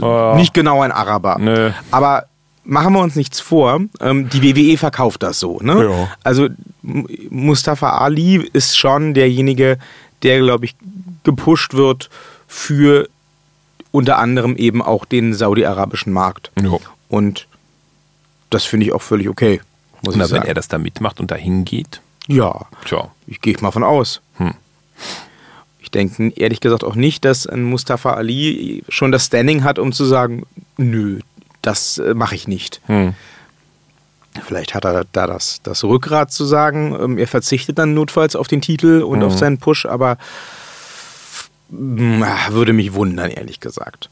Oh 0.00 0.34
Nicht 0.36 0.54
genau 0.54 0.80
ein 0.80 0.90
Araber. 0.90 1.36
Nee. 1.38 1.72
Aber 1.90 2.24
machen 2.64 2.94
wir 2.94 3.00
uns 3.00 3.14
nichts 3.14 3.40
vor, 3.40 3.80
ähm, 4.00 4.30
die 4.30 4.42
WWE 4.42 4.78
verkauft 4.78 5.22
das 5.22 5.38
so. 5.38 5.58
Ne? 5.60 5.84
Ja. 5.84 6.08
Also 6.24 6.48
Mustafa 6.82 7.90
Ali 7.98 8.36
ist 8.52 8.78
schon 8.78 9.12
derjenige, 9.12 9.78
der, 10.22 10.38
glaube 10.38 10.64
ich, 10.64 10.74
gepusht 11.24 11.74
wird 11.74 12.08
für 12.46 13.08
unter 13.90 14.18
anderem 14.18 14.56
eben 14.56 14.80
auch 14.80 15.04
den 15.04 15.34
saudi-arabischen 15.34 16.12
Markt. 16.12 16.50
Ja. 16.60 16.78
Und 17.08 17.46
das 18.54 18.64
finde 18.64 18.86
ich 18.86 18.92
auch 18.92 19.02
völlig 19.02 19.28
okay. 19.28 19.60
Muss 20.02 20.16
Na, 20.16 20.24
ich 20.24 20.30
sagen. 20.30 20.42
wenn 20.42 20.48
er 20.48 20.54
das 20.54 20.68
da 20.68 20.78
mitmacht 20.78 21.20
und 21.20 21.30
dahin 21.30 21.64
geht. 21.64 22.00
Ja. 22.26 22.66
Tja. 22.84 23.10
Ich 23.26 23.40
gehe 23.40 23.56
mal 23.60 23.70
von 23.70 23.84
aus. 23.84 24.20
Hm. 24.36 24.54
Ich 25.80 25.90
denke 25.90 26.32
ehrlich 26.36 26.60
gesagt 26.60 26.84
auch 26.84 26.94
nicht, 26.94 27.24
dass 27.24 27.46
ein 27.46 27.62
Mustafa 27.62 28.14
Ali 28.14 28.84
schon 28.88 29.12
das 29.12 29.26
Standing 29.26 29.64
hat, 29.64 29.78
um 29.78 29.92
zu 29.92 30.04
sagen, 30.04 30.44
nö, 30.76 31.20
das 31.60 31.98
äh, 31.98 32.14
mache 32.14 32.34
ich 32.34 32.48
nicht. 32.48 32.80
Hm. 32.86 33.14
Vielleicht 34.46 34.74
hat 34.74 34.84
er 34.84 35.04
da 35.12 35.26
das, 35.26 35.60
das 35.62 35.84
Rückgrat 35.84 36.32
zu 36.32 36.44
sagen, 36.44 36.96
ähm, 36.98 37.18
er 37.18 37.28
verzichtet 37.28 37.78
dann 37.78 37.94
notfalls 37.94 38.34
auf 38.34 38.48
den 38.48 38.62
Titel 38.62 39.02
und 39.02 39.20
hm. 39.20 39.26
auf 39.26 39.36
seinen 39.36 39.58
Push, 39.58 39.86
aber 39.86 40.16
mh, 41.68 42.48
mm, 42.48 42.52
würde 42.54 42.72
mich 42.72 42.94
wundern, 42.94 43.30
ehrlich 43.30 43.60
gesagt. 43.60 44.08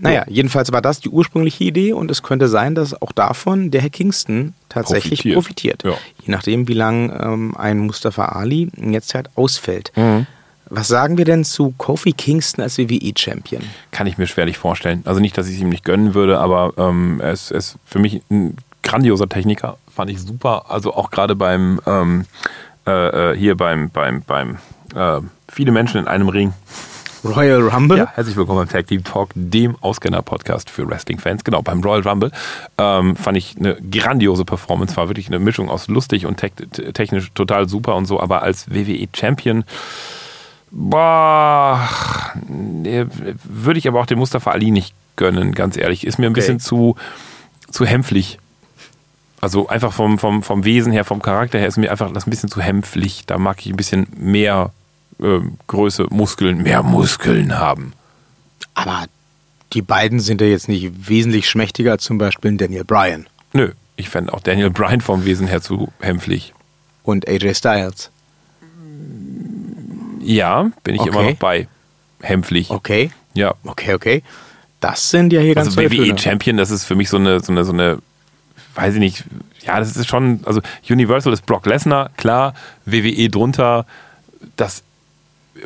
Naja, 0.00 0.24
jedenfalls 0.28 0.72
war 0.72 0.82
das 0.82 1.00
die 1.00 1.08
ursprüngliche 1.08 1.64
Idee 1.64 1.92
und 1.92 2.10
es 2.10 2.22
könnte 2.22 2.48
sein, 2.48 2.74
dass 2.74 3.00
auch 3.00 3.12
davon 3.12 3.70
der 3.70 3.80
Herr 3.80 3.90
Kingston 3.90 4.54
tatsächlich 4.68 5.22
profitiert. 5.22 5.82
profitiert. 5.82 5.84
Ja. 5.84 6.24
Je 6.24 6.32
nachdem, 6.32 6.68
wie 6.68 6.74
lange 6.74 7.12
ähm, 7.20 7.56
ein 7.56 7.78
Mustafa 7.78 8.26
Ali 8.26 8.70
jetzt 8.76 9.14
halt 9.14 9.30
ausfällt. 9.34 9.92
Mhm. 9.96 10.26
Was 10.70 10.88
sagen 10.88 11.16
wir 11.16 11.24
denn 11.24 11.44
zu 11.44 11.72
Kofi 11.78 12.12
Kingston 12.12 12.62
als 12.62 12.78
WWE-Champion? 12.78 13.62
Kann 13.90 14.06
ich 14.06 14.18
mir 14.18 14.26
schwerlich 14.26 14.58
vorstellen. 14.58 15.02
Also 15.06 15.20
nicht, 15.20 15.36
dass 15.38 15.48
ich 15.48 15.56
es 15.56 15.60
ihm 15.62 15.70
nicht 15.70 15.84
gönnen 15.84 16.14
würde, 16.14 16.38
aber 16.38 16.74
ähm, 16.76 17.20
er, 17.22 17.32
ist, 17.32 17.50
er 17.50 17.58
ist 17.58 17.76
für 17.86 17.98
mich 17.98 18.20
ein 18.30 18.56
grandioser 18.82 19.28
Techniker. 19.28 19.78
Fand 19.94 20.10
ich 20.10 20.20
super. 20.20 20.66
Also 20.68 20.94
auch 20.94 21.10
gerade 21.10 21.34
beim 21.34 21.80
ähm, 21.86 22.26
äh, 22.86 23.32
äh 23.32 23.36
hier 23.36 23.56
beim, 23.56 23.88
beim, 23.90 24.22
beim 24.22 24.58
äh, 24.94 25.20
viele 25.48 25.72
Menschen 25.72 26.00
in 26.00 26.06
einem 26.06 26.28
Ring. 26.28 26.52
Royal 27.24 27.68
Rumble. 27.68 27.98
Ja, 27.98 28.12
herzlich 28.14 28.36
willkommen 28.36 28.60
beim 28.60 28.68
Tag 28.68 28.86
Team 28.86 29.02
Talk, 29.02 29.30
dem 29.34 29.76
Auskenner-Podcast 29.80 30.70
für 30.70 30.88
Wrestling-Fans. 30.88 31.42
Genau, 31.42 31.62
beim 31.62 31.80
Royal 31.80 32.06
Rumble 32.06 32.30
ähm, 32.78 33.16
fand 33.16 33.36
ich 33.36 33.56
eine 33.58 33.76
grandiose 33.76 34.44
Performance. 34.44 34.96
War 34.96 35.08
wirklich 35.08 35.26
eine 35.26 35.38
Mischung 35.40 35.68
aus 35.68 35.88
lustig 35.88 36.26
und 36.26 36.36
te 36.36 36.50
technisch 36.92 37.32
total 37.34 37.68
super 37.68 37.96
und 37.96 38.06
so. 38.06 38.20
Aber 38.20 38.42
als 38.42 38.70
WWE-Champion, 38.70 39.64
boah, 40.70 41.88
würde 42.44 43.78
ich 43.78 43.88
aber 43.88 44.00
auch 44.00 44.06
dem 44.06 44.18
Mustafa 44.18 44.52
Ali 44.52 44.70
nicht 44.70 44.94
gönnen, 45.16 45.52
ganz 45.52 45.76
ehrlich. 45.76 46.06
Ist 46.06 46.18
mir 46.18 46.26
ein 46.26 46.32
okay. 46.32 46.40
bisschen 46.40 46.60
zu, 46.60 46.94
zu 47.70 47.84
hämpflich. 47.84 48.38
Also 49.40 49.68
einfach 49.68 49.92
vom, 49.92 50.18
vom, 50.18 50.42
vom 50.42 50.64
Wesen 50.64 50.92
her, 50.92 51.04
vom 51.04 51.22
Charakter 51.22 51.58
her 51.58 51.68
ist 51.68 51.78
mir 51.78 51.90
einfach 51.90 52.12
das 52.12 52.26
ein 52.26 52.30
bisschen 52.30 52.48
zu 52.48 52.60
hämpflich. 52.60 53.24
Da 53.26 53.38
mag 53.38 53.58
ich 53.60 53.72
ein 53.72 53.76
bisschen 53.76 54.06
mehr 54.16 54.72
äh, 55.20 55.40
Größe, 55.66 56.06
Muskeln, 56.10 56.62
mehr 56.62 56.82
Muskeln 56.82 57.58
haben. 57.58 57.92
Aber 58.74 59.06
die 59.72 59.82
beiden 59.82 60.20
sind 60.20 60.40
ja 60.40 60.46
jetzt 60.46 60.68
nicht 60.68 61.08
wesentlich 61.08 61.48
schmächtiger 61.48 61.92
als 61.92 62.04
zum 62.04 62.18
Beispiel 62.18 62.56
Daniel 62.56 62.84
Bryan. 62.84 63.26
Nö, 63.52 63.72
ich 63.96 64.08
fände 64.08 64.32
auch 64.32 64.40
Daniel 64.40 64.70
Bryan 64.70 65.00
vom 65.00 65.24
Wesen 65.24 65.46
her 65.46 65.60
zu 65.60 65.92
hämpflich. 66.00 66.54
Und 67.02 67.28
AJ 67.28 67.54
Styles. 67.54 68.10
Ja, 70.20 70.70
bin 70.84 70.94
ich 70.94 71.00
okay. 71.00 71.10
immer 71.10 71.22
noch 71.22 71.36
bei. 71.36 71.68
Hämpflich. 72.20 72.70
Okay. 72.70 73.10
Ja. 73.34 73.54
Okay, 73.64 73.94
okay. 73.94 74.22
Das 74.80 75.10
sind 75.10 75.32
ja 75.32 75.40
hier 75.40 75.54
ganz 75.54 75.76
Also 75.76 75.80
WWE 75.80 76.16
Champion, 76.18 76.56
das 76.56 76.70
ist 76.70 76.84
für 76.84 76.94
mich 76.94 77.08
so 77.08 77.16
eine, 77.16 77.40
so 77.40 77.52
eine, 77.52 77.64
so 77.64 77.72
eine, 77.72 77.98
weiß 78.74 78.94
ich 78.94 79.00
nicht, 79.00 79.24
ja, 79.64 79.78
das 79.78 79.96
ist 79.96 80.06
schon, 80.06 80.40
also 80.44 80.60
Universal 80.88 81.32
ist 81.32 81.46
Brock 81.46 81.66
Lesnar, 81.66 82.10
klar, 82.16 82.54
WWE 82.84 83.28
drunter, 83.28 83.86
das 84.56 84.82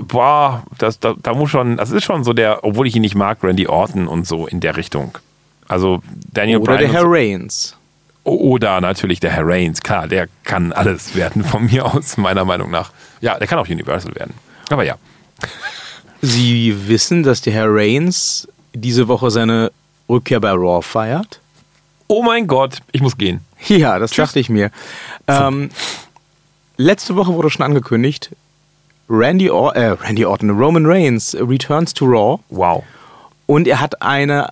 boah, 0.01 0.63
das, 0.79 0.99
da, 1.01 1.15
da 1.21 1.35
muss 1.35 1.51
schon, 1.51 1.77
das 1.77 1.91
ist 1.91 2.05
schon 2.05 2.25
so 2.25 2.33
der, 2.33 2.65
obwohl 2.65 2.87
ich 2.87 2.97
ihn 2.97 3.03
nicht 3.03 3.15
mag, 3.15 3.43
Randy 3.43 3.67
Orton 3.67 4.09
und 4.09 4.27
so 4.27 4.47
in 4.47 4.61
der 4.61 4.77
Richtung. 4.77 5.19
Also 5.69 6.03
Daniel 6.33 6.59
Oder 6.59 6.77
Bryan 6.77 6.81
der 6.81 6.93
Herr 6.93 7.05
Reigns. 7.07 7.71
so- 7.71 7.77
oder 8.25 8.81
natürlich 8.81 9.21
der 9.21 9.31
Herr 9.33 9.47
Reigns, 9.47 9.81
klar, 9.81 10.07
der 10.07 10.29
kann 10.45 10.73
alles 10.73 11.15
werden 11.17 11.43
von 11.45 11.67
mir 11.67 11.85
aus, 11.87 12.17
meiner 12.17 12.45
Meinung 12.45 12.71
nach. 12.71 12.93
Ja, 13.21 13.39
der 13.39 13.47
kann 13.49 13.59
auch 13.59 13.69
Universal 13.69 14.15
werden. 14.15 14.35
Aber 14.71 14.85
ja. 14.85 14.97
Sie 16.21 16.89
wissen, 16.89 17.25
dass 17.25 17.41
der 17.41 17.53
Herr 17.53 17.67
Reigns 17.69 18.47
diese 18.75 19.09
Woche 19.09 19.31
seine 19.31 19.73
Rückkehr 20.09 20.41
bei 20.41 20.53
Raw 20.53 20.83
feiert? 20.83 21.41
Oh 22.07 22.23
mein 22.23 22.47
Gott, 22.47 22.79
ich 22.93 23.01
muss 23.01 23.17
gehen. 23.17 23.41
Ja, 23.67 23.99
das 23.99 24.11
dachte 24.11 24.39
ich 24.41 24.49
mir. 24.49 24.71
Ähm, 25.27 25.71
letzte 26.77 27.17
Woche 27.17 27.33
wurde 27.33 27.49
schon 27.51 27.65
angekündigt, 27.65 28.31
Randy, 29.09 29.51
Or 29.51 29.75
äh, 29.77 29.89
Randy 29.91 30.25
Orton, 30.25 30.51
Roman 30.51 30.87
Reigns 30.87 31.37
returns 31.39 31.93
to 31.95 32.05
Raw 32.07 32.41
Wow. 32.51 32.83
und 33.47 33.67
er 33.69 33.81
hat 33.81 34.01
eine 34.03 34.49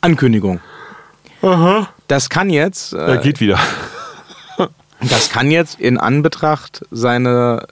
Ankündigung. 0.00 0.60
Das 2.08 2.28
kann 2.28 2.50
jetzt, 2.50 2.92
Er 2.92 3.20
äh, 3.20 3.22
geht 3.22 3.40
wieder. 3.40 3.58
das 5.00 5.30
kann 5.30 5.50
jetzt 5.50 5.80
in 5.80 5.98
Anbetracht 5.98 6.84
seiner 6.90 7.66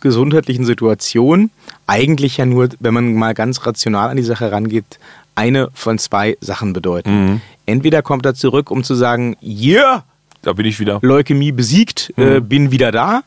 gesundheitlichen 0.00 0.64
Situation 0.64 1.50
eigentlich 1.86 2.36
ja 2.36 2.46
nur, 2.46 2.68
wenn 2.78 2.94
man 2.94 3.14
mal 3.14 3.34
ganz 3.34 3.66
rational 3.66 4.10
an 4.10 4.16
die 4.16 4.22
Sache 4.22 4.52
rangeht, 4.52 4.98
eine 5.34 5.70
von 5.74 5.98
zwei 5.98 6.36
Sachen 6.40 6.72
bedeuten. 6.72 7.40
Entweder 7.66 8.02
kommt 8.02 8.26
er 8.26 8.34
zurück, 8.34 8.70
um 8.70 8.84
zu 8.84 8.94
sagen, 8.94 9.36
yeah, 9.42 10.04
Da 10.42 10.52
bin 10.52 10.66
ich 10.66 10.78
wieder. 10.80 10.98
Leukämie 11.02 11.52
besiegt, 11.52 12.12
äh, 12.16 12.40
bin 12.40 12.70
wieder 12.70 12.92
da 12.92 13.22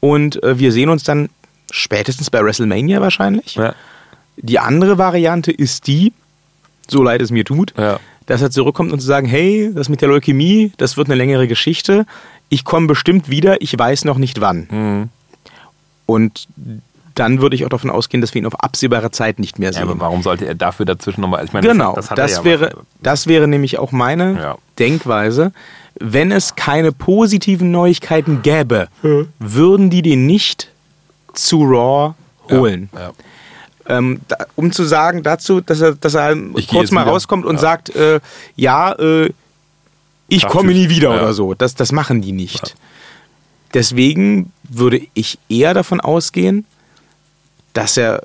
und 0.00 0.42
äh, 0.42 0.58
wir 0.58 0.72
sehen 0.72 0.88
uns 0.88 1.02
dann 1.04 1.28
spätestens 1.70 2.30
bei 2.30 2.42
WrestleMania 2.42 3.00
wahrscheinlich. 3.00 3.54
Ja. 3.56 3.74
Die 4.36 4.58
andere 4.58 4.98
Variante 4.98 5.50
ist 5.52 5.86
die, 5.86 6.12
so 6.88 7.02
leid 7.02 7.20
es 7.22 7.30
mir 7.30 7.44
tut, 7.44 7.74
Ja. 7.76 7.98
dass 8.26 8.40
er 8.42 8.50
zurückkommt 8.50 8.92
und 8.92 9.00
zu 9.00 9.06
sagen, 9.06 9.26
hey, 9.26 9.70
das 9.74 9.88
mit 9.88 10.00
der 10.00 10.08
Leukämie, 10.08 10.72
das 10.76 10.96
wird 10.96 11.08
eine 11.08 11.16
längere 11.16 11.48
Geschichte. 11.48 12.06
Ich 12.48 12.64
komme 12.64 12.86
bestimmt 12.86 13.28
wieder, 13.28 13.60
ich 13.60 13.78
weiß 13.78 14.04
noch 14.04 14.18
nicht 14.18 14.40
wann. 14.40 14.68
Mhm. 14.70 15.08
Und 16.06 16.46
dann 17.14 17.40
würde 17.40 17.56
ich 17.56 17.64
auch 17.64 17.68
davon 17.68 17.90
ausgehen, 17.90 18.20
dass 18.20 18.32
wir 18.32 18.40
ihn 18.40 18.46
auf 18.46 18.60
absehbare 18.62 19.10
Zeit 19.10 19.40
nicht 19.40 19.58
mehr 19.58 19.70
Ja, 19.70 19.80
sehen. 19.80 19.82
aber 19.82 19.98
warum 20.00 20.22
sollte 20.22 20.46
er 20.46 20.54
dafür 20.54 20.86
dazwischen 20.86 21.20
nochmal? 21.20 21.44
Ich 21.44 21.52
meine, 21.52 21.66
Genau, 21.66 21.94
das, 21.94 22.08
das, 22.08 22.32
er 22.32 22.38
ja 22.38 22.44
wäre, 22.44 22.64
mal- 22.66 22.84
das 23.02 23.26
wäre 23.26 23.48
nämlich 23.48 23.78
auch 23.78 23.90
meine 23.92 24.38
Ja. 24.40 24.58
Denkweise. 24.78 25.52
Wenn 26.00 26.30
es 26.30 26.54
keine 26.54 26.92
positiven 26.92 27.72
Neuigkeiten 27.72 28.42
gäbe, 28.42 28.86
würden 29.40 29.90
die 29.90 30.02
den 30.02 30.26
nicht 30.26 30.70
zu 31.44 31.62
Raw 31.64 32.14
holen. 32.50 32.88
Ja. 32.94 33.12
Ähm, 33.86 34.20
da, 34.28 34.36
um 34.56 34.70
zu 34.72 34.84
sagen 34.84 35.22
dazu, 35.22 35.60
dass 35.60 35.80
er, 35.80 35.94
dass 35.94 36.14
er 36.14 36.36
kurz 36.68 36.90
mal 36.90 37.02
wieder. 37.02 37.12
rauskommt 37.12 37.46
und 37.46 37.56
Ja. 37.56 37.60
sagt, 37.60 37.94
äh, 37.96 38.20
ja, 38.56 38.92
äh, 38.92 39.30
ich 40.28 40.42
Sag 40.42 40.50
komme 40.50 40.72
nie 40.72 40.90
wieder 40.90 41.14
Ja. 41.14 41.22
oder 41.22 41.32
so. 41.32 41.54
Das, 41.54 41.74
das 41.74 41.90
machen 41.92 42.20
die 42.20 42.32
nicht. 42.32 42.74
Deswegen 43.74 44.52
würde 44.68 45.00
ich 45.14 45.38
eher 45.48 45.74
davon 45.74 46.00
ausgehen, 46.00 46.64
dass 47.72 47.96
er 47.96 48.22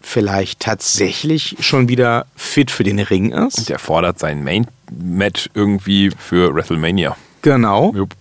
vielleicht 0.00 0.60
tatsächlich 0.60 1.56
schon 1.60 1.88
wieder 1.88 2.26
fit 2.36 2.70
für 2.70 2.84
den 2.84 2.98
Ring 2.98 3.32
ist. 3.32 3.68
Der 3.68 3.78
fordert 3.78 4.18
sein 4.18 4.44
Main-Match 4.44 5.50
irgendwie 5.54 6.10
für 6.10 6.54
WrestleMania. 6.54 7.16
Genau. 7.42 7.92
Jupp. 7.94 8.14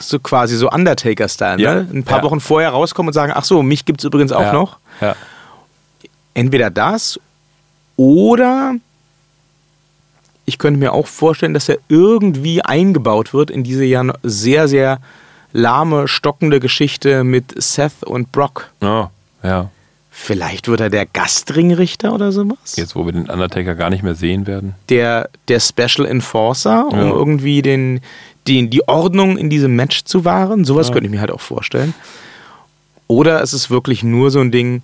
So 0.00 0.18
quasi 0.18 0.56
so 0.56 0.70
Undertaker-Style. 0.70 1.60
Ja. 1.60 1.74
Ne? 1.74 1.88
Ein 1.92 2.04
paar 2.04 2.18
Ja. 2.18 2.24
Wochen 2.24 2.40
vorher 2.40 2.70
rauskommen 2.70 3.08
und 3.10 3.12
sagen, 3.14 3.32
ach 3.34 3.44
so, 3.44 3.62
mich 3.62 3.84
gibt 3.84 4.00
es 4.00 4.04
übrigens 4.04 4.32
auch 4.32 4.40
ja. 4.40 4.52
noch. 4.52 4.78
Entweder 6.34 6.70
das 6.70 7.18
oder 7.96 8.74
ich 10.46 10.58
könnte 10.58 10.80
mir 10.80 10.92
auch 10.92 11.06
vorstellen, 11.06 11.54
dass 11.54 11.68
er 11.68 11.78
irgendwie 11.88 12.62
eingebaut 12.62 13.32
wird 13.34 13.50
in 13.50 13.62
diese 13.62 13.84
ja 13.84 14.04
sehr, 14.22 14.68
sehr 14.68 14.98
lahme, 15.52 16.08
stockende 16.08 16.60
Geschichte 16.60 17.24
mit 17.24 17.52
Seth 17.62 18.02
und 18.04 18.32
Brock. 18.32 18.70
Oh, 18.80 19.06
ja. 19.42 19.70
Vielleicht 20.12 20.68
wird 20.68 20.80
er 20.80 20.90
der 20.90 21.06
Gastringrichter 21.06 22.12
oder 22.12 22.32
sowas? 22.32 22.74
Jetzt, 22.76 22.96
wo 22.96 23.06
wir 23.06 23.12
den 23.12 23.30
Undertaker 23.30 23.74
gar 23.74 23.90
nicht 23.90 24.02
mehr 24.02 24.14
sehen 24.16 24.46
werden. 24.46 24.74
Der, 24.88 25.30
der 25.48 25.60
Special 25.60 26.06
Enforcer, 26.06 26.86
um 26.88 26.98
Ja. 26.98 27.08
irgendwie 27.10 27.62
den, 27.62 28.00
den, 28.50 28.68
die 28.70 28.86
Ordnung 28.88 29.38
in 29.38 29.48
diesem 29.50 29.76
Match 29.76 30.04
zu 30.04 30.24
wahren. 30.24 30.64
Sowas 30.64 30.88
Ja. 30.88 30.94
könnte 30.94 31.06
ich 31.06 31.10
mir 31.12 31.20
halt 31.20 31.30
auch 31.30 31.40
vorstellen. 31.40 31.94
Oder 33.06 33.42
es 33.42 33.52
ist 33.52 33.70
wirklich 33.70 34.02
nur 34.02 34.30
so 34.30 34.40
ein 34.40 34.50
Ding, 34.50 34.82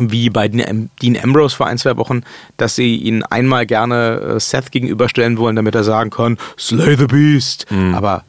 wie 0.00 0.30
bei 0.30 0.46
Dean 0.48 0.90
Ambrose 1.22 1.56
vor 1.56 1.66
ein, 1.66 1.78
zwei 1.78 1.96
Wochen, 1.96 2.22
dass 2.56 2.76
sie 2.76 2.96
ihn 2.96 3.22
einmal 3.24 3.66
gerne 3.66 4.36
äh, 4.36 4.40
Seth 4.40 4.70
gegenüberstellen 4.70 5.38
wollen, 5.38 5.56
damit 5.56 5.74
er 5.74 5.82
sagen 5.84 6.10
kann, 6.10 6.38
Slay 6.56 6.96
the 6.96 7.06
Beast. 7.06 7.66
Mhm. 7.70 7.94
Aber 7.94 8.24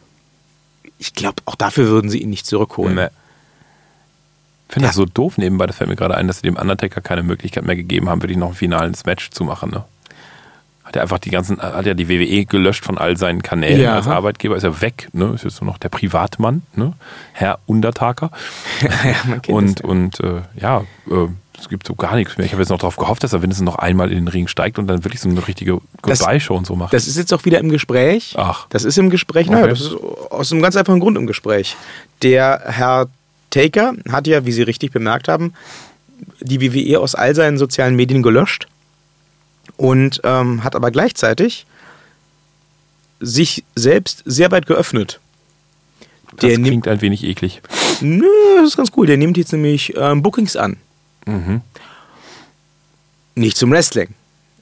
ich 0.98 1.14
glaube, 1.14 1.42
auch 1.46 1.56
dafür 1.56 1.88
würden 1.88 2.10
sie 2.10 2.20
ihn 2.24 2.30
nicht 2.32 2.46
zurückholen. 2.48 2.96
Nee. 2.96 3.08
Ich 4.68 4.74
finde 4.74 4.86
Ja. 4.86 4.90
das 4.90 4.96
so 4.96 5.06
doof 5.06 5.38
nebenbei, 5.38 5.66
das 5.68 5.76
fällt 5.78 5.90
mir 5.90 5.96
gerade 5.96 6.16
ein, 6.16 6.28
dass 6.28 6.38
sie 6.38 6.44
dem 6.44 6.56
Undertaker 6.56 7.02
keine 7.02 7.24
Möglichkeit 7.24 7.66
mehr 7.66 7.76
gegeben 7.76 8.10
haben, 8.10 8.22
wirklich 8.22 8.38
noch 8.38 8.50
ein 8.50 8.56
finales 8.56 9.06
Match 9.06 9.30
zu 9.32 9.44
machen. 9.44 9.72
Ne? 9.72 9.84
Hat 10.90 10.96
er 10.96 11.04
einfach 11.04 11.20
die 11.20 11.30
ganzen, 11.30 11.62
hat 11.62 11.86
ja 11.86 11.94
die 11.94 12.10
WWE 12.10 12.46
gelöscht 12.46 12.84
von 12.84 12.98
all 12.98 13.16
seinen 13.16 13.44
Kanälen 13.44 13.80
Ja. 13.80 13.94
als 13.96 14.08
Arbeitgeber, 14.08 14.56
ist 14.58 14.64
ja 14.64 14.82
weg, 14.82 15.08
ne? 15.14 15.34
Ist 15.36 15.44
jetzt 15.44 15.62
nur 15.62 15.70
noch 15.72 15.78
der 15.78 15.90
Privatmann, 15.90 16.64
ne? 16.76 16.94
Herr 17.32 17.60
Undertaker. 17.68 18.32
ja, 18.82 19.54
Und, 19.54 19.82
das. 19.82 19.86
und 19.88 20.20
äh, 20.22 20.42
ja, 20.60 20.80
äh, 21.12 21.28
es 21.60 21.70
gibt 21.70 21.86
so 21.86 21.94
gar 21.94 22.16
nichts 22.16 22.38
mehr. 22.38 22.46
Ich 22.48 22.54
habe 22.54 22.64
jetzt 22.64 22.70
noch 22.70 22.80
darauf 22.80 22.96
gehofft, 22.98 23.24
dass 23.24 23.34
er 23.34 23.44
wenigstens 23.44 23.66
noch 23.66 23.76
einmal 23.76 24.10
in 24.10 24.16
den 24.18 24.28
Ring 24.30 24.48
steigt 24.48 24.80
und 24.80 24.88
dann 24.88 25.04
wirklich 25.04 25.22
so 25.22 25.30
eine 25.30 25.48
richtige 25.48 25.78
Goodbye-Show 26.02 26.56
und 26.56 26.66
so 26.66 26.76
macht. 26.76 26.92
Das 26.92 27.06
ist 27.08 27.18
jetzt 27.18 27.32
auch 27.36 27.46
wieder 27.46 27.60
im 27.60 27.70
Gespräch. 27.70 28.34
Ach. 28.36 28.66
Das 28.70 28.84
ist 28.84 28.98
im 28.98 29.12
Gespräch. 29.12 29.48
Naja, 29.48 29.66
Okay. 29.66 29.70
das 29.74 29.82
ist 29.82 29.96
aus 30.32 30.52
einem 30.52 30.64
ganz 30.64 30.76
einfachen 30.76 31.00
Grund 31.02 31.18
im 31.20 31.28
Gespräch. 31.28 31.76
Der 32.24 32.62
Herr 32.66 33.08
Taker 33.52 33.94
hat 34.12 34.26
ja, 34.26 34.46
wie 34.48 34.52
Sie 34.54 34.64
richtig 34.64 34.92
bemerkt 34.92 35.28
haben, 35.28 35.54
die 36.42 36.62
WWE 36.62 37.00
aus 37.00 37.14
all 37.14 37.36
seinen 37.36 37.60
sozialen 37.60 37.96
Medien 37.96 38.24
gelöscht 38.24 38.68
und 39.78 40.22
ähm, 40.24 40.64
hat 40.64 40.76
aber 40.76 40.92
gleichzeitig 40.92 41.66
sich 43.20 43.64
selbst 43.76 44.24
sehr 44.26 44.52
weit 44.52 44.66
geöffnet. 44.66 45.20
das 46.32 46.40
Der 46.42 46.50
nimmt, 46.52 46.68
klingt 46.68 46.88
ein 46.88 47.02
wenig 47.02 47.24
eklig. 47.24 47.62
nö, 48.02 48.26
das 48.58 48.70
ist 48.70 48.78
ganz 48.78 48.92
cool. 48.96 49.08
Der 49.08 49.18
nimmt 49.18 49.38
jetzt 49.38 49.52
nämlich 49.52 49.94
ähm, 49.98 50.22
Bookings 50.22 50.56
an. 50.56 50.78
Mhm. 51.26 51.62
Nicht 53.36 53.58
zum 53.58 53.72
Wrestling, 53.72 54.10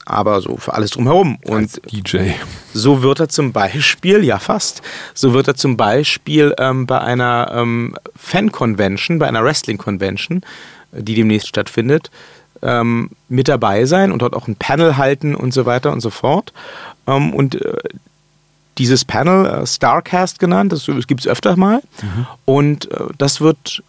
aber 0.05 0.41
so 0.41 0.57
für 0.57 0.73
alles 0.73 0.91
drumherum. 0.91 1.37
Und 1.45 1.55
Als 1.55 1.81
DJ. 1.91 2.31
So 2.73 3.01
wird 3.01 3.19
er 3.19 3.29
zum 3.29 3.53
Beispiel, 3.53 4.23
ja 4.23 4.37
fast, 4.39 4.81
so 5.13 5.33
wird 5.33 5.47
er 5.47 5.55
zum 5.55 5.77
Beispiel 5.77 6.53
ähm, 6.59 6.85
bei 6.85 6.99
einer 6.99 7.51
ähm, 7.53 7.95
Fan-Convention, 8.15 9.19
bei 9.19 9.27
einer 9.27 9.43
Wrestling-Convention, 9.43 10.41
die 10.91 11.15
demnächst 11.15 11.47
stattfindet, 11.47 12.11
ähm, 12.61 13.11
mit 13.29 13.47
dabei 13.47 13.85
sein 13.85 14.11
und 14.11 14.21
dort 14.21 14.35
auch 14.35 14.47
ein 14.47 14.55
Panel 14.55 14.97
halten 14.97 15.35
und 15.35 15.53
so 15.53 15.65
weiter 15.65 15.91
und 15.91 16.01
so 16.01 16.09
fort. 16.09 16.53
Ähm, 17.07 17.33
und 17.33 17.55
äh, 17.55 17.77
dieses 18.77 19.05
Panel, 19.05 19.45
äh, 19.45 19.65
Starcast 19.65 20.39
genannt, 20.39 20.71
das, 20.71 20.85
das 20.85 21.07
gibt 21.07 21.21
es 21.21 21.27
öfter 21.27 21.55
mal. 21.55 21.81
Und 22.45 22.91
äh, 22.91 23.05
das 23.17 23.41
wird 23.41 23.81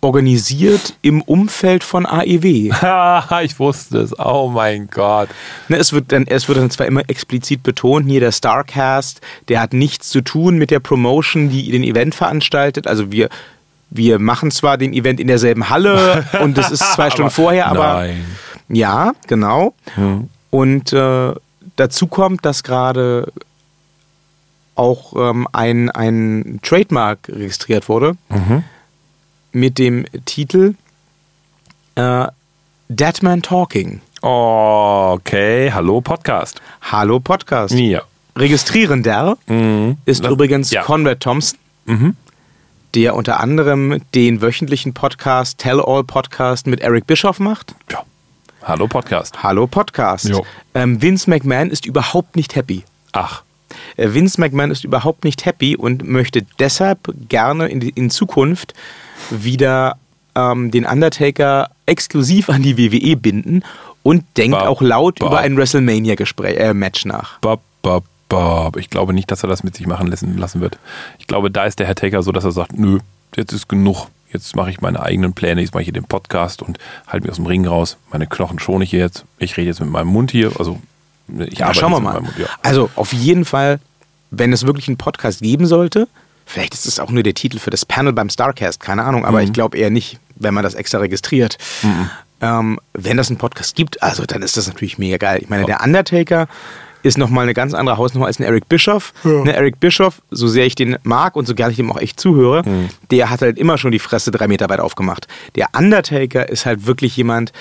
organisiert 0.00 0.94
im 1.02 1.22
Umfeld 1.22 1.82
von 1.82 2.06
AEW. 2.06 2.72
Haha, 2.72 3.40
ich 3.42 3.58
wusste 3.58 3.98
es. 3.98 4.18
Oh 4.18 4.48
mein 4.52 4.88
Gott. 4.88 5.28
Ne, 5.68 5.76
es, 5.76 5.92
wird 5.92 6.12
dann, 6.12 6.26
es 6.26 6.48
wird 6.48 6.58
dann 6.58 6.70
zwar 6.70 6.86
immer 6.86 7.08
explizit 7.08 7.62
betont, 7.62 8.08
hier 8.08 8.20
der 8.20 8.32
Starcast, 8.32 9.20
der 9.48 9.60
hat 9.60 9.72
nichts 9.72 10.08
zu 10.08 10.20
tun 10.20 10.56
mit 10.56 10.70
der 10.70 10.80
Promotion, 10.80 11.48
die 11.48 11.70
den 11.70 11.82
Event 11.82 12.14
veranstaltet. 12.14 12.86
Also 12.86 13.10
wir, 13.10 13.28
wir 13.90 14.18
machen 14.18 14.50
zwar 14.50 14.76
den 14.78 14.92
Event 14.92 15.18
in 15.20 15.26
derselben 15.28 15.68
Halle 15.70 16.24
und 16.42 16.58
das 16.58 16.70
ist 16.70 16.80
zwei 16.94 17.10
Stunden 17.10 17.30
vorher, 17.30 17.66
aber 17.68 17.94
Nein. 17.94 18.24
ja, 18.68 19.12
genau. 19.26 19.74
Hm. 19.94 20.28
Und 20.50 20.92
äh, 20.92 21.32
dazu 21.76 22.06
kommt, 22.06 22.44
dass 22.44 22.62
gerade 22.62 23.32
auch 24.74 25.14
ähm, 25.16 25.46
ein, 25.52 25.90
ein 25.90 26.60
Trademark 26.62 27.28
registriert 27.28 27.88
wurde 27.88 28.16
Mhm. 28.28 28.62
mit 29.52 29.78
dem 29.78 30.04
Titel 30.24 30.74
äh, 31.96 32.26
Deadman 32.88 33.42
Talking. 33.42 34.00
Okay, 34.20 35.70
hallo 35.72 36.00
Podcast. 36.00 36.60
Hallo 36.82 37.20
Podcast. 37.20 37.74
Ja. 37.74 38.02
Registrierender 38.36 39.36
ist 40.04 40.24
Das- 40.24 40.30
übrigens 40.32 40.70
ja. 40.70 40.82
Conrad 40.82 41.20
Thompson, 41.20 41.58
Mhm. 41.86 42.16
Der 42.94 43.14
unter 43.14 43.40
anderem 43.40 44.00
den 44.14 44.40
wöchentlichen 44.40 44.94
Podcast 44.94 45.58
Tell 45.58 45.80
All 45.80 46.04
Podcast 46.04 46.66
mit 46.66 46.80
Eric 46.80 47.06
Bischoff 47.06 47.38
macht. 47.40 47.74
ja. 47.90 48.02
Hallo 48.64 48.86
Podcast. 48.88 49.42
Hallo 49.42 49.66
Podcast. 49.66 50.30
Ähm, 50.74 51.00
Vince 51.00 51.30
McMahon 51.30 51.70
ist 51.70 51.86
überhaupt 51.86 52.36
nicht 52.36 52.54
happy. 52.56 52.82
Ach, 53.12 53.42
Äh, 53.96 54.12
Vince 54.12 54.40
McMahon 54.40 54.70
ist 54.70 54.84
überhaupt 54.84 55.24
nicht 55.24 55.46
happy 55.46 55.76
und 55.76 56.06
möchte 56.06 56.42
deshalb 56.58 56.98
gerne 57.28 57.68
in, 57.68 57.80
in 57.80 58.10
Zukunft 58.10 58.74
wieder 59.30 59.96
ähm, 60.34 60.70
den 60.70 60.84
Undertaker 60.84 61.70
exklusiv 61.86 62.50
an 62.50 62.62
die 62.62 62.76
WWE 62.76 63.16
binden 63.16 63.62
Und 64.02 64.24
denkt 64.36 64.58
Bab, 64.58 64.66
auch 64.68 64.82
laut 64.82 65.18
bab. 65.20 65.28
über 65.28 65.38
ein 65.38 65.56
WrestleMania-Match 65.56 67.04
nach. 67.06 67.38
Bab, 67.40 67.60
bab. 68.28 68.76
Ich 68.76 68.90
glaube 68.90 69.12
nicht, 69.12 69.30
dass 69.30 69.42
er 69.42 69.48
das 69.48 69.62
mit 69.64 69.74
sich 69.76 69.86
machen 69.86 70.06
lassen, 70.08 70.36
lassen 70.38 70.60
wird. 70.60 70.78
Ich 71.18 71.26
glaube, 71.26 71.50
da 71.50 71.64
ist 71.64 71.78
der 71.78 71.86
Herr 71.86 71.94
Taker 71.94 72.22
so, 72.22 72.32
dass 72.32 72.44
er 72.44 72.52
sagt, 72.52 72.78
nö, 72.78 72.98
jetzt 73.36 73.52
ist 73.52 73.68
genug. 73.68 74.06
Jetzt 74.32 74.54
mache 74.56 74.70
ich 74.70 74.80
meine 74.82 75.00
eigenen 75.00 75.32
Pläne, 75.32 75.62
jetzt 75.62 75.72
mache 75.72 75.82
ich 75.82 75.86
hier 75.86 75.94
den 75.94 76.04
Podcast 76.04 76.60
und 76.60 76.78
halte 77.06 77.22
mich 77.24 77.30
aus 77.30 77.36
dem 77.36 77.46
Ring 77.46 77.66
raus. 77.66 77.96
Meine 78.12 78.26
Knochen 78.26 78.58
schone 78.58 78.84
ich 78.84 78.92
jetzt. 78.92 79.24
Ich 79.38 79.56
rede 79.56 79.68
jetzt 79.68 79.80
mit 79.80 79.88
meinem 79.88 80.08
Mund 80.08 80.30
hier. 80.30 80.52
Also 80.58 80.78
ich 81.38 81.58
Ja, 81.58 81.72
schauen 81.72 81.92
wir 81.92 82.00
mal. 82.00 82.20
Mund, 82.20 82.34
ja. 82.38 82.46
Also 82.62 82.90
auf 82.94 83.12
jeden 83.14 83.46
Fall, 83.46 83.80
wenn 84.30 84.52
es 84.52 84.66
wirklich 84.66 84.88
einen 84.88 84.98
Podcast 84.98 85.40
geben 85.40 85.66
sollte, 85.66 86.08
vielleicht 86.44 86.74
ist 86.74 86.86
es 86.86 87.00
auch 87.00 87.10
nur 87.10 87.22
der 87.22 87.32
Titel 87.34 87.58
für 87.58 87.70
das 87.70 87.86
Panel 87.86 88.12
beim 88.12 88.28
Starcast, 88.28 88.80
keine 88.80 89.04
Ahnung, 89.04 89.24
aber 89.24 89.38
Mhm. 89.38 89.44
ich 89.44 89.52
glaube 89.54 89.78
eher 89.78 89.88
nicht, 89.90 90.18
wenn 90.36 90.52
man 90.52 90.62
das 90.62 90.74
extra 90.74 90.98
registriert. 90.98 91.56
Ähm, 92.40 92.78
wenn 92.92 93.16
das 93.16 93.30
einen 93.30 93.38
Podcast 93.38 93.74
gibt, 93.76 94.02
also 94.02 94.24
dann 94.26 94.42
ist 94.42 94.56
das 94.58 94.66
natürlich 94.68 94.98
mega 94.98 95.16
geil. 95.16 95.40
Ich 95.42 95.48
meine, 95.48 95.64
der 95.64 95.82
Undertaker 95.82 96.46
ist 97.08 97.18
nochmal 97.18 97.44
eine 97.44 97.54
ganz 97.54 97.74
andere 97.74 97.96
Hausnummer 97.96 98.26
als 98.26 98.38
ein 98.38 98.44
Eric 98.44 98.68
Bischoff. 98.68 99.12
Ne, 99.24 99.54
Eric 99.54 99.80
Bischoff, 99.80 100.22
so 100.30 100.46
sehr 100.46 100.66
ich 100.66 100.74
den 100.74 100.96
mag 101.02 101.34
und 101.34 101.46
so 101.46 101.54
gerne 101.54 101.72
ich 101.72 101.76
dem 101.78 101.90
auch 101.90 101.98
echt 101.98 102.20
zuhöre, 102.20 102.62
der 103.10 103.30
hat 103.30 103.40
halt 103.42 103.58
immer 103.58 103.78
schon 103.78 103.90
die 103.90 103.98
Fresse 103.98 104.30
drei 104.30 104.46
Meter 104.46 104.68
weit 104.68 104.80
aufgemacht. 104.80 105.26
Der 105.56 105.68
Undertaker 105.76 106.48
ist 106.48 106.66
halt 106.66 106.86
wirklich 106.86 107.16
jemand, 107.16 107.52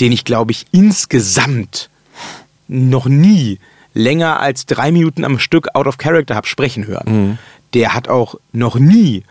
den 0.00 0.12
ich 0.12 0.24
glaube 0.24 0.52
ich 0.52 0.66
insgesamt 0.72 1.90
noch 2.68 3.06
nie 3.06 3.58
länger 3.92 4.38
als 4.40 4.64
drei 4.66 4.92
Minuten 4.92 5.24
am 5.24 5.38
Stück 5.38 5.74
out 5.74 5.86
of 5.86 5.98
character 5.98 6.36
habe 6.36 6.46
sprechen 6.46 6.86
hören. 6.86 7.38
Der 7.74 7.92
hat 7.94 8.08
auch 8.08 8.36
noch 8.52 8.76
nie 8.76 9.24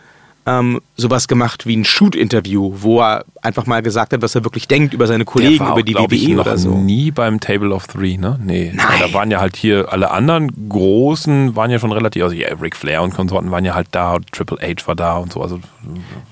ähm, 0.49 0.81
sowas 0.97 1.27
gemacht 1.27 1.67
wie 1.67 1.75
ein 1.77 1.85
Shoot-Interview, 1.85 2.73
wo 2.77 3.01
er 3.01 3.25
einfach 3.41 3.65
mal 3.67 3.81
gesagt 3.81 4.13
hat, 4.13 4.21
was 4.21 4.33
er 4.35 4.43
wirklich 4.43 4.67
denkt 4.67 4.93
über 4.93 5.05
seine 5.05 5.25
Kollegen, 5.25 5.59
war 5.59 5.67
über 5.67 5.81
auch, 5.81 5.85
die 5.85 5.93
glaub 5.93 6.11
ich, 6.11 6.27
WWE 6.27 6.35
noch 6.35 6.45
oder 6.45 6.57
so. 6.57 6.75
nie 6.75 7.11
beim 7.11 7.39
Table 7.39 7.73
of 7.73 7.87
Three, 7.87 8.17
ne? 8.17 8.39
Nee. 8.43 8.71
Nein. 8.73 8.85
Da 8.99 9.13
waren 9.13 9.29
ja 9.31 9.39
halt 9.39 9.55
hier 9.55 9.91
alle 9.91 10.11
anderen 10.11 10.69
Großen, 10.69 11.55
waren 11.55 11.69
ja 11.71 11.77
schon 11.79 11.91
relativ, 11.91 12.23
also 12.23 12.35
ja, 12.35 12.47
Ric 12.59 12.75
Flair 12.75 13.03
und 13.03 13.13
Konsorten 13.13 13.51
waren 13.51 13.63
ja 13.65 13.75
halt 13.75 13.87
da, 13.91 14.13
und 14.13 14.31
Triple 14.31 14.57
H 14.61 14.87
war 14.87 14.95
da 14.95 15.17
und 15.17 15.31
so. 15.33 15.41
Also, 15.41 15.59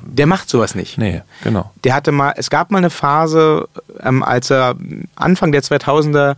Der 0.01 0.25
macht 0.25 0.49
sowas 0.49 0.73
nicht. 0.73 0.97
nee, 0.97 1.21
genau. 1.43 1.71
Der 1.83 1.93
hatte 1.93 2.11
mal, 2.11 2.33
es 2.37 2.49
gab 2.49 2.71
mal 2.71 2.79
eine 2.79 2.89
Phase, 2.89 3.67
ähm, 4.01 4.23
als 4.23 4.49
er 4.49 4.75
Anfang 5.15 5.51
der 5.51 5.61
2000er 5.61 6.35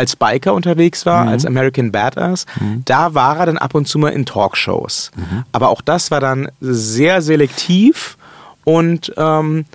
als 0.00 0.16
Biker 0.16 0.54
unterwegs 0.54 1.04
war, 1.06 1.26
als 1.28 1.44
American 1.46 1.92
Badass, 1.92 2.46
da 2.86 3.12
war 3.14 3.38
er 3.38 3.46
dann 3.46 3.58
ab 3.58 3.74
und 3.74 3.86
zu 3.86 3.98
mal 3.98 4.08
in 4.08 4.24
Talkshows. 4.24 5.10
Aber 5.52 5.68
auch 5.68 5.82
das 5.82 6.10
war 6.10 6.20
dann 6.20 6.48
sehr 6.60 7.20
selektiv 7.22 8.16
und 8.64 9.12
ähm, 9.16 9.66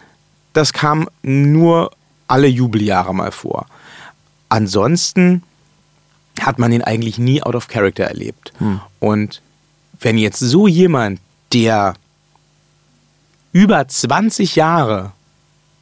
das 0.53 0.73
kam 0.73 1.07
nur 1.21 1.91
alle 2.27 2.47
Jubeljahre 2.47 3.13
mal 3.13 3.31
vor. 3.31 3.67
Ansonsten 4.49 5.43
hat 6.41 6.59
man 6.59 6.71
ihn 6.71 6.81
eigentlich 6.81 7.17
nie 7.19 7.41
out 7.43 7.55
of 7.55 7.67
character 7.67 8.05
erlebt. 8.05 8.51
Und 8.99 9.41
wenn 9.99 10.17
jetzt 10.17 10.39
so 10.39 10.67
jemand, 10.67 11.19
der 11.53 11.93
über 13.51 13.87
20 13.87 14.55
Jahre 14.55 15.11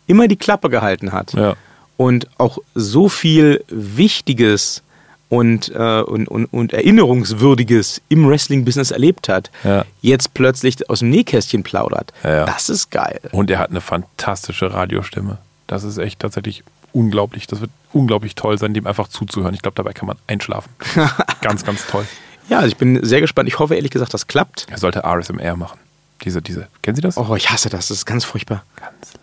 immer 0.05 0.27
die 0.27 0.35
Klappe 0.35 0.69
gehalten 0.69 1.11
hat 1.11 1.33
Ja. 1.33 1.55
Und 1.97 2.27
auch 2.37 2.57
so 2.75 3.09
viel 3.09 3.63
Wichtiges 3.69 4.81
und, 5.29 5.69
äh, 5.73 6.01
und, 6.01 6.27
und, 6.27 6.45
und 6.45 6.73
Erinnerungswürdiges 6.73 8.01
im 8.09 8.27
Wrestling-Business 8.27 8.91
erlebt 8.91 9.29
hat, 9.29 9.49
Ja. 9.63 9.83
jetzt 10.01 10.33
plötzlich 10.33 10.89
aus 10.89 10.99
dem 10.99 11.09
Nähkästchen 11.09 11.63
plaudert. 11.63 12.13
Ja, 12.23 12.35
ja. 12.35 12.45
Das 12.45 12.69
ist 12.69 12.91
geil. 12.91 13.19
Und 13.31 13.49
er 13.49 13.59
hat 13.59 13.71
eine 13.71 13.81
fantastische 13.81 14.73
Radiostimme. 14.73 15.37
Das 15.67 15.83
ist 15.83 15.97
echt 15.97 16.19
tatsächlich 16.19 16.63
unglaublich. 16.91 17.47
Das 17.47 17.61
wird 17.61 17.71
unglaublich 17.93 18.35
toll 18.35 18.57
sein, 18.59 18.73
dem 18.75 18.85
einfach 18.85 19.07
zuzuhören. 19.07 19.55
Ich 19.55 19.61
glaube, 19.61 19.75
dabei 19.75 19.93
kann 19.93 20.05
man 20.07 20.17
einschlafen. 20.27 20.69
ganz, 21.41 21.63
ganz 21.65 21.87
toll. 21.87 22.05
Ja, 22.49 22.57
also 22.57 22.67
ich 22.67 22.77
bin 22.77 23.03
sehr 23.03 23.21
gespannt. 23.21 23.47
Ich 23.47 23.57
hoffe 23.57 23.75
ehrlich 23.75 23.91
gesagt, 23.91 24.13
das 24.13 24.27
klappt. 24.27 24.67
Er 24.69 24.77
sollte 24.77 25.03
RSMR 25.03 25.55
machen. 25.55 25.79
Diese, 26.23 26.41
diese, 26.41 26.67
kennen 26.81 26.95
Sie 26.95 27.01
das? 27.01 27.17
Oh, 27.17 27.35
ich 27.35 27.49
hasse 27.49 27.69
das. 27.69 27.87
Das 27.87 27.97
ist 27.97 28.05
ganz 28.05 28.23
furchtbar. 28.23 28.63
Ganz 28.75 29.13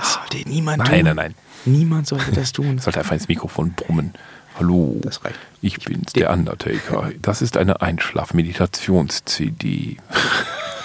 das 0.00 0.14
sollte 0.14 0.48
niemand 0.48 0.78
Nein, 0.78 0.90
tun. 0.90 1.02
nein, 1.04 1.16
nein. 1.16 1.34
Niemand 1.66 2.06
sollte 2.06 2.32
das 2.32 2.52
tun. 2.52 2.78
Sollte 2.78 3.00
einfach 3.00 3.12
ins 3.12 3.28
Mikrofon 3.28 3.72
brummen. 3.72 4.14
Hallo. 4.58 4.98
Das 5.02 5.22
reicht. 5.24 5.38
Ich 5.62 5.78
bin's, 5.84 6.12
der 6.14 6.30
Undertaker. 6.32 7.10
Das 7.22 7.42
ist 7.42 7.56
eine 7.56 7.80
Einschlaf-Meditations-CD. 7.82 9.96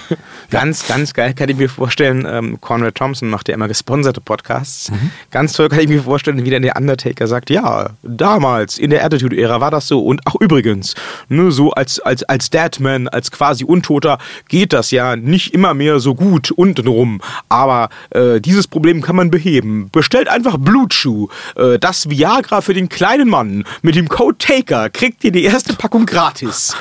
Ganz, 0.52 0.88
ganz 0.88 1.14
geil 1.14 1.34
kann 1.34 1.50
ich 1.50 1.58
mir 1.58 1.70
vorstellen. 1.70 2.26
Ähm, 2.30 2.62
Conrad 2.62 2.96
Thompson 2.96 3.30
macht 3.30 3.48
ja 3.48 3.56
immer 3.56 3.68
gesponserte 3.68 4.22
Podcasts. 4.22 4.92
Mhm. 4.92 5.12
Ganz 5.32 5.54
toll 5.54 5.70
kann 5.70 5.80
ich 5.80 5.88
mir 5.88 6.04
vorstellen, 6.04 6.46
wie 6.46 6.50
dann 6.50 6.62
der 6.62 6.76
Undertaker 6.78 7.28
sagt, 7.28 7.50
ja, 7.50 7.90
damals 8.04 8.78
in 8.78 8.92
der 8.92 9.04
Attitude-Ära 9.04 9.60
war 9.60 9.72
das 9.72 9.88
so. 9.88 10.04
Und 10.04 10.22
ach 10.26 10.36
übrigens, 10.40 10.96
ne, 11.30 11.52
so 11.52 11.72
als, 11.72 12.00
als, 12.00 12.24
als 12.24 12.50
Deadman, 12.50 13.08
als 13.08 13.32
quasi 13.32 13.64
Untoter 13.64 14.20
geht 14.48 14.72
das 14.72 14.92
ja 14.92 15.16
nicht 15.16 15.54
immer 15.54 15.74
mehr 15.74 16.00
so 16.00 16.16
gut 16.16 16.52
untenrum. 16.52 17.22
Aber 17.50 17.90
äh, 18.12 18.40
dieses 18.40 18.68
Problem 18.68 19.02
kann 19.02 19.16
man 19.16 19.32
beheben. 19.32 19.90
Bestellt 19.92 20.28
einfach 20.28 20.58
Blutschuh. 20.58 21.28
Äh, 21.56 21.80
das 21.80 22.10
Viagra 22.10 22.62
für 22.62 22.74
den 22.74 22.90
kleinen 22.90 23.30
Mann. 23.30 23.66
Mit 23.82 23.96
dem 23.96 24.08
Code 24.10 24.38
Taker 24.38 24.90
kriegt 24.90 25.24
ihr 25.24 25.32
die 25.32 25.44
erste 25.44 25.74
Packung 25.74 26.06
gratis. 26.06 26.76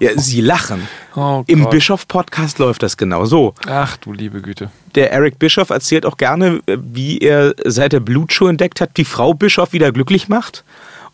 Ja, 0.00 0.10
sie 0.16 0.40
lachen. 0.40 0.88
Oh 1.14 1.44
Im 1.46 1.62
Gott. 1.62 1.70
Bischof-Podcast 1.72 2.58
läuft 2.58 2.82
das 2.82 2.96
genau 2.96 3.24
so. 3.26 3.54
Ach 3.66 3.96
du 3.98 4.12
liebe 4.12 4.40
Güte. 4.40 4.70
Der 4.94 5.12
Eric 5.12 5.38
Bischoff 5.38 5.70
erzählt 5.70 6.06
auch 6.06 6.16
gerne, 6.16 6.60
äh, 6.66 6.76
wie 6.80 7.18
er 7.18 7.54
seit 7.64 7.92
er 7.92 8.00
Blutschuh 8.00 8.46
entdeckt 8.46 8.80
hat, 8.80 8.96
die 8.96 9.04
Frau 9.04 9.34
Bischoff 9.34 9.72
wieder 9.72 9.92
glücklich 9.92 10.28
macht. 10.28 10.64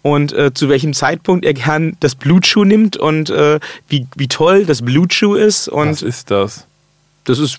Und 0.03 0.33
äh, 0.33 0.55
zu 0.55 0.68
welchem 0.68 0.95
Zeitpunkt 0.95 1.45
er 1.45 1.53
gern 1.53 1.97
das 2.01 2.14
Blutschuh 2.14 2.64
nimmt 2.64 2.97
und 2.97 3.29
äh, 3.29 3.61
wie, 3.89 4.07
wie 4.16 4.29
toll 4.29 4.64
das 4.64 4.83
Blutschuh 4.83 5.35
ist. 5.35 5.68
Und 5.68 5.91
Was 5.91 6.03
ist 6.03 6.31
das? 6.31 6.66
das 7.25 7.39
ist 7.39 7.59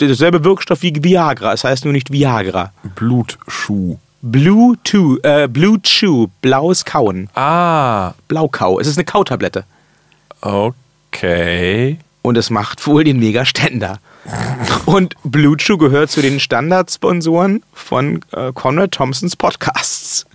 derselbe 0.00 0.44
Wirkstoff 0.44 0.82
wie 0.82 0.92
Viagra. 1.02 1.52
Es 1.54 1.64
heißt 1.64 1.84
nur 1.84 1.92
nicht 1.92 2.12
Viagra. 2.12 2.72
Blutschuh. 2.96 3.98
Blue 4.20 4.76
Chew, 4.84 5.18
äh, 5.22 5.48
Blue 5.48 5.80
Chew, 5.82 6.28
blaues 6.40 6.84
Kauen. 6.84 7.28
Ah, 7.34 8.12
Blaukau. 8.28 8.80
Es 8.80 8.86
ist 8.86 8.96
eine 8.96 9.04
Kautablette. 9.04 9.64
Okay. 10.44 11.98
Und 12.22 12.36
es 12.38 12.50
macht 12.50 12.86
wohl 12.86 13.04
den 13.04 13.18
Mega-Ständer. 13.18 13.98
Und 14.86 15.14
Blue 15.22 15.56
Chew 15.56 15.76
gehört 15.76 16.10
zu 16.10 16.22
den 16.22 16.40
Standardsponsoren 16.40 17.62
von 17.72 18.20
äh, 18.32 18.52
Conrad 18.52 18.92
Thompsons 18.92 19.36
Podcasts. 19.36 20.26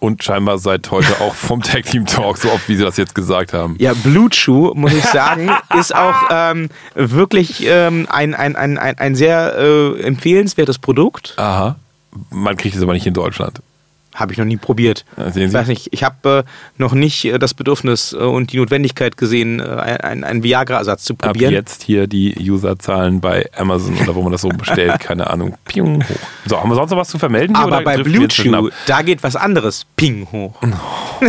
Und 0.00 0.22
scheinbar 0.22 0.58
seit 0.58 0.90
heute 0.92 1.20
auch 1.20 1.34
vom 1.34 1.60
Tag 1.60 1.84
Team 1.86 2.06
Talk, 2.06 2.38
so 2.38 2.52
oft 2.52 2.68
wie 2.68 2.76
Sie 2.76 2.84
das 2.84 2.96
jetzt 2.96 3.16
gesagt 3.16 3.52
haben. 3.52 3.74
Ja, 3.80 3.94
Blue 3.94 4.30
Chew, 4.30 4.72
muss 4.74 4.92
ich 4.92 5.04
sagen, 5.04 5.50
ist 5.78 5.92
auch 5.92 6.14
ähm, 6.30 6.68
wirklich 6.94 7.66
ähm, 7.66 8.06
ein, 8.08 8.34
ein, 8.34 8.54
ein, 8.54 8.78
ein, 8.78 8.96
ein 8.96 9.14
sehr 9.16 9.56
äh, 9.58 10.00
empfehlenswertes 10.02 10.78
Produkt. 10.78 11.34
Aha. 11.36 11.74
Man 12.30 12.56
kriegt 12.56 12.76
es 12.76 12.82
aber 12.82 12.92
nicht 12.92 13.06
in 13.06 13.14
Deutschland. 13.14 13.60
Habe 14.18 14.32
ich 14.32 14.38
noch 14.38 14.44
nie 14.44 14.56
probiert. 14.56 15.04
Ja, 15.16 15.28
Ich 15.28 15.52
weiß 15.52 15.68
nicht, 15.68 15.88
ich 15.92 16.02
habe 16.02 16.44
äh, 16.44 16.50
noch 16.76 16.92
nicht 16.92 17.24
äh, 17.24 17.38
das 17.38 17.54
Bedürfnis 17.54 18.12
äh, 18.12 18.16
und 18.16 18.52
die 18.52 18.56
Notwendigkeit 18.56 19.16
gesehen, 19.16 19.60
äh, 19.60 19.64
einen 20.02 20.24
ein 20.24 20.42
Viagra-Ersatz 20.42 21.04
zu 21.04 21.12
Ab 21.14 21.18
probieren. 21.20 21.52
jetzt 21.52 21.84
hier 21.84 22.08
die 22.08 22.34
Userzahlen 22.50 23.20
bei 23.20 23.48
Amazon 23.56 23.96
oder 24.02 24.14
wo 24.16 24.22
man 24.22 24.32
das 24.32 24.40
so 24.40 24.48
bestellt, 24.48 24.98
keine 25.00 25.30
Ahnung. 25.30 25.56
Piung, 25.66 26.02
hoch. 26.02 26.16
So, 26.46 26.60
haben 26.60 26.68
wir 26.68 26.74
sonst 26.74 26.90
noch 26.90 26.98
was 26.98 27.08
zu 27.10 27.18
vermelden? 27.18 27.54
Aber 27.54 27.82
bei 27.82 27.94
driften 27.94 28.04
Blue 28.12 28.18
wir 28.20 28.24
inzwischen 28.24 28.52
Chew, 28.54 28.66
ab? 28.68 28.72
da 28.86 29.02
geht 29.02 29.22
was 29.22 29.36
anderes. 29.36 29.86
Ping 29.96 30.26
hoch. 30.32 30.54
Oh, 30.62 31.26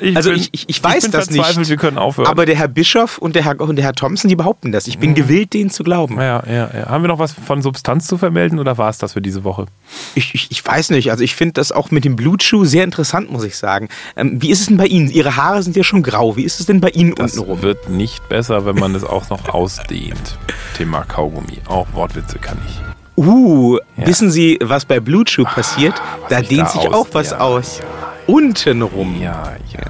ich 0.00 0.16
Also 0.16 0.30
bin, 0.30 0.38
ich- 0.40 0.48
ich- 0.52 0.68
ich 0.68 0.82
weiß 0.84 1.04
bin 1.04 1.12
das 1.12 1.30
nicht. 1.30 1.68
wir 1.68 1.76
können 1.76 1.96
aufhören. 1.98 2.26
Aber 2.28 2.44
der 2.46 2.54
Herr 2.56 2.68
Bischof 2.68 3.18
und 3.18 3.34
der 3.34 3.44
Herr, 3.44 3.58
und 3.60 3.76
der 3.76 3.84
Herr 3.84 3.94
Thompson, 3.94 4.28
die 4.28 4.36
behaupten 4.36 4.72
das. 4.72 4.86
Ich 4.86 4.98
bin 4.98 5.10
Mhm. 5.10 5.14
gewillt, 5.14 5.54
denen 5.54 5.70
zu 5.70 5.84
glauben. 5.84 6.16
ja, 6.20 6.42
ja, 6.46 6.70
ja. 6.74 6.88
Haben 6.88 7.04
wir 7.04 7.08
noch 7.08 7.18
was 7.18 7.32
von 7.32 7.62
Substanz 7.62 8.06
zu 8.06 8.18
vermelden 8.18 8.58
oder 8.58 8.76
war 8.78 8.90
es 8.90 8.98
das 8.98 9.14
für 9.14 9.22
diese 9.22 9.44
Woche? 9.44 9.66
Ich, 10.14 10.34
ich, 10.34 10.50
ich 10.50 10.66
weiß 10.66 10.90
nicht. 10.90 11.10
Also 11.10 11.24
ich 11.24 11.34
finde 11.34 11.54
das 11.54 11.72
auch 11.72 11.90
mit 11.90 12.04
dem 12.04 12.16
Blutschuh 12.16 12.64
sehr 12.64 12.84
interessant, 12.84 13.30
muss 13.32 13.44
ich 13.44 13.56
sagen. 13.56 13.88
Ähm, 14.16 14.42
wie 14.42 14.50
ist 14.50 14.60
es 14.60 14.66
denn 14.66 14.76
bei 14.76 14.86
Ihnen? 14.86 15.10
Ihre 15.10 15.36
Haare 15.36 15.62
sind 15.62 15.76
ja 15.76 15.84
schon 15.84 16.02
grau. 16.02 16.36
Wie 16.36 16.42
ist 16.44 16.60
es 16.60 16.66
denn 16.66 16.80
bei 16.80 16.90
Ihnen 16.90 17.14
Das 17.14 17.34
untenrum? 17.36 17.62
wird 17.62 17.88
nicht 17.88 18.28
besser, 18.28 18.66
wenn 18.66 18.76
man 18.76 18.94
es 18.94 19.04
auch 19.04 19.30
noch 19.30 19.48
ausdehnt. 19.48 20.38
Thema 20.76 21.02
Kaugummi. 21.04 21.58
Auch 21.68 21.86
Wortwitze 21.94 22.38
kann 22.38 22.58
ich. 22.68 22.93
Uh, 23.16 23.78
Ja. 23.96 24.06
wissen 24.06 24.30
Sie, 24.30 24.58
was 24.62 24.84
bei 24.84 24.98
Blutschuh 25.00 25.44
passiert? 25.44 25.94
da 26.28 26.38
sich 26.38 26.48
dehnt 26.48 26.62
da 26.62 26.68
sich 26.68 26.88
aus- 26.88 26.94
auch 26.94 27.08
was 27.12 27.30
ja, 27.30 27.38
aus. 27.40 27.80
Untenrum. 28.26 29.20
Ja, 29.20 29.52
ja. 29.72 29.80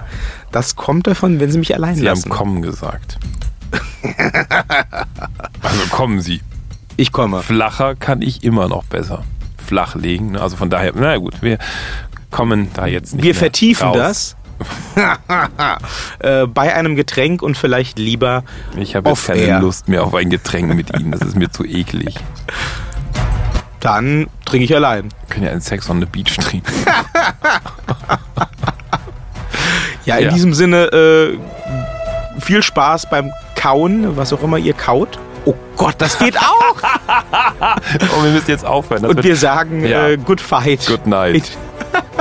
Das 0.53 0.77
kommt 0.77 1.07
davon, 1.07 1.41
wenn 1.41 1.51
Sie 1.51 1.59
mich 1.59 1.75
allein 1.75 1.95
Sie 1.97 2.03
lassen. 2.05 2.25
haben 2.25 2.31
kommen 2.31 2.63
gesagt. 2.63 3.19
also 5.63 5.81
kommen 5.91 6.21
Sie. 6.21 6.41
ich 6.97 7.13
komme. 7.13 7.43
Flacher 7.43 7.95
kann 7.97 8.23
ich 8.23 8.45
immer 8.45 8.69
noch 8.69 8.85
besser. 8.85 9.25
Flach 9.65 9.95
legen. 9.95 10.33
ne? 10.33 10.41
Also 10.41 10.57
von 10.57 10.71
daher, 10.71 10.93
na 10.95 11.17
gut, 11.17 11.35
wir 11.41 11.59
kommen 12.31 12.69
da 12.75 12.87
jetzt 12.87 13.15
nicht 13.15 13.25
Wir 13.25 13.35
vertiefen 13.35 13.89
raus. 13.89 13.97
das 13.97 14.37
äh, 16.21 16.47
bei 16.47 16.75
einem 16.75 16.95
Getränk 16.95 17.43
und 17.43 17.57
vielleicht 17.59 17.99
lieber 17.99 18.45
Ich 18.77 18.95
habe 18.95 19.11
jetzt 19.11 19.27
keine. 19.27 19.59
Lust 19.59 19.89
mehr 19.89 20.05
auf 20.05 20.15
ein 20.15 20.31
Getränk 20.31 20.73
mit 20.75 20.97
Ihnen. 20.99 21.11
Das 21.11 21.23
ist 21.23 21.35
mir 21.37 21.51
zu 21.51 21.65
eklig. 21.65 22.15
dann 23.85 24.29
trinke 24.47 24.65
ich 24.65 24.75
allein. 24.75 25.05
Wir 25.05 25.29
können 25.29 25.45
ja 25.47 25.53
einen 25.53 25.61
Sex 25.61 25.89
on 25.91 26.01
the 26.01 26.07
Beach 26.07 26.37
trinken. 26.37 26.73
Ja, 30.05 30.17
in 30.17 30.25
Ja. 30.27 30.31
diesem 30.33 30.53
Sinne 30.53 30.85
äh, 30.93 31.39
viel 32.41 32.63
Spaß 32.63 33.09
beim 33.09 33.33
Kauen, 33.57 34.17
was 34.19 34.35
auch 34.35 34.43
immer 34.43 34.59
ihr 34.59 34.75
kaut. 34.75 35.19
Oh 35.47 35.55
Gott, 35.77 35.95
das 35.99 36.19
geht 36.19 36.37
auch. 36.39 36.77
Oh, 38.15 38.23
wir 38.23 38.31
müssen 38.33 38.51
jetzt 38.51 38.67
aufhören. 38.67 39.03
Das 39.03 39.11
Und 39.11 39.25
wir 39.25 39.37
sagen 39.37 39.85
Ja. 39.87 40.09
äh, 40.09 40.17
Good 40.19 40.41
Fight. 40.43 40.87
Good 40.87 41.07
night. 41.07 41.57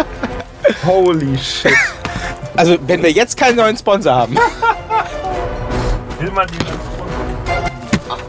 Holy 0.85 1.37
shit. 1.37 1.73
Also, 2.55 2.77
wenn 2.87 3.01
wir 3.03 3.11
jetzt 3.11 3.35
keinen 3.37 3.57
neuen 3.57 3.75
Sponsor 3.75 4.13
haben. 4.15 4.37
Ach, 6.19 6.49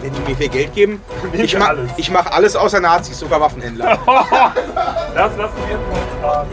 wenn 0.05 0.12
die 0.12 0.20
mir 0.20 0.36
viel 0.36 0.48
Geld 0.48 0.74
geben, 0.74 1.02
ich 1.32 1.52
wir 1.55 1.59
mach, 1.59 1.68
alles. 1.68 1.90
ich 1.96 2.11
mach 2.11 2.26
alles 2.26 2.57
außer 2.57 2.78
Nazis, 2.78 3.18
sogar 3.18 3.40
Waffenhändler. 3.40 3.98
Das 5.14 5.36
lassen 5.36 5.55
wir 5.64 5.76
jetzt 5.76 6.20
mal 6.20 6.46